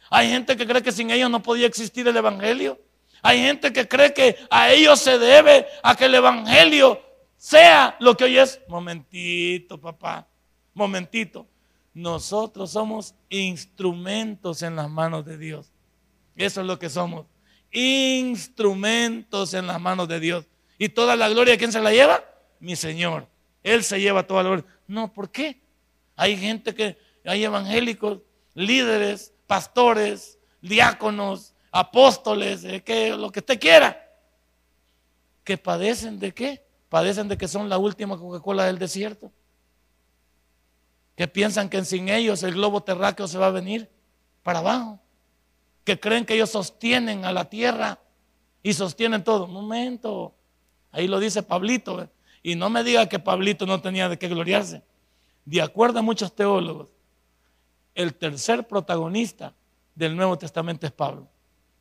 Hay 0.10 0.28
gente 0.28 0.58
que 0.58 0.68
cree 0.68 0.84
que 0.84 0.92
sin 0.92 1.10
ellos 1.10 1.30
no 1.30 1.42
podía 1.42 1.68
existir 1.68 2.06
el 2.06 2.18
Evangelio. 2.18 2.78
Hay 3.22 3.40
gente 3.40 3.72
que 3.72 3.88
cree 3.88 4.14
que 4.14 4.36
a 4.50 4.74
ellos 4.74 5.00
se 5.00 5.18
debe 5.18 5.66
a 5.84 5.96
que 5.96 6.04
el 6.04 6.16
Evangelio 6.16 7.13
sea 7.44 7.98
lo 8.00 8.16
que 8.16 8.24
hoy 8.24 8.38
es. 8.38 8.62
Momentito, 8.70 9.78
papá. 9.78 10.26
Momentito. 10.74 11.46
Nosotros 11.94 12.72
somos 12.72 13.16
instrumentos 13.28 14.62
en 14.62 14.78
las 14.78 14.90
manos 14.90 15.26
de 15.26 15.38
Dios. 15.38 15.70
Eso 16.38 16.62
es 16.62 16.68
lo 16.68 16.80
que 16.80 16.90
somos. 16.90 17.26
instrumentos 17.70 19.54
en 19.54 19.68
las 19.68 19.82
manos 19.82 20.08
de 20.08 20.22
Dios. 20.22 20.46
¿Y 20.78 20.88
toda 20.88 21.18
la 21.18 21.28
gloria, 21.28 21.58
¿quién 21.58 21.74
se 21.74 21.82
la 21.82 21.92
lleva? 21.92 22.24
Mi 22.62 22.78
Señor. 22.78 23.28
Él 23.62 23.84
se 23.84 24.00
lleva 24.00 24.26
toda 24.26 24.44
la 24.44 24.50
gloria. 24.50 24.66
No, 24.88 25.12
¿por 25.12 25.30
qué? 25.30 25.60
Hay 26.16 26.38
gente 26.38 26.74
que, 26.74 26.98
hay 27.26 27.44
evangélicos, 27.44 28.20
líderes, 28.54 29.34
pastores, 29.48 30.40
diáconos, 30.62 31.54
apóstoles, 31.72 32.64
lo 32.64 33.32
que 33.32 33.40
usted 33.40 33.60
quiera, 33.60 34.02
que 35.44 35.58
padecen 35.58 36.20
de 36.20 36.34
qué? 36.34 36.64
Padecen 36.94 37.28
de 37.28 37.40
que 37.40 37.48
son 37.48 37.70
la 37.70 37.80
última 37.80 38.20
Coca-Cola 38.20 38.66
del 38.66 38.78
desierto. 38.78 39.32
Que 41.16 41.28
piensan 41.28 41.68
que 41.68 41.84
sin 41.84 42.08
ellos 42.08 42.44
el 42.44 42.54
globo 42.54 42.84
terráqueo 42.84 43.28
se 43.28 43.40
va 43.40 43.48
a 43.48 43.50
venir 43.50 43.90
para 44.44 44.60
abajo. 44.60 45.00
Que 45.86 46.00
creen 46.00 46.24
que 46.24 46.36
ellos 46.36 46.52
sostienen 46.52 47.26
a 47.26 47.32
la 47.32 47.50
tierra 47.50 47.98
y 48.62 48.74
sostienen 48.74 49.24
todo. 49.24 49.46
Un 49.46 49.54
momento. 49.54 50.36
Ahí 50.92 51.08
lo 51.08 51.20
dice 51.20 51.42
Pablito. 51.42 52.12
Y 52.44 52.54
no 52.54 52.70
me 52.70 52.84
diga 52.84 53.10
que 53.10 53.18
Pablito 53.18 53.66
no 53.66 53.82
tenía 53.82 54.08
de 54.08 54.20
qué 54.20 54.28
gloriarse. 54.28 54.84
De 55.46 55.64
acuerdo 55.64 55.98
a 55.98 56.04
muchos 56.04 56.36
teólogos, 56.36 56.90
el 57.96 58.14
tercer 58.14 58.68
protagonista 58.68 59.56
del 59.96 60.16
Nuevo 60.16 60.38
Testamento 60.38 60.86
es 60.86 60.92
Pablo. 60.92 61.28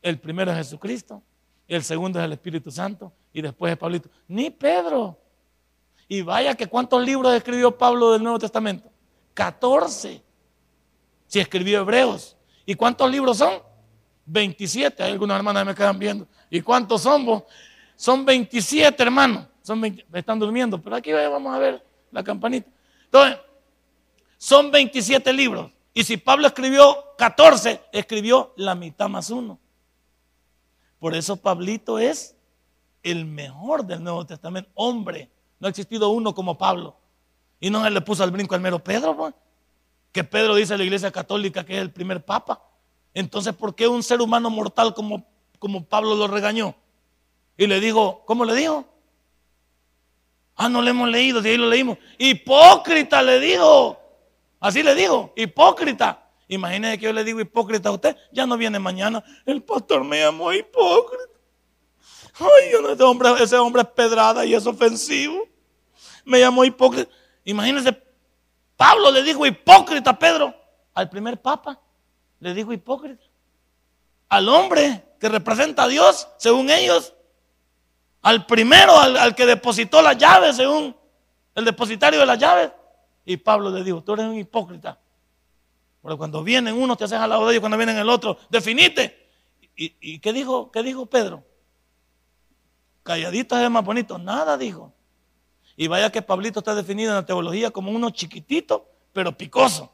El 0.01 0.19
primero 0.19 0.53
es 0.53 0.57
Jesucristo, 0.57 1.23
el 1.69 1.85
segundo 1.85 2.19
es 2.19 2.25
el 2.25 2.33
Espíritu 2.33 2.71
Santo 2.71 3.13
y 3.33 3.43
después 3.43 3.73
es 3.73 3.79
Pablito. 3.79 4.09
Ni 4.29 4.51
Pedro. 4.51 5.19
Y 6.09 6.23
vaya 6.23 6.55
que 6.55 6.67
cuántos 6.67 7.03
libros 7.05 7.35
escribió 7.35 7.77
Pablo 7.77 8.13
del 8.13 8.23
Nuevo 8.23 8.39
Testamento. 8.39 8.91
14. 9.35 10.23
Si 11.27 11.41
escribió 11.41 11.81
Hebreos. 11.81 12.37
¿Y 12.67 12.75
cuántos 12.75 13.11
libros 13.11 13.39
son? 13.39 13.63
27. 14.27 15.03
Hay 15.03 15.13
algunas 15.13 15.37
hermanas 15.37 15.63
que 15.63 15.69
me 15.71 15.75
quedan 15.75 15.99
viendo. 15.99 16.29
¿Y 16.51 16.61
cuántos 16.61 17.03
son 17.03 17.25
vos? 17.25 17.45
Son 17.97 18.25
27, 18.25 19.03
hermanos. 19.03 19.47
Son 19.63 19.83
están 20.13 20.39
durmiendo, 20.39 20.81
pero 20.81 20.97
aquí 20.97 21.13
vamos 21.13 21.55
a 21.55 21.59
ver 21.59 21.85
la 22.11 22.23
campanita. 22.23 22.69
Entonces, 23.05 23.39
son 24.37 24.71
27 24.71 25.33
libros. 25.33 25.71
Y 25.95 26.05
si 26.05 26.17
Pablo 26.17 26.47
escribió 26.47 27.15
14, 27.17 27.81
escribió 27.93 28.53
la 28.57 28.75
mitad 28.75 29.09
más 29.09 29.31
uno. 29.31 29.59
Por 30.99 31.15
eso 31.15 31.37
Pablito 31.37 31.99
es 31.99 32.37
el 33.03 33.25
mejor 33.25 33.85
del 33.85 34.03
Nuevo 34.03 34.25
Testamento. 34.27 34.71
Hombre, 34.75 35.31
no 35.59 35.67
ha 35.67 35.71
existido 35.71 36.09
uno 36.11 36.35
como 36.35 36.59
Pablo. 36.59 36.97
Y 37.61 37.71
no 37.71 37.85
se 37.85 37.91
le 37.91 38.01
puso 38.01 38.25
al 38.25 38.31
brinco 38.31 38.55
al 38.55 38.61
mero 38.61 38.83
Pedro. 38.83 39.33
Que 40.11 40.25
Pedro 40.25 40.55
dice 40.55 40.75
a 40.75 40.77
la 40.77 40.85
iglesia 40.85 41.11
católica 41.11 41.65
que 41.65 41.77
es 41.77 41.83
el 41.83 41.91
primer 41.91 42.25
papa. 42.25 42.63
Entonces, 43.15 43.55
¿por 43.55 43.75
qué 43.75 43.87
un 43.87 44.03
ser 44.03 44.21
humano 44.21 44.51
mortal 44.51 44.95
como, 44.95 45.25
como 45.59 45.85
Pablo 45.85 46.15
lo 46.15 46.27
regañó? 46.27 46.75
Y 47.57 47.67
le 47.67 47.81
dijo, 47.81 48.23
¿cómo 48.27 48.45
le 48.45 48.55
dijo? 48.55 48.87
Ah, 50.57 50.69
no 50.69 50.83
le 50.83 50.91
hemos 50.91 51.09
leído, 51.09 51.41
de 51.41 51.51
ahí 51.51 51.57
lo 51.57 51.69
leímos. 51.69 51.99
Hipócrita 52.19 53.23
le 53.23 53.41
dijo. 53.41 53.99
Así 54.61 54.83
le 54.83 54.95
dijo, 54.95 55.33
hipócrita. 55.37 56.29
Imagínese 56.49 56.99
que 56.99 57.05
yo 57.07 57.13
le 57.13 57.25
digo 57.25 57.41
hipócrita 57.41 57.89
a 57.89 57.93
usted, 57.93 58.17
ya 58.31 58.47
no 58.47 58.57
viene 58.57 58.79
mañana. 58.79 59.25
El 59.47 59.63
pastor 59.63 60.05
me 60.05 60.21
llamó 60.21 60.53
hipócrita. 60.53 61.32
Ay, 62.39 62.73
ese 62.93 63.03
hombre, 63.03 63.31
ese 63.41 63.57
hombre 63.57 63.83
es 63.83 63.89
pedrada 63.89 64.45
y 64.45 64.55
es 64.55 64.67
ofensivo. 64.67 65.47
Me 66.25 66.41
llamó 66.41 66.65
hipócrita. 66.65 67.11
Imagínese, 67.45 68.01
Pablo 68.77 69.11
le 69.11 69.23
dijo 69.23 69.45
hipócrita 69.47 70.11
a 70.11 70.19
Pedro, 70.19 70.55
al 70.95 71.09
primer 71.09 71.41
papa, 71.41 71.81
le 72.41 72.55
dijo 72.55 72.73
hipócrita. 72.73 73.25
Al 74.29 74.49
hombre 74.49 75.05
que 75.21 75.29
representa 75.29 75.85
a 75.85 75.89
Dios, 75.89 76.27
según 76.39 76.71
ellos, 76.71 77.15
al 78.23 78.47
primero, 78.47 78.99
al, 78.99 79.35
que 79.35 79.47
depositó 79.47 80.01
las 80.01 80.17
llaves, 80.17 80.57
según 80.57 80.97
el 81.55 81.65
depositario 81.65 82.21
de 82.21 82.27
las 82.27 82.39
llaves. 82.39 82.73
Y 83.25 83.37
Pablo 83.37 83.71
le 83.71 83.85
dijo, 83.85 84.03
tú 84.03 84.15
eres 84.15 84.27
un 84.27 84.39
hipócrita. 84.39 84.99
Porque 86.01 86.17
cuando 86.17 86.43
vienen 86.43 86.75
uno 86.75 86.97
te 86.97 87.05
haces 87.05 87.19
al 87.19 87.31
lado 87.31 87.47
de 87.47 87.53
ellos, 87.53 87.61
cuando 87.61 87.77
vienen 87.77 87.97
el 87.99 88.09
otro, 88.09 88.39
definite. 88.49 89.29
¿Y, 89.77 90.19
qué, 90.19 90.33
dijo, 90.33 90.71
qué 90.71 90.83
dijo 90.83 91.07
Pedro? 91.07 91.45
Calladito 93.03 93.59
es 93.59 93.71
más 93.71 93.85
bonito. 93.85 94.19
Nada 94.19 94.57
dijo. 94.57 94.93
Y 95.77 95.89
vaya 95.89 96.11
que 96.11 96.23
Pablito 96.23 96.61
está 96.61 96.75
definido 96.75 97.11
en 97.11 97.17
la 97.17 97.27
teología 97.27 97.71
como 97.71 97.91
uno 97.91 98.11
chiquitito, 98.11 98.87
pero 99.13 99.37
picoso. 99.37 99.93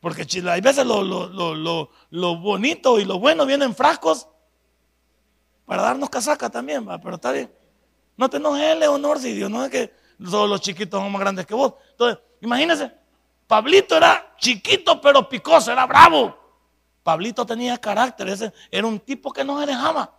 Porque 0.00 0.26
hay 0.48 0.60
veces 0.60 0.86
lo, 0.86 1.02
lo, 1.02 2.36
bonito 2.36 3.00
y 3.00 3.04
lo 3.04 3.18
bueno 3.18 3.44
vienen 3.44 3.74
frascos 3.74 4.28
para 5.64 5.82
darnos 5.82 6.08
casaca 6.08 6.48
también, 6.48 6.88
¿va? 6.88 6.98
pero 7.00 7.16
está 7.16 7.32
bien. 7.32 7.52
No 8.16 8.30
te 8.30 8.36
enojes, 8.36 8.78
Leonor, 8.78 9.18
si 9.18 9.32
Dios 9.32 9.50
no 9.50 9.64
es 9.64 9.70
que 9.70 9.92
todos 10.18 10.48
los 10.48 10.60
chiquitos 10.60 11.00
son 11.00 11.10
más 11.10 11.20
grandes 11.20 11.44
que 11.44 11.54
vos. 11.54 11.74
Entonces, 11.90 12.22
imagínense, 12.40 12.92
Pablito 13.46 13.96
era 13.96 14.34
chiquito 14.38 15.00
pero 15.00 15.28
picoso, 15.28 15.72
era 15.72 15.86
bravo. 15.86 16.36
Pablito 17.02 17.44
tenía 17.44 17.76
carácter, 17.78 18.28
ese, 18.28 18.52
era 18.70 18.86
un 18.86 19.00
tipo 19.00 19.32
que 19.32 19.44
no 19.44 19.60
se 19.60 19.66
dejaba. 19.66 20.15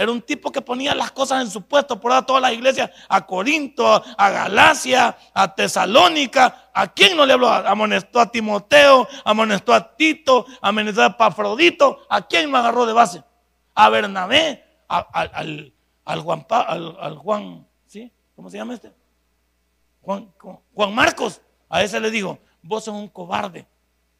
Era 0.00 0.12
un 0.12 0.22
tipo 0.22 0.50
que 0.50 0.62
ponía 0.62 0.94
las 0.94 1.10
cosas 1.10 1.42
en 1.42 1.50
su 1.50 1.60
puesto, 1.60 2.00
por 2.00 2.24
todas 2.24 2.40
las 2.40 2.54
iglesias, 2.54 2.90
a 3.06 3.26
Corinto, 3.26 4.02
a 4.16 4.30
Galacia, 4.30 5.14
a 5.34 5.54
Tesalónica. 5.54 6.70
¿A 6.72 6.90
quién 6.94 7.18
no 7.18 7.26
le 7.26 7.34
habló? 7.34 7.50
Amonestó 7.50 8.18
a 8.18 8.32
Timoteo, 8.32 9.06
amonestó 9.26 9.74
a 9.74 9.94
Tito, 9.94 10.46
amonestó 10.62 11.02
a 11.02 11.18
Pafrodito. 11.18 11.98
¿A 12.08 12.26
quién 12.26 12.50
me 12.50 12.56
agarró 12.56 12.86
de 12.86 12.94
base? 12.94 13.22
A 13.74 13.90
Bernabé, 13.90 14.64
al, 14.88 15.74
al, 16.06 16.20
Juan, 16.22 16.46
al, 16.48 17.18
Juan, 17.18 17.68
¿sí? 17.84 18.10
¿Cómo 18.34 18.48
se 18.48 18.56
llama 18.56 18.72
este? 18.72 18.94
Juan, 20.00 20.32
Juan 20.72 20.94
Marcos. 20.94 21.42
A 21.68 21.82
ese 21.82 22.00
le 22.00 22.10
dijo, 22.10 22.38
vos 22.62 22.84
sos 22.84 22.94
un 22.94 23.08
cobarde, 23.08 23.66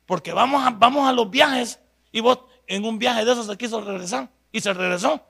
porque 0.05 0.35
vamos 0.35 0.63
a, 0.63 0.69
vamos 0.69 1.09
a 1.09 1.13
los 1.15 1.31
viajes 1.31 1.81
y 2.13 2.21
vos 2.21 2.41
en 2.67 2.85
un 2.85 2.99
viaje 2.99 3.25
de 3.25 3.33
esos 3.33 3.47
se 3.47 3.57
quiso 3.57 3.81
regresar 3.81 4.29
y 4.53 4.61
se 4.61 4.75
regresó. 4.75 5.25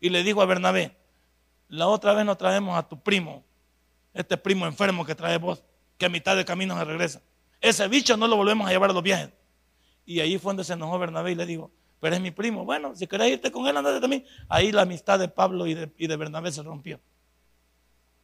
Y 0.00 0.08
le 0.10 0.22
dijo 0.22 0.40
a 0.42 0.46
Bernabé, 0.46 0.96
la 1.68 1.88
otra 1.88 2.14
vez 2.14 2.24
nos 2.24 2.38
traemos 2.38 2.76
a 2.76 2.88
tu 2.88 3.00
primo, 3.00 3.44
este 4.14 4.36
primo 4.36 4.66
enfermo 4.66 5.04
que 5.04 5.14
trae 5.14 5.38
vos, 5.38 5.62
que 5.98 6.06
a 6.06 6.08
mitad 6.08 6.36
de 6.36 6.44
camino 6.44 6.76
se 6.78 6.84
regresa. 6.84 7.22
Ese 7.60 7.86
bicho 7.88 8.16
no 8.16 8.26
lo 8.26 8.36
volvemos 8.36 8.66
a 8.66 8.70
llevar 8.70 8.90
a 8.90 8.92
los 8.92 9.02
viajes. 9.02 9.30
Y 10.06 10.20
ahí 10.20 10.38
fue 10.38 10.50
donde 10.50 10.64
se 10.64 10.72
enojó 10.72 10.98
Bernabé 10.98 11.32
y 11.32 11.34
le 11.34 11.46
dijo, 11.46 11.70
pero 12.00 12.16
es 12.16 12.20
mi 12.20 12.30
primo. 12.30 12.64
Bueno, 12.64 12.94
si 12.96 13.06
querés 13.06 13.32
irte 13.32 13.52
con 13.52 13.66
él, 13.66 13.76
andate 13.76 14.00
también. 14.00 14.24
Ahí 14.48 14.72
la 14.72 14.82
amistad 14.82 15.18
de 15.18 15.28
Pablo 15.28 15.66
y 15.66 15.74
de, 15.74 15.92
y 15.98 16.06
de 16.06 16.16
Bernabé 16.16 16.50
se 16.50 16.62
rompió. 16.62 16.98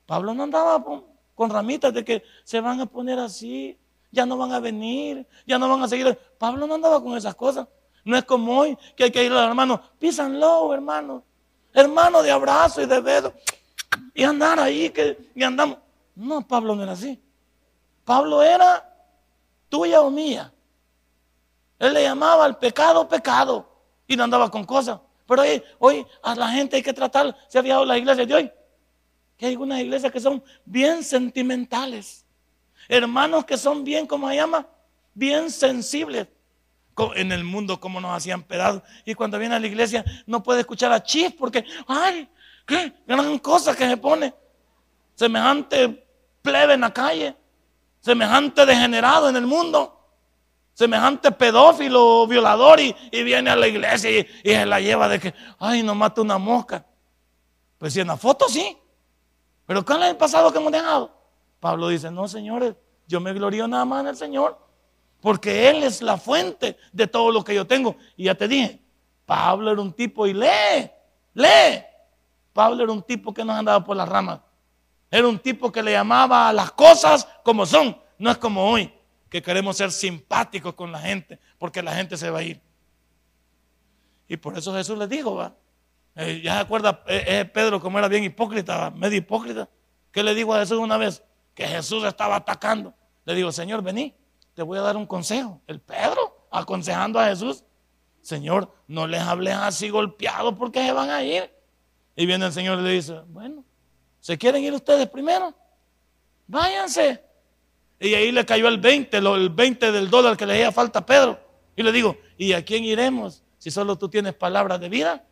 Pablo 0.07 0.33
no 0.33 0.45
andaba 0.45 0.83
con, 0.83 1.51
ramitas 1.51 1.93
de 1.93 2.05
que 2.05 2.25
se 2.45 2.61
van 2.61 2.81
a 2.81 2.87
poner 2.87 3.19
así, 3.19 3.77
ya 4.11 4.25
no 4.25 4.39
van 4.39 4.53
a 4.53 4.61
venir, 4.61 5.27
ya 5.47 5.59
no 5.59 5.69
van 5.69 5.83
a 5.83 5.89
seguir. 5.89 6.19
Pablo 6.39 6.67
no 6.67 6.75
andaba 6.75 7.03
con 7.03 7.17
esas 7.17 7.35
cosas. 7.35 7.69
No 8.05 8.17
es 8.17 8.25
como 8.25 8.59
hoy 8.59 8.79
que 8.97 9.05
hay 9.05 9.11
que 9.11 9.25
ir 9.25 9.33
a 9.33 9.35
los 9.35 9.49
hermanos, 9.49 9.81
písanlo, 9.99 10.73
hermano. 10.73 11.25
Hermano 11.77 12.23
de 12.23 12.31
abrazo 12.31 12.81
y 12.81 12.87
de 12.87 13.01
beso. 13.03 13.35
Y 14.15 14.25
andar 14.25 14.59
ahí, 14.59 14.89
que, 14.89 15.31
y 15.35 15.43
andamos. 15.43 15.77
No, 16.15 16.41
Pablo 16.41 16.75
no 16.75 16.83
era 16.83 16.93
así. 16.93 17.23
Pablo 18.03 18.43
era 18.43 18.83
tuya 19.69 20.01
o 20.01 20.11
mía. 20.11 20.51
Él 21.79 21.93
le 21.93 22.03
llamaba 22.03 22.47
al 22.47 22.57
pecado 22.57 23.07
pecado 23.07 23.69
y 24.07 24.17
no 24.17 24.25
andaba 24.25 24.51
con 24.51 24.65
cosas. 24.65 25.01
Pero 25.27 25.43
hoy, 25.43 25.63
hoy 25.79 26.07
a 26.23 26.35
la 26.35 26.49
gente 26.49 26.77
hay 26.77 26.83
que 26.83 26.95
tratar, 26.95 27.37
se 27.47 27.59
ha 27.59 27.63
fijado 27.63 27.85
las 27.85 27.99
iglesias 27.99 28.27
de 28.27 28.35
hoy, 28.35 28.53
que 29.37 29.45
hay 29.45 29.53
algunas 29.53 29.79
iglesias 29.79 30.11
que 30.11 30.21
son 30.21 30.43
bien 30.65 31.05
sentimentales. 31.05 32.25
Hermanos 32.89 33.45
que 33.45 33.59
son 33.59 33.85
bien, 33.85 34.07
¿cómo 34.07 34.31
se 34.31 34.37
llama? 34.37 34.67
Bien 35.13 35.51
sensibles. 35.51 36.27
En 37.15 37.33
el 37.33 37.45
mundo, 37.45 37.79
como 37.79 38.01
nos 38.01 38.17
hacían 38.17 38.43
pedazos. 38.43 38.83
Y 39.05 39.15
cuando 39.15 39.39
viene 39.39 39.55
a 39.55 39.61
la 39.61 39.67
iglesia, 39.67 40.05
no 40.27 40.43
puede 40.43 40.61
escuchar 40.61 40.93
a 40.93 41.03
Chif 41.03 41.35
porque, 41.39 41.65
ay, 41.87 42.29
qué 42.67 42.93
gran 43.07 43.39
cosa 43.39 43.77
que 43.77 43.89
se 43.89 43.97
pone. 43.97 44.35
Semejante 45.15 46.07
plebe 46.43 46.75
en 46.75 46.81
la 46.81 46.93
calle, 46.93 47.37
semejante 48.01 48.65
degenerado 48.65 49.29
en 49.29 49.37
el 49.37 49.47
mundo 49.47 49.97
semejante 50.77 51.33
pedófilo, 51.33 52.27
violador, 52.27 52.79
y, 52.81 52.95
viene 53.11 53.49
a 53.49 53.57
la 53.57 53.67
iglesia 53.67 54.11
y, 54.11 54.27
se 54.45 54.67
la 54.67 54.79
lleva 54.79 55.09
de 55.09 55.19
que, 55.19 55.35
ay, 55.59 55.83
no 55.83 55.95
mata 55.95 56.21
una 56.21 56.37
mosca. 56.37 56.85
Pues 57.79 57.95
si 57.95 58.01
en 58.01 58.09
la 58.09 58.19
foto 58.19 58.47
sí, 58.47 58.77
pero 59.65 59.83
¿cuál 59.85 60.03
es 60.03 60.11
el 60.11 60.17
pasado 60.17 60.53
que 60.53 60.59
hemos 60.59 60.71
dejado? 60.71 61.11
Pablo 61.61 61.89
dice, 61.89 62.11
no, 62.11 62.29
señores, 62.29 62.75
yo 63.09 63.21
me 63.21 63.33
glorío 63.33 63.67
nada 63.67 63.87
más 63.87 64.03
en 64.03 64.09
el 64.09 64.17
Señor, 64.17 64.59
porque 65.27 65.69
Él 65.69 65.83
es 65.83 66.03
la 66.03 66.19
fuente 66.19 66.77
de 66.93 67.09
todo 67.09 67.33
lo 67.33 67.43
que 67.43 67.53
yo 67.53 67.67
tengo. 67.67 67.97
Y 68.17 68.27
ya 68.27 68.37
te 68.37 68.47
dije, 68.47 68.81
Pablo 69.25 69.73
era 69.73 69.81
un 69.81 69.93
tipo, 69.93 70.25
y 70.25 70.33
lee, 70.33 70.89
lee. 71.35 71.83
Pablo 72.53 72.85
era 72.85 72.93
un 72.93 73.03
tipo 73.03 73.35
que 73.35 73.45
no 73.45 73.53
andaba 73.53 73.83
por 73.83 73.97
las 73.97 74.09
ramas. 74.09 74.39
Era 75.11 75.27
un 75.27 75.41
tipo 75.41 75.73
que 75.73 75.83
le 75.83 75.91
llamaba 75.91 76.49
a 76.49 76.53
las 76.53 76.71
cosas 76.71 77.27
como 77.43 77.67
son, 77.67 78.01
no 78.19 78.31
es 78.31 78.39
como 78.39 78.71
hoy 78.71 78.95
que 79.29 79.43
queremos 79.43 79.77
ser 79.77 79.91
simpáticos 79.91 80.75
con 80.75 80.93
la 80.93 81.01
gente, 81.01 81.41
porque 81.59 81.83
la 81.83 81.93
gente 81.93 82.17
se 82.17 82.31
va 82.31 82.39
a 82.39 82.43
ir. 82.45 82.63
Y 84.29 84.37
por 84.37 84.57
eso 84.57 84.73
Jesús 84.75 84.97
les 84.97 85.09
dijo, 85.09 85.35
va, 85.35 85.57
Eh, 86.15 86.41
ya 86.41 86.55
se 86.55 86.61
acuerda 86.61 87.03
eh, 87.09 87.45
Pedro 87.53 87.81
como 87.81 87.99
era 87.99 88.07
bien 88.07 88.23
hipócrita, 88.23 88.93
medio 88.93 89.19
hipócrita. 89.19 89.69
¿Qué 90.13 90.23
le 90.23 90.37
dijo 90.37 90.55
a 90.55 90.61
Jesús 90.61 90.79
una 90.79 90.97
vez? 90.97 91.21
Que 91.53 91.67
Jesús 91.67 92.05
estaba 92.05 92.37
atacando. 92.37 92.95
Le 93.25 93.35
digo, 93.35 93.51
Señor, 93.51 93.83
vení, 93.83 94.15
te 94.57 94.63
voy 94.63 94.79
a 94.79 94.81
dar 94.81 94.97
un 94.97 95.05
consejo. 95.05 95.61
El 95.67 95.81
Pedro 95.81 96.49
aconsejando 96.51 97.21
a 97.21 97.27
Jesús. 97.27 97.63
Señor, 98.23 98.73
no 98.89 99.07
les 99.07 99.21
hables 99.21 99.55
así 99.55 99.91
golpeados 99.91 100.55
porque 100.59 100.85
se 100.85 100.93
van 100.93 101.11
a 101.11 101.23
ir. 101.23 101.55
Y 102.17 102.25
viene 102.25 102.47
el 102.47 102.53
Señor 102.55 102.79
y 102.79 102.83
le 102.83 102.91
dice, 102.93 103.21
bueno, 103.29 103.63
¿se 104.19 104.39
quieren 104.39 104.65
ir 104.65 104.73
ustedes 104.73 105.07
primero? 105.11 105.55
Váyanse. 106.47 107.23
Y 108.01 108.15
ahí 108.15 108.33
le 108.33 108.47
cayó 108.47 108.69
el 108.69 108.79
20, 108.79 109.19
el 109.19 109.51
20 109.51 109.93
del 109.93 110.09
dólar 110.09 110.39
que 110.39 110.47
le 110.47 110.55
hacía 110.55 110.73
falta 110.73 111.01
a 111.01 111.07
Pedro. 111.07 111.39
Y 111.77 111.83
le 111.83 111.93
digo, 111.93 112.17
¿y 112.39 112.55
a 112.55 112.65
quién 112.65 112.83
iremos 112.83 113.45
si 113.59 113.71
solo 113.71 113.97
tú 113.97 114.09
tienes 114.09 114.33
palabras 114.33 114.81
de 114.81 114.89
vida? 114.89 115.23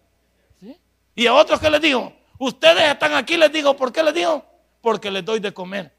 Y 1.14 1.26
a 1.26 1.32
otros 1.32 1.58
que 1.60 1.70
les 1.70 1.80
digo, 1.80 2.12
ustedes 2.38 2.90
están 2.90 3.14
aquí, 3.14 3.38
les 3.38 3.50
digo, 3.50 3.74
¿por 3.74 3.90
qué 3.90 4.02
les 4.02 4.12
digo? 4.12 4.44
Porque 4.82 5.10
les 5.10 5.24
doy 5.24 5.40
de 5.40 5.54
comer. 5.54 5.94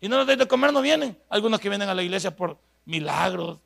Y 0.00 0.08
no 0.08 0.16
les 0.16 0.26
doy 0.26 0.36
de 0.36 0.48
comer, 0.48 0.72
no 0.72 0.80
vienen. 0.80 1.18
Algunos 1.28 1.60
que 1.60 1.68
vienen 1.68 1.90
a 1.90 1.94
la 1.94 2.02
iglesia 2.02 2.34
por 2.34 2.69
milagros, 2.84 3.58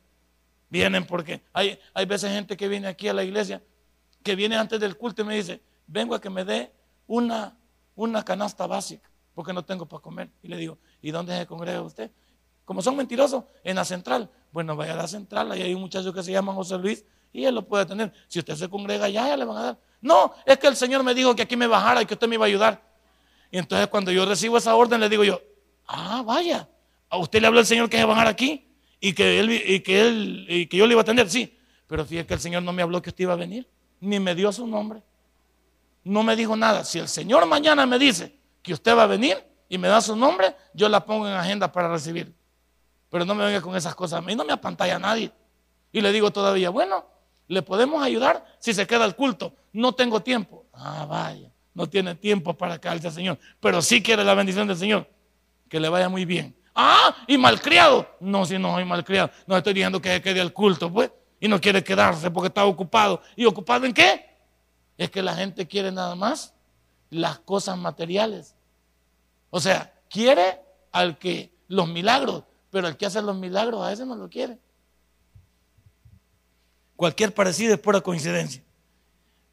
vienen 0.69 1.05
porque 1.05 1.41
hay, 1.53 1.79
hay 1.93 2.05
veces 2.05 2.31
gente 2.31 2.57
que 2.57 2.67
viene 2.67 2.87
aquí 2.87 3.07
a 3.07 3.13
la 3.13 3.23
iglesia, 3.23 3.61
que 4.23 4.35
viene 4.35 4.57
antes 4.57 4.79
del 4.79 4.97
culto 4.97 5.21
y 5.21 5.25
me 5.25 5.35
dice, 5.35 5.61
vengo 5.87 6.15
a 6.15 6.21
que 6.21 6.29
me 6.29 6.43
dé 6.43 6.71
una, 7.07 7.57
una 7.95 8.23
canasta 8.23 8.67
básica, 8.67 9.09
porque 9.33 9.53
no 9.53 9.63
tengo 9.63 9.85
para 9.85 10.01
comer. 10.01 10.29
Y 10.41 10.47
le 10.47 10.57
digo, 10.57 10.77
¿y 11.01 11.11
dónde 11.11 11.37
se 11.37 11.45
congrega 11.45 11.81
usted? 11.81 12.11
Como 12.65 12.81
son 12.81 12.95
mentirosos, 12.95 13.43
en 13.63 13.75
la 13.75 13.85
central. 13.85 14.29
Bueno, 14.51 14.75
vaya 14.75 14.93
a 14.93 14.97
la 14.97 15.07
central, 15.07 15.51
ahí 15.51 15.61
hay 15.61 15.73
un 15.73 15.81
muchacho 15.81 16.11
que 16.11 16.23
se 16.23 16.31
llama 16.31 16.53
José 16.53 16.77
Luis 16.77 17.05
y 17.31 17.45
él 17.45 17.53
lo 17.53 17.67
puede 17.67 17.85
tener. 17.85 18.11
Si 18.27 18.39
usted 18.39 18.55
se 18.55 18.69
congrega 18.69 19.05
allá, 19.05 19.27
ya 19.27 19.37
le 19.37 19.45
van 19.45 19.57
a 19.57 19.63
dar. 19.63 19.79
No, 20.01 20.33
es 20.45 20.57
que 20.57 20.67
el 20.67 20.75
Señor 20.75 21.03
me 21.03 21.13
dijo 21.13 21.35
que 21.35 21.43
aquí 21.43 21.55
me 21.55 21.67
bajara 21.67 22.01
y 22.01 22.05
que 22.05 22.15
usted 22.15 22.27
me 22.27 22.35
iba 22.35 22.45
a 22.45 22.47
ayudar. 22.47 22.81
Y 23.51 23.57
entonces 23.57 23.87
cuando 23.87 24.11
yo 24.11 24.25
recibo 24.25 24.57
esa 24.57 24.75
orden, 24.75 24.99
le 24.99 25.09
digo 25.09 25.23
yo, 25.23 25.41
ah, 25.87 26.23
vaya, 26.25 26.67
a 27.09 27.17
usted 27.17 27.39
le 27.39 27.47
habló 27.47 27.59
el 27.59 27.65
Señor 27.65 27.89
que 27.89 27.97
se 27.97 28.05
bajar 28.05 28.27
aquí 28.27 28.64
y 28.99 29.13
que 29.13 29.39
él 29.39 29.51
y 29.51 29.79
que 29.81 30.01
él 30.01 30.45
y 30.49 30.67
que 30.67 30.77
yo 30.77 30.87
le 30.87 30.93
iba 30.93 31.01
a 31.01 31.03
atender, 31.03 31.29
sí. 31.29 31.57
Pero 31.87 32.05
fíjese 32.05 32.27
que 32.27 32.33
el 32.33 32.39
Señor 32.39 32.63
no 32.63 32.73
me 32.73 32.81
habló 32.81 33.01
que 33.01 33.09
usted 33.09 33.23
iba 33.23 33.33
a 33.33 33.37
venir, 33.37 33.67
ni 33.99 34.19
me 34.19 34.35
dio 34.35 34.51
su 34.51 34.65
nombre. 34.65 35.01
No 36.03 36.23
me 36.23 36.35
dijo 36.35 36.55
nada. 36.55 36.83
Si 36.83 36.99
el 36.99 37.07
Señor 37.07 37.45
mañana 37.45 37.85
me 37.85 37.99
dice 37.99 38.35
que 38.61 38.73
usted 38.73 38.95
va 38.95 39.03
a 39.03 39.07
venir 39.07 39.37
y 39.69 39.77
me 39.77 39.87
da 39.87 40.01
su 40.01 40.15
nombre, 40.15 40.55
yo 40.73 40.87
la 40.89 41.05
pongo 41.05 41.27
en 41.27 41.33
agenda 41.33 41.71
para 41.71 41.91
recibir. 41.91 42.33
Pero 43.09 43.25
no 43.25 43.35
me 43.35 43.45
venga 43.45 43.61
con 43.61 43.75
esas 43.75 43.95
cosas. 43.95 44.19
A 44.19 44.21
mí 44.21 44.35
no 44.35 44.45
me 44.45 44.53
apantalla 44.53 44.99
nadie. 44.99 45.31
Y 45.91 46.01
le 46.01 46.11
digo 46.11 46.31
todavía, 46.31 46.69
bueno, 46.69 47.05
¿le 47.47 47.61
podemos 47.61 48.03
ayudar 48.03 48.45
si 48.59 48.73
se 48.73 48.85
queda 48.85 49.05
el 49.05 49.15
culto? 49.15 49.55
No 49.71 49.93
tengo 49.93 50.21
tiempo. 50.21 50.65
Ah, 50.73 51.05
vaya, 51.07 51.51
no 51.73 51.87
tiene 51.87 52.15
tiempo 52.15 52.53
para 52.53 52.79
caerse 52.79 53.07
al 53.07 53.13
Señor. 53.13 53.39
Pero 53.59 53.81
sí 53.81 54.01
quiere 54.03 54.23
la 54.23 54.33
bendición 54.33 54.67
del 54.67 54.77
Señor. 54.77 55.09
Que 55.69 55.79
le 55.79 55.89
vaya 55.89 56.09
muy 56.09 56.25
bien. 56.25 56.55
Ah, 56.75 57.15
y 57.25 57.37
malcriado. 57.37 58.07
No, 58.19 58.45
si 58.45 58.59
no 58.59 58.73
soy 58.73 58.83
malcriado. 58.83 59.31
No 59.47 59.55
estoy 59.55 59.73
diciendo 59.73 60.01
que 60.01 60.09
se 60.09 60.21
quede 60.21 60.41
al 60.41 60.51
culto, 60.51 60.91
pues. 60.91 61.09
Y 61.39 61.47
no 61.47 61.59
quiere 61.61 61.83
quedarse 61.83 62.29
porque 62.29 62.47
está 62.47 62.65
ocupado. 62.65 63.21
¿Y 63.35 63.45
ocupado 63.45 63.85
en 63.85 63.93
qué? 63.93 64.25
Es 64.97 65.09
que 65.09 65.21
la 65.21 65.35
gente 65.35 65.67
quiere 65.67 65.91
nada 65.91 66.15
más 66.15 66.53
las 67.09 67.39
cosas 67.39 67.77
materiales. 67.77 68.55
O 69.49 69.61
sea, 69.61 69.93
quiere 70.09 70.59
al 70.91 71.17
que 71.17 71.53
los 71.67 71.87
milagros, 71.87 72.43
pero 72.69 72.87
el 72.87 72.97
que 72.97 73.05
hace 73.05 73.21
los 73.21 73.37
milagros 73.37 73.81
a 73.81 73.93
ese 73.93 74.05
no 74.05 74.15
lo 74.15 74.29
quiere. 74.29 74.59
Cualquier 76.95 77.33
parecido 77.33 77.73
es 77.73 77.79
pura 77.79 78.01
coincidencia. 78.01 78.63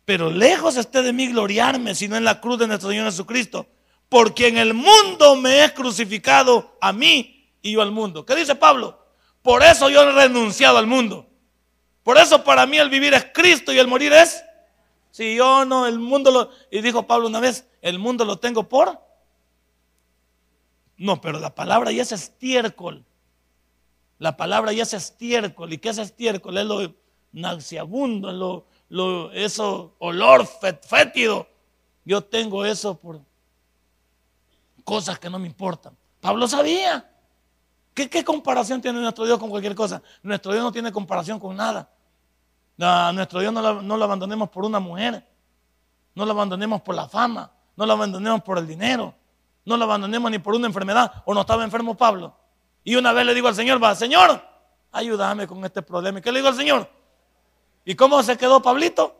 Pero 0.05 0.31
lejos 0.31 0.77
esté 0.77 1.03
de 1.03 1.13
mí 1.13 1.29
gloriarme, 1.29 1.95
sino 1.95 2.17
en 2.17 2.25
la 2.25 2.41
cruz 2.41 2.59
de 2.59 2.67
nuestro 2.67 2.89
Señor 2.89 3.07
Jesucristo, 3.07 3.67
porque 4.13 4.49
en 4.49 4.59
el 4.59 4.75
mundo 4.75 5.37
me 5.37 5.65
he 5.65 5.73
crucificado 5.73 6.77
a 6.83 6.93
mí 6.93 7.51
y 7.63 7.73
yo 7.73 7.81
al 7.81 7.93
mundo. 7.93 8.27
¿Qué 8.27 8.35
dice 8.35 8.55
Pablo? 8.55 9.03
Por 9.41 9.63
eso 9.63 9.89
yo 9.89 10.03
he 10.03 10.13
renunciado 10.13 10.77
al 10.77 10.87
mundo. 10.87 11.27
Por 12.03 12.19
eso 12.19 12.45
para 12.45 12.67
mí 12.67 12.77
el 12.77 12.91
vivir 12.91 13.15
es 13.15 13.25
Cristo 13.33 13.73
y 13.73 13.79
el 13.79 13.89
morir 13.89 14.13
es. 14.13 14.45
Si 15.13 15.35
yo 15.35 15.65
no, 15.65 15.87
el 15.87 15.99
mundo 15.99 16.31
lo. 16.31 16.51
Y 16.71 16.83
dijo 16.83 17.07
Pablo 17.07 17.27
una 17.27 17.41
vez: 17.41 17.67
el 17.81 17.99
mundo 17.99 18.27
lo 18.27 18.37
tengo 18.37 18.69
por. 18.69 19.01
No, 20.99 21.19
pero 21.23 21.41
la 21.41 21.55
palabra 21.55 21.91
ya 21.91 22.03
es 22.03 22.13
estiércol. 22.13 23.07
La 24.19 24.37
palabra 24.37 24.75
ya 24.75 24.83
es 24.83 24.93
estiércol. 24.93 25.73
¿Y 25.73 25.79
qué 25.79 25.89
es 25.89 25.97
estiércol? 25.97 26.59
Es 26.59 26.67
lo 26.67 26.95
nauseabundo, 27.33 28.29
es 28.29 28.37
lo, 28.37 28.67
lo, 28.91 29.33
eso 29.33 29.95
olor 30.01 30.47
fétido. 30.87 31.49
Yo 32.05 32.23
tengo 32.23 32.67
eso 32.67 33.01
por 33.01 33.23
cosas 34.85 35.19
que 35.19 35.31
no 35.31 35.39
me 35.39 35.47
importan. 35.47 35.97
Pablo 36.21 36.47
sabía. 36.47 37.09
¿Qué, 37.95 38.09
¿Qué, 38.09 38.25
comparación 38.25 38.81
tiene 38.81 39.01
nuestro 39.01 39.25
Dios 39.25 39.39
con 39.39 39.51
cualquier 39.51 39.75
cosa? 39.75 40.03
Nuestro 40.23 40.53
Dios 40.53 40.65
no 40.65 40.73
tiene 40.73 40.91
comparación 40.93 41.39
con 41.39 41.57
nada. 41.57 41.91
nuestro 43.13 43.41
Dios 43.41 43.53
no, 43.53 43.83
no 43.83 43.97
lo 43.97 44.05
abandonemos 44.05 44.49
por 44.49 44.65
una 44.65 44.81
mujer. 44.81 45.27
No 46.15 46.25
lo 46.25 46.33
abandonemos 46.33 46.81
por 46.83 46.95
la 46.95 47.09
fama. 47.09 47.51
No 47.77 47.87
lo 47.87 47.93
abandonemos 47.93 48.43
por 48.43 48.59
el 48.59 48.67
dinero. 48.67 49.15
No 49.65 49.77
lo 49.77 49.85
abandonemos 49.85 50.31
ni 50.31 50.39
por 50.39 50.55
una 50.55 50.67
enfermedad. 50.67 51.23
¿O 51.25 51.35
no 51.35 51.43
estaba 51.43 51.65
enfermo 51.65 51.97
Pablo? 51.97 52.35
Y 52.85 52.97
una 52.97 53.13
vez 53.13 53.27
le 53.27 53.35
digo 53.35 53.49
al 53.49 53.55
Señor, 53.55 53.83
va, 53.83 53.95
Señor, 53.95 54.43
ayúdame 54.91 55.47
con 55.47 55.65
este 55.65 55.83
problema. 55.83 56.19
¿Y 56.19 56.23
qué 56.23 56.33
le 56.33 56.39
digo 56.39 56.49
al 56.49 56.57
Señor? 56.57 56.89
¿Y 57.85 57.95
cómo 57.95 58.23
se 58.23 58.37
quedó 58.37 58.63
Pablito? 58.63 59.17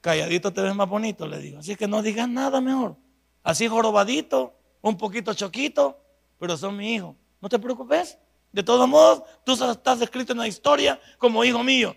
Calladito 0.00 0.52
te 0.52 0.62
ves 0.62 0.74
más 0.74 0.88
bonito, 0.88 1.26
le 1.26 1.38
digo. 1.38 1.58
Así 1.58 1.76
que 1.76 1.86
no 1.86 2.02
digas 2.02 2.28
nada 2.28 2.60
mejor. 2.60 2.96
Así 3.42 3.68
jorobadito, 3.68 4.54
un 4.80 4.96
poquito 4.96 5.34
choquito, 5.34 5.98
pero 6.38 6.56
son 6.56 6.76
mi 6.76 6.94
hijo. 6.94 7.16
No 7.40 7.48
te 7.48 7.58
preocupes. 7.58 8.18
De 8.52 8.62
todos 8.62 8.88
modos, 8.88 9.22
tú 9.44 9.52
estás 9.52 10.00
escrito 10.00 10.32
en 10.32 10.38
la 10.38 10.48
historia 10.48 11.00
como 11.18 11.44
hijo 11.44 11.62
mío. 11.62 11.96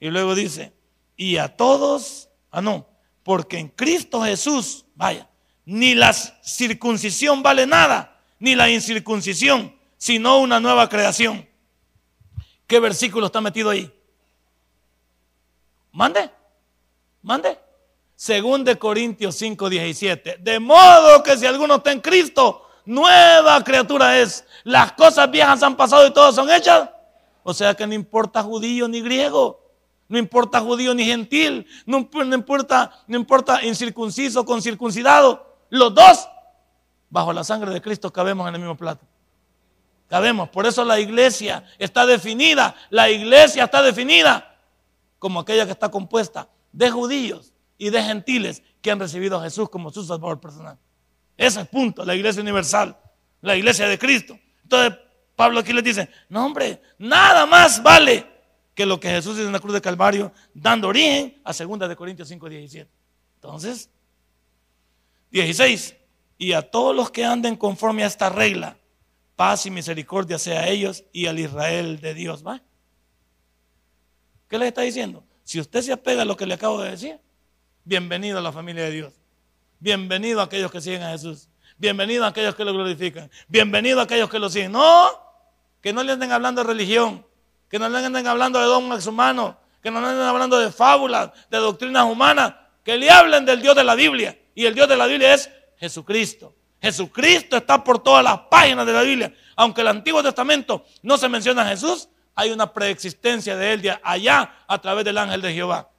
Y 0.00 0.10
luego 0.10 0.34
dice, 0.34 0.72
y 1.16 1.36
a 1.36 1.56
todos, 1.56 2.28
ah 2.50 2.60
no, 2.60 2.88
porque 3.22 3.58
en 3.58 3.68
Cristo 3.68 4.22
Jesús, 4.22 4.84
vaya, 4.96 5.28
ni 5.64 5.94
la 5.94 6.12
circuncisión 6.12 7.42
vale 7.42 7.66
nada, 7.66 8.20
ni 8.40 8.56
la 8.56 8.68
incircuncisión, 8.68 9.76
sino 9.96 10.40
una 10.40 10.58
nueva 10.58 10.88
creación. 10.88 11.48
¿Qué 12.66 12.80
versículo 12.80 13.26
está 13.26 13.40
metido 13.40 13.70
ahí? 13.70 13.92
Mande, 15.92 16.30
mande. 17.22 17.58
Según 18.22 18.62
de 18.62 18.78
Corintios 18.78 19.34
5, 19.34 19.68
17. 19.68 20.36
De 20.38 20.60
modo 20.60 21.24
que 21.24 21.36
si 21.36 21.44
alguno 21.44 21.74
está 21.74 21.90
en 21.90 22.00
Cristo, 22.00 22.68
nueva 22.84 23.64
criatura 23.64 24.16
es. 24.20 24.46
Las 24.62 24.92
cosas 24.92 25.28
viejas 25.28 25.60
han 25.64 25.76
pasado 25.76 26.06
y 26.06 26.12
todas 26.12 26.32
son 26.32 26.48
hechas. 26.48 26.88
O 27.42 27.52
sea 27.52 27.74
que 27.74 27.84
no 27.84 27.94
importa 27.94 28.40
judío 28.44 28.86
ni 28.86 29.00
griego. 29.00 29.60
No 30.06 30.18
importa 30.18 30.60
judío 30.60 30.94
ni 30.94 31.04
gentil. 31.04 31.66
No, 31.84 32.08
no 32.12 32.34
importa, 32.36 32.92
no 33.08 33.16
importa 33.16 33.64
incircunciso 33.64 34.44
con 34.44 34.62
circuncidado. 34.62 35.56
Los 35.68 35.92
dos 35.92 36.28
bajo 37.10 37.32
la 37.32 37.42
sangre 37.42 37.72
de 37.72 37.82
Cristo 37.82 38.12
cabemos 38.12 38.48
en 38.48 38.54
el 38.54 38.60
mismo 38.60 38.76
plato. 38.76 39.04
Cabemos. 40.06 40.48
Por 40.50 40.64
eso 40.64 40.84
la 40.84 41.00
iglesia 41.00 41.64
está 41.76 42.06
definida. 42.06 42.76
La 42.88 43.10
iglesia 43.10 43.64
está 43.64 43.82
definida 43.82 44.60
como 45.18 45.40
aquella 45.40 45.66
que 45.66 45.72
está 45.72 45.90
compuesta 45.90 46.48
de 46.70 46.88
judíos 46.88 47.51
y 47.82 47.90
de 47.90 48.00
gentiles 48.00 48.62
que 48.80 48.92
han 48.92 49.00
recibido 49.00 49.40
a 49.40 49.42
Jesús 49.42 49.68
como 49.68 49.90
su 49.90 50.04
salvador 50.04 50.38
personal. 50.38 50.78
Ese 51.36 51.62
es 51.62 51.66
punto, 51.66 52.04
la 52.04 52.14
iglesia 52.14 52.40
universal, 52.40 52.96
la 53.40 53.56
iglesia 53.56 53.88
de 53.88 53.98
Cristo. 53.98 54.38
Entonces, 54.62 55.00
Pablo 55.34 55.58
aquí 55.58 55.72
les 55.72 55.82
dice, 55.82 56.08
no 56.28 56.46
hombre, 56.46 56.80
nada 56.96 57.44
más 57.44 57.82
vale 57.82 58.24
que 58.72 58.86
lo 58.86 59.00
que 59.00 59.08
Jesús 59.08 59.36
hizo 59.36 59.48
en 59.48 59.52
la 59.52 59.58
cruz 59.58 59.74
de 59.74 59.80
Calvario, 59.80 60.30
dando 60.54 60.86
origen 60.86 61.42
a 61.42 61.52
2 61.52 61.88
de 61.88 61.96
Corintios 61.96 62.28
5, 62.28 62.48
17. 62.48 62.88
Entonces, 63.34 63.90
16, 65.32 65.96
y 66.38 66.52
a 66.52 66.62
todos 66.62 66.94
los 66.94 67.10
que 67.10 67.24
anden 67.24 67.56
conforme 67.56 68.04
a 68.04 68.06
esta 68.06 68.28
regla, 68.28 68.76
paz 69.34 69.66
y 69.66 69.72
misericordia 69.72 70.38
sea 70.38 70.60
a 70.60 70.68
ellos 70.68 71.02
y 71.12 71.26
al 71.26 71.40
Israel 71.40 71.98
de 71.98 72.14
Dios. 72.14 72.46
¿va? 72.46 72.62
¿Qué 74.48 74.56
le 74.56 74.68
está 74.68 74.82
diciendo? 74.82 75.24
Si 75.42 75.58
usted 75.58 75.82
se 75.82 75.92
apega 75.92 76.22
a 76.22 76.24
lo 76.24 76.36
que 76.36 76.46
le 76.46 76.54
acabo 76.54 76.80
de 76.80 76.92
decir, 76.92 77.18
bienvenido 77.84 78.38
a 78.38 78.40
la 78.40 78.52
familia 78.52 78.84
de 78.84 78.90
Dios. 78.90 79.12
Bienvenido 79.78 80.40
a 80.40 80.44
aquellos 80.44 80.70
que 80.70 80.80
siguen 80.80 81.02
a 81.02 81.10
Jesús. 81.10 81.48
Bienvenido 81.76 82.24
a 82.24 82.28
aquellos 82.28 82.54
que 82.54 82.64
lo 82.64 82.72
glorifican. 82.72 83.30
Bienvenido 83.48 84.00
a 84.00 84.04
aquellos 84.04 84.30
que 84.30 84.38
lo 84.38 84.48
siguen. 84.48 84.72
No, 84.72 85.10
que 85.80 85.92
no 85.92 86.02
le 86.02 86.12
anden 86.12 86.30
hablando 86.30 86.62
de 86.62 86.68
religión. 86.68 87.26
Que 87.68 87.78
no 87.78 87.88
le 87.88 87.98
anden 87.98 88.26
hablando 88.26 88.58
de 88.60 88.66
dogmas 88.66 89.06
humanos. 89.06 89.56
Que 89.82 89.90
no 89.90 90.00
le 90.00 90.06
anden 90.08 90.22
hablando 90.22 90.58
de 90.58 90.70
fábulas, 90.70 91.30
de 91.50 91.58
doctrinas 91.58 92.04
humanas. 92.04 92.54
Que 92.84 92.96
le 92.96 93.10
hablen 93.10 93.44
del 93.44 93.60
Dios 93.60 93.74
de 93.74 93.84
la 93.84 93.94
Biblia. 93.94 94.38
Y 94.54 94.66
el 94.66 94.74
Dios 94.74 94.88
de 94.88 94.96
la 94.96 95.06
Biblia 95.06 95.34
es 95.34 95.50
Jesucristo. 95.78 96.54
Jesucristo 96.80 97.56
está 97.56 97.82
por 97.82 98.02
todas 98.02 98.22
las 98.22 98.38
páginas 98.50 98.86
de 98.86 98.92
la 98.92 99.02
Biblia. 99.02 99.34
Aunque 99.56 99.80
el 99.80 99.88
Antiguo 99.88 100.22
Testamento 100.22 100.84
no 101.02 101.16
se 101.16 101.28
menciona 101.28 101.62
a 101.62 101.66
Jesús, 101.66 102.08
hay 102.34 102.50
una 102.50 102.72
preexistencia 102.72 103.56
de 103.56 103.72
él 103.72 103.98
allá 104.02 104.64
a 104.66 104.80
través 104.80 105.04
del 105.04 105.18
ángel 105.18 105.42
de 105.42 105.52
Jehová. 105.52 105.91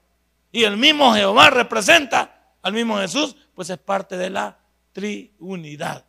Y 0.53 0.65
el 0.65 0.77
mismo 0.77 1.13
Jehová 1.13 1.49
representa 1.49 2.53
al 2.61 2.73
mismo 2.73 2.97
Jesús, 2.97 3.35
pues 3.55 3.71
es 3.71 3.79
parte 3.79 4.17
de 4.17 4.29
la 4.29 4.59
triunidad. 4.93 6.05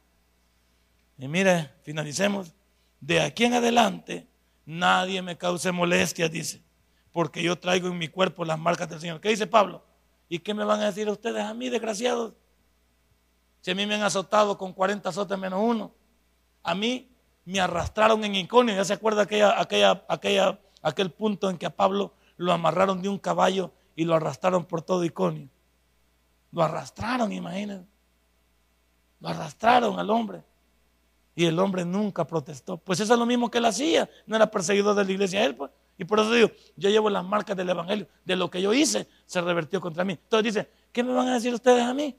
Y 1.18 1.26
mire, 1.26 1.70
finalicemos. 1.82 2.52
De 3.00 3.22
aquí 3.22 3.44
en 3.44 3.54
adelante, 3.54 4.28
nadie 4.66 5.22
me 5.22 5.38
cause 5.38 5.72
molestias, 5.72 6.30
dice, 6.30 6.62
porque 7.10 7.42
yo 7.42 7.58
traigo 7.58 7.88
en 7.88 7.96
mi 7.96 8.08
cuerpo 8.08 8.44
las 8.44 8.58
marcas 8.58 8.88
del 8.90 9.00
Señor. 9.00 9.18
¿Qué 9.18 9.30
dice 9.30 9.46
Pablo? 9.46 9.82
¿Y 10.28 10.38
qué 10.40 10.52
me 10.52 10.64
van 10.64 10.80
a 10.80 10.86
decir 10.86 11.08
ustedes 11.08 11.42
a 11.42 11.54
mí, 11.54 11.70
desgraciados? 11.70 12.34
Si 13.62 13.70
a 13.70 13.74
mí 13.74 13.86
me 13.86 13.94
han 13.94 14.02
azotado 14.02 14.58
con 14.58 14.74
40 14.74 15.08
azotes 15.08 15.38
menos 15.38 15.60
uno, 15.62 15.94
a 16.62 16.74
mí 16.74 17.10
me 17.46 17.60
arrastraron 17.60 18.22
en 18.24 18.34
Iconio. 18.34 18.74
¿Ya 18.74 18.84
se 18.84 18.92
acuerda 18.92 19.22
aquella, 19.22 19.58
aquella, 19.58 20.04
aquella, 20.06 20.60
aquel 20.82 21.10
punto 21.10 21.48
en 21.48 21.56
que 21.56 21.64
a 21.64 21.74
Pablo 21.74 22.12
lo 22.36 22.52
amarraron 22.52 23.00
de 23.00 23.08
un 23.08 23.18
caballo 23.18 23.72
y 23.96 24.04
lo 24.04 24.14
arrastraron 24.14 24.64
por 24.64 24.82
todo 24.82 25.04
Iconio? 25.04 25.48
Lo 26.52 26.62
arrastraron, 26.62 27.32
imagínense. 27.32 27.86
Lo 29.20 29.28
arrastraron 29.28 29.98
al 29.98 30.10
hombre. 30.10 30.42
Y 31.34 31.46
el 31.46 31.58
hombre 31.58 31.84
nunca 31.84 32.26
protestó. 32.26 32.76
Pues 32.76 33.00
eso 33.00 33.12
es 33.12 33.18
lo 33.18 33.26
mismo 33.26 33.50
que 33.50 33.58
él 33.58 33.64
hacía. 33.64 34.08
No 34.26 34.36
era 34.36 34.50
perseguidor 34.50 34.94
de 34.94 35.04
la 35.04 35.12
iglesia 35.12 35.44
él, 35.44 35.56
pues. 35.56 35.70
Y 35.96 36.04
por 36.04 36.20
eso 36.20 36.32
digo, 36.32 36.50
yo 36.76 36.90
llevo 36.90 37.10
las 37.10 37.24
marcas 37.24 37.56
del 37.56 37.70
Evangelio. 37.70 38.06
De 38.24 38.36
lo 38.36 38.50
que 38.50 38.62
yo 38.62 38.72
hice, 38.72 39.08
se 39.26 39.40
revertió 39.40 39.80
contra 39.80 40.04
mí. 40.04 40.12
Entonces 40.12 40.54
dice, 40.54 40.70
¿qué 40.92 41.02
me 41.02 41.12
van 41.12 41.28
a 41.28 41.34
decir 41.34 41.52
ustedes 41.52 41.82
a 41.82 41.92
mí? 41.92 42.16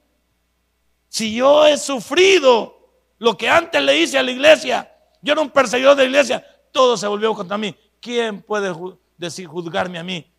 Si 1.08 1.34
yo 1.34 1.66
he 1.66 1.78
sufrido 1.78 2.76
lo 3.18 3.36
que 3.36 3.48
antes 3.48 3.82
le 3.82 3.98
hice 3.98 4.18
a 4.18 4.22
la 4.22 4.30
iglesia, 4.30 4.92
yo 5.22 5.32
era 5.32 5.42
un 5.42 5.50
perseguidor 5.50 5.96
de 5.96 6.02
la 6.02 6.08
iglesia, 6.08 6.46
todo 6.72 6.96
se 6.96 7.06
volvió 7.06 7.34
contra 7.34 7.56
mí. 7.56 7.74
¿Quién 8.00 8.42
puede 8.42 8.74
decir, 9.16 9.46
juzgarme 9.46 9.98
a 9.98 10.02
mí? 10.02 10.30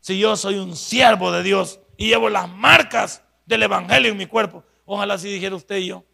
Si 0.00 0.18
yo 0.18 0.36
soy 0.36 0.56
un 0.56 0.76
siervo 0.76 1.30
de 1.30 1.42
Dios 1.42 1.80
y 1.96 2.08
llevo 2.08 2.28
las 2.28 2.48
marcas 2.48 3.22
del 3.46 3.62
Evangelio 3.62 4.10
en 4.12 4.16
mi 4.16 4.26
cuerpo. 4.26 4.64
Ojalá 4.86 5.18
si 5.18 5.28
dijera 5.28 5.54
usted 5.54 5.76
y 5.76 5.88
yo, 5.88 6.04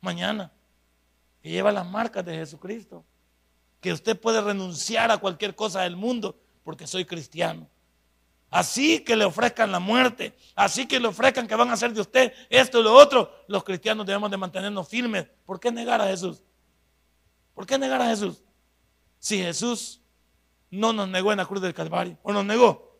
mañana 0.00 0.52
que 1.42 1.50
lleva 1.50 1.70
las 1.70 1.86
marcas 1.86 2.24
de 2.24 2.34
Jesucristo. 2.34 3.04
Que 3.80 3.92
usted 3.92 4.18
puede 4.18 4.40
renunciar 4.40 5.10
a 5.12 5.18
cualquier 5.18 5.54
cosa 5.54 5.82
del 5.82 5.94
mundo 5.94 6.36
porque 6.64 6.86
soy 6.86 7.04
cristiano. 7.04 7.68
Así 8.50 9.00
que 9.00 9.14
le 9.14 9.24
ofrezcan 9.24 9.70
la 9.70 9.78
muerte, 9.78 10.36
así 10.54 10.86
que 10.86 10.98
le 10.98 11.08
ofrezcan 11.08 11.46
que 11.46 11.54
van 11.54 11.68
a 11.70 11.74
hacer 11.74 11.92
de 11.92 12.00
usted 12.00 12.32
esto 12.48 12.80
y 12.80 12.82
lo 12.82 12.94
otro, 12.94 13.30
los 13.48 13.62
cristianos 13.62 14.06
debemos 14.06 14.30
de 14.30 14.36
mantenernos 14.36 14.88
firmes. 14.88 15.26
¿Por 15.44 15.60
qué 15.60 15.70
negar 15.70 16.00
a 16.00 16.06
Jesús? 16.06 16.42
¿Por 17.54 17.66
qué 17.66 17.78
negar 17.78 18.00
a 18.00 18.06
Jesús? 18.06 18.42
Si 19.18 19.38
Jesús 19.38 20.00
no 20.70 20.92
nos 20.92 21.08
negó 21.08 21.32
en 21.32 21.38
la 21.38 21.46
cruz 21.46 21.60
del 21.62 21.74
Calvario, 21.74 22.18
o 22.22 22.32
nos 22.32 22.44
negó. 22.44 22.95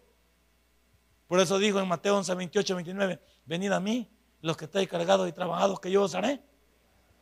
Por 1.27 1.41
eso 1.41 1.59
dijo 1.59 1.81
en 1.81 1.89
Mateo 1.89 2.17
11, 2.19 2.35
28, 2.35 2.75
29, 2.75 3.21
venid 3.45 3.73
a 3.73 3.81
mí, 3.81 4.09
los 4.41 4.57
que 4.57 4.67
estáis 4.67 4.89
cargados 4.89 5.29
y 5.29 5.33
trabajados, 5.33 5.81
que 5.81 5.91
yo 5.91 6.03
os 6.03 6.15
haré 6.15 6.41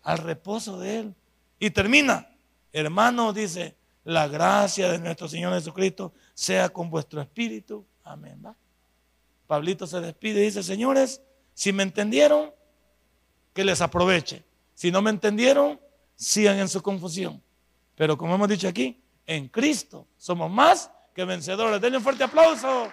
al 0.03 0.19
reposo 0.19 0.79
de 0.79 0.99
Él. 1.01 1.15
Y 1.59 1.71
termina, 1.71 2.29
hermano, 2.73 3.33
dice, 3.33 3.77
la 4.05 4.29
gracia 4.29 4.93
de 4.93 4.99
nuestro 4.99 5.29
Señor 5.29 5.55
Jesucristo 5.55 6.13
sea 6.35 6.69
con 6.69 6.91
vuestro 6.91 7.21
espíritu. 7.23 7.87
Amén. 8.03 8.43
¿va? 8.45 8.55
Pablito 9.47 9.87
se 9.87 10.01
despide 10.01 10.43
y 10.43 10.45
dice, 10.45 10.63
señores, 10.63 11.23
si 11.55 11.73
me 11.73 11.83
entendieron, 11.83 12.53
que 13.55 13.65
les 13.65 13.81
aproveche. 13.81 14.45
Si 14.75 14.91
no 14.91 15.01
me 15.01 15.11
entendieron, 15.11 15.81
sigan 16.17 16.59
en 16.59 16.69
su 16.69 16.83
confusión. 16.83 17.43
Pero 17.95 18.19
como 18.19 18.35
hemos 18.35 18.49
dicho 18.49 18.69
aquí, 18.69 19.01
en 19.27 19.49
Cristo 19.49 20.07
somos 20.19 20.51
más 20.51 20.91
que 21.15 21.25
vencedores. 21.25 21.81
Denle 21.81 21.99
un 21.99 22.05
fuerte 22.05 22.25
aplauso. 22.25 22.93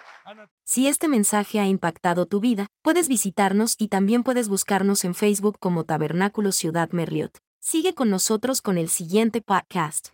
Si 0.64 0.88
este 0.88 1.08
mensaje 1.08 1.60
ha 1.60 1.66
impactado 1.68 2.26
tu 2.26 2.40
vida, 2.40 2.68
puedes 2.82 3.08
visitarnos 3.08 3.76
y 3.78 3.88
también 3.90 4.24
puedes 4.24 4.48
buscarnos 4.48 5.04
en 5.04 5.16
Facebook 5.16 5.58
como 5.60 5.84
Tabernáculo 5.84 6.52
Ciudad 6.52 6.90
Merliot. 6.92 7.38
Sigue 7.60 7.94
con 7.94 8.10
nosotros 8.10 8.62
con 8.62 8.78
el 8.78 8.90
siguiente 8.90 9.42
podcast. 9.42 10.10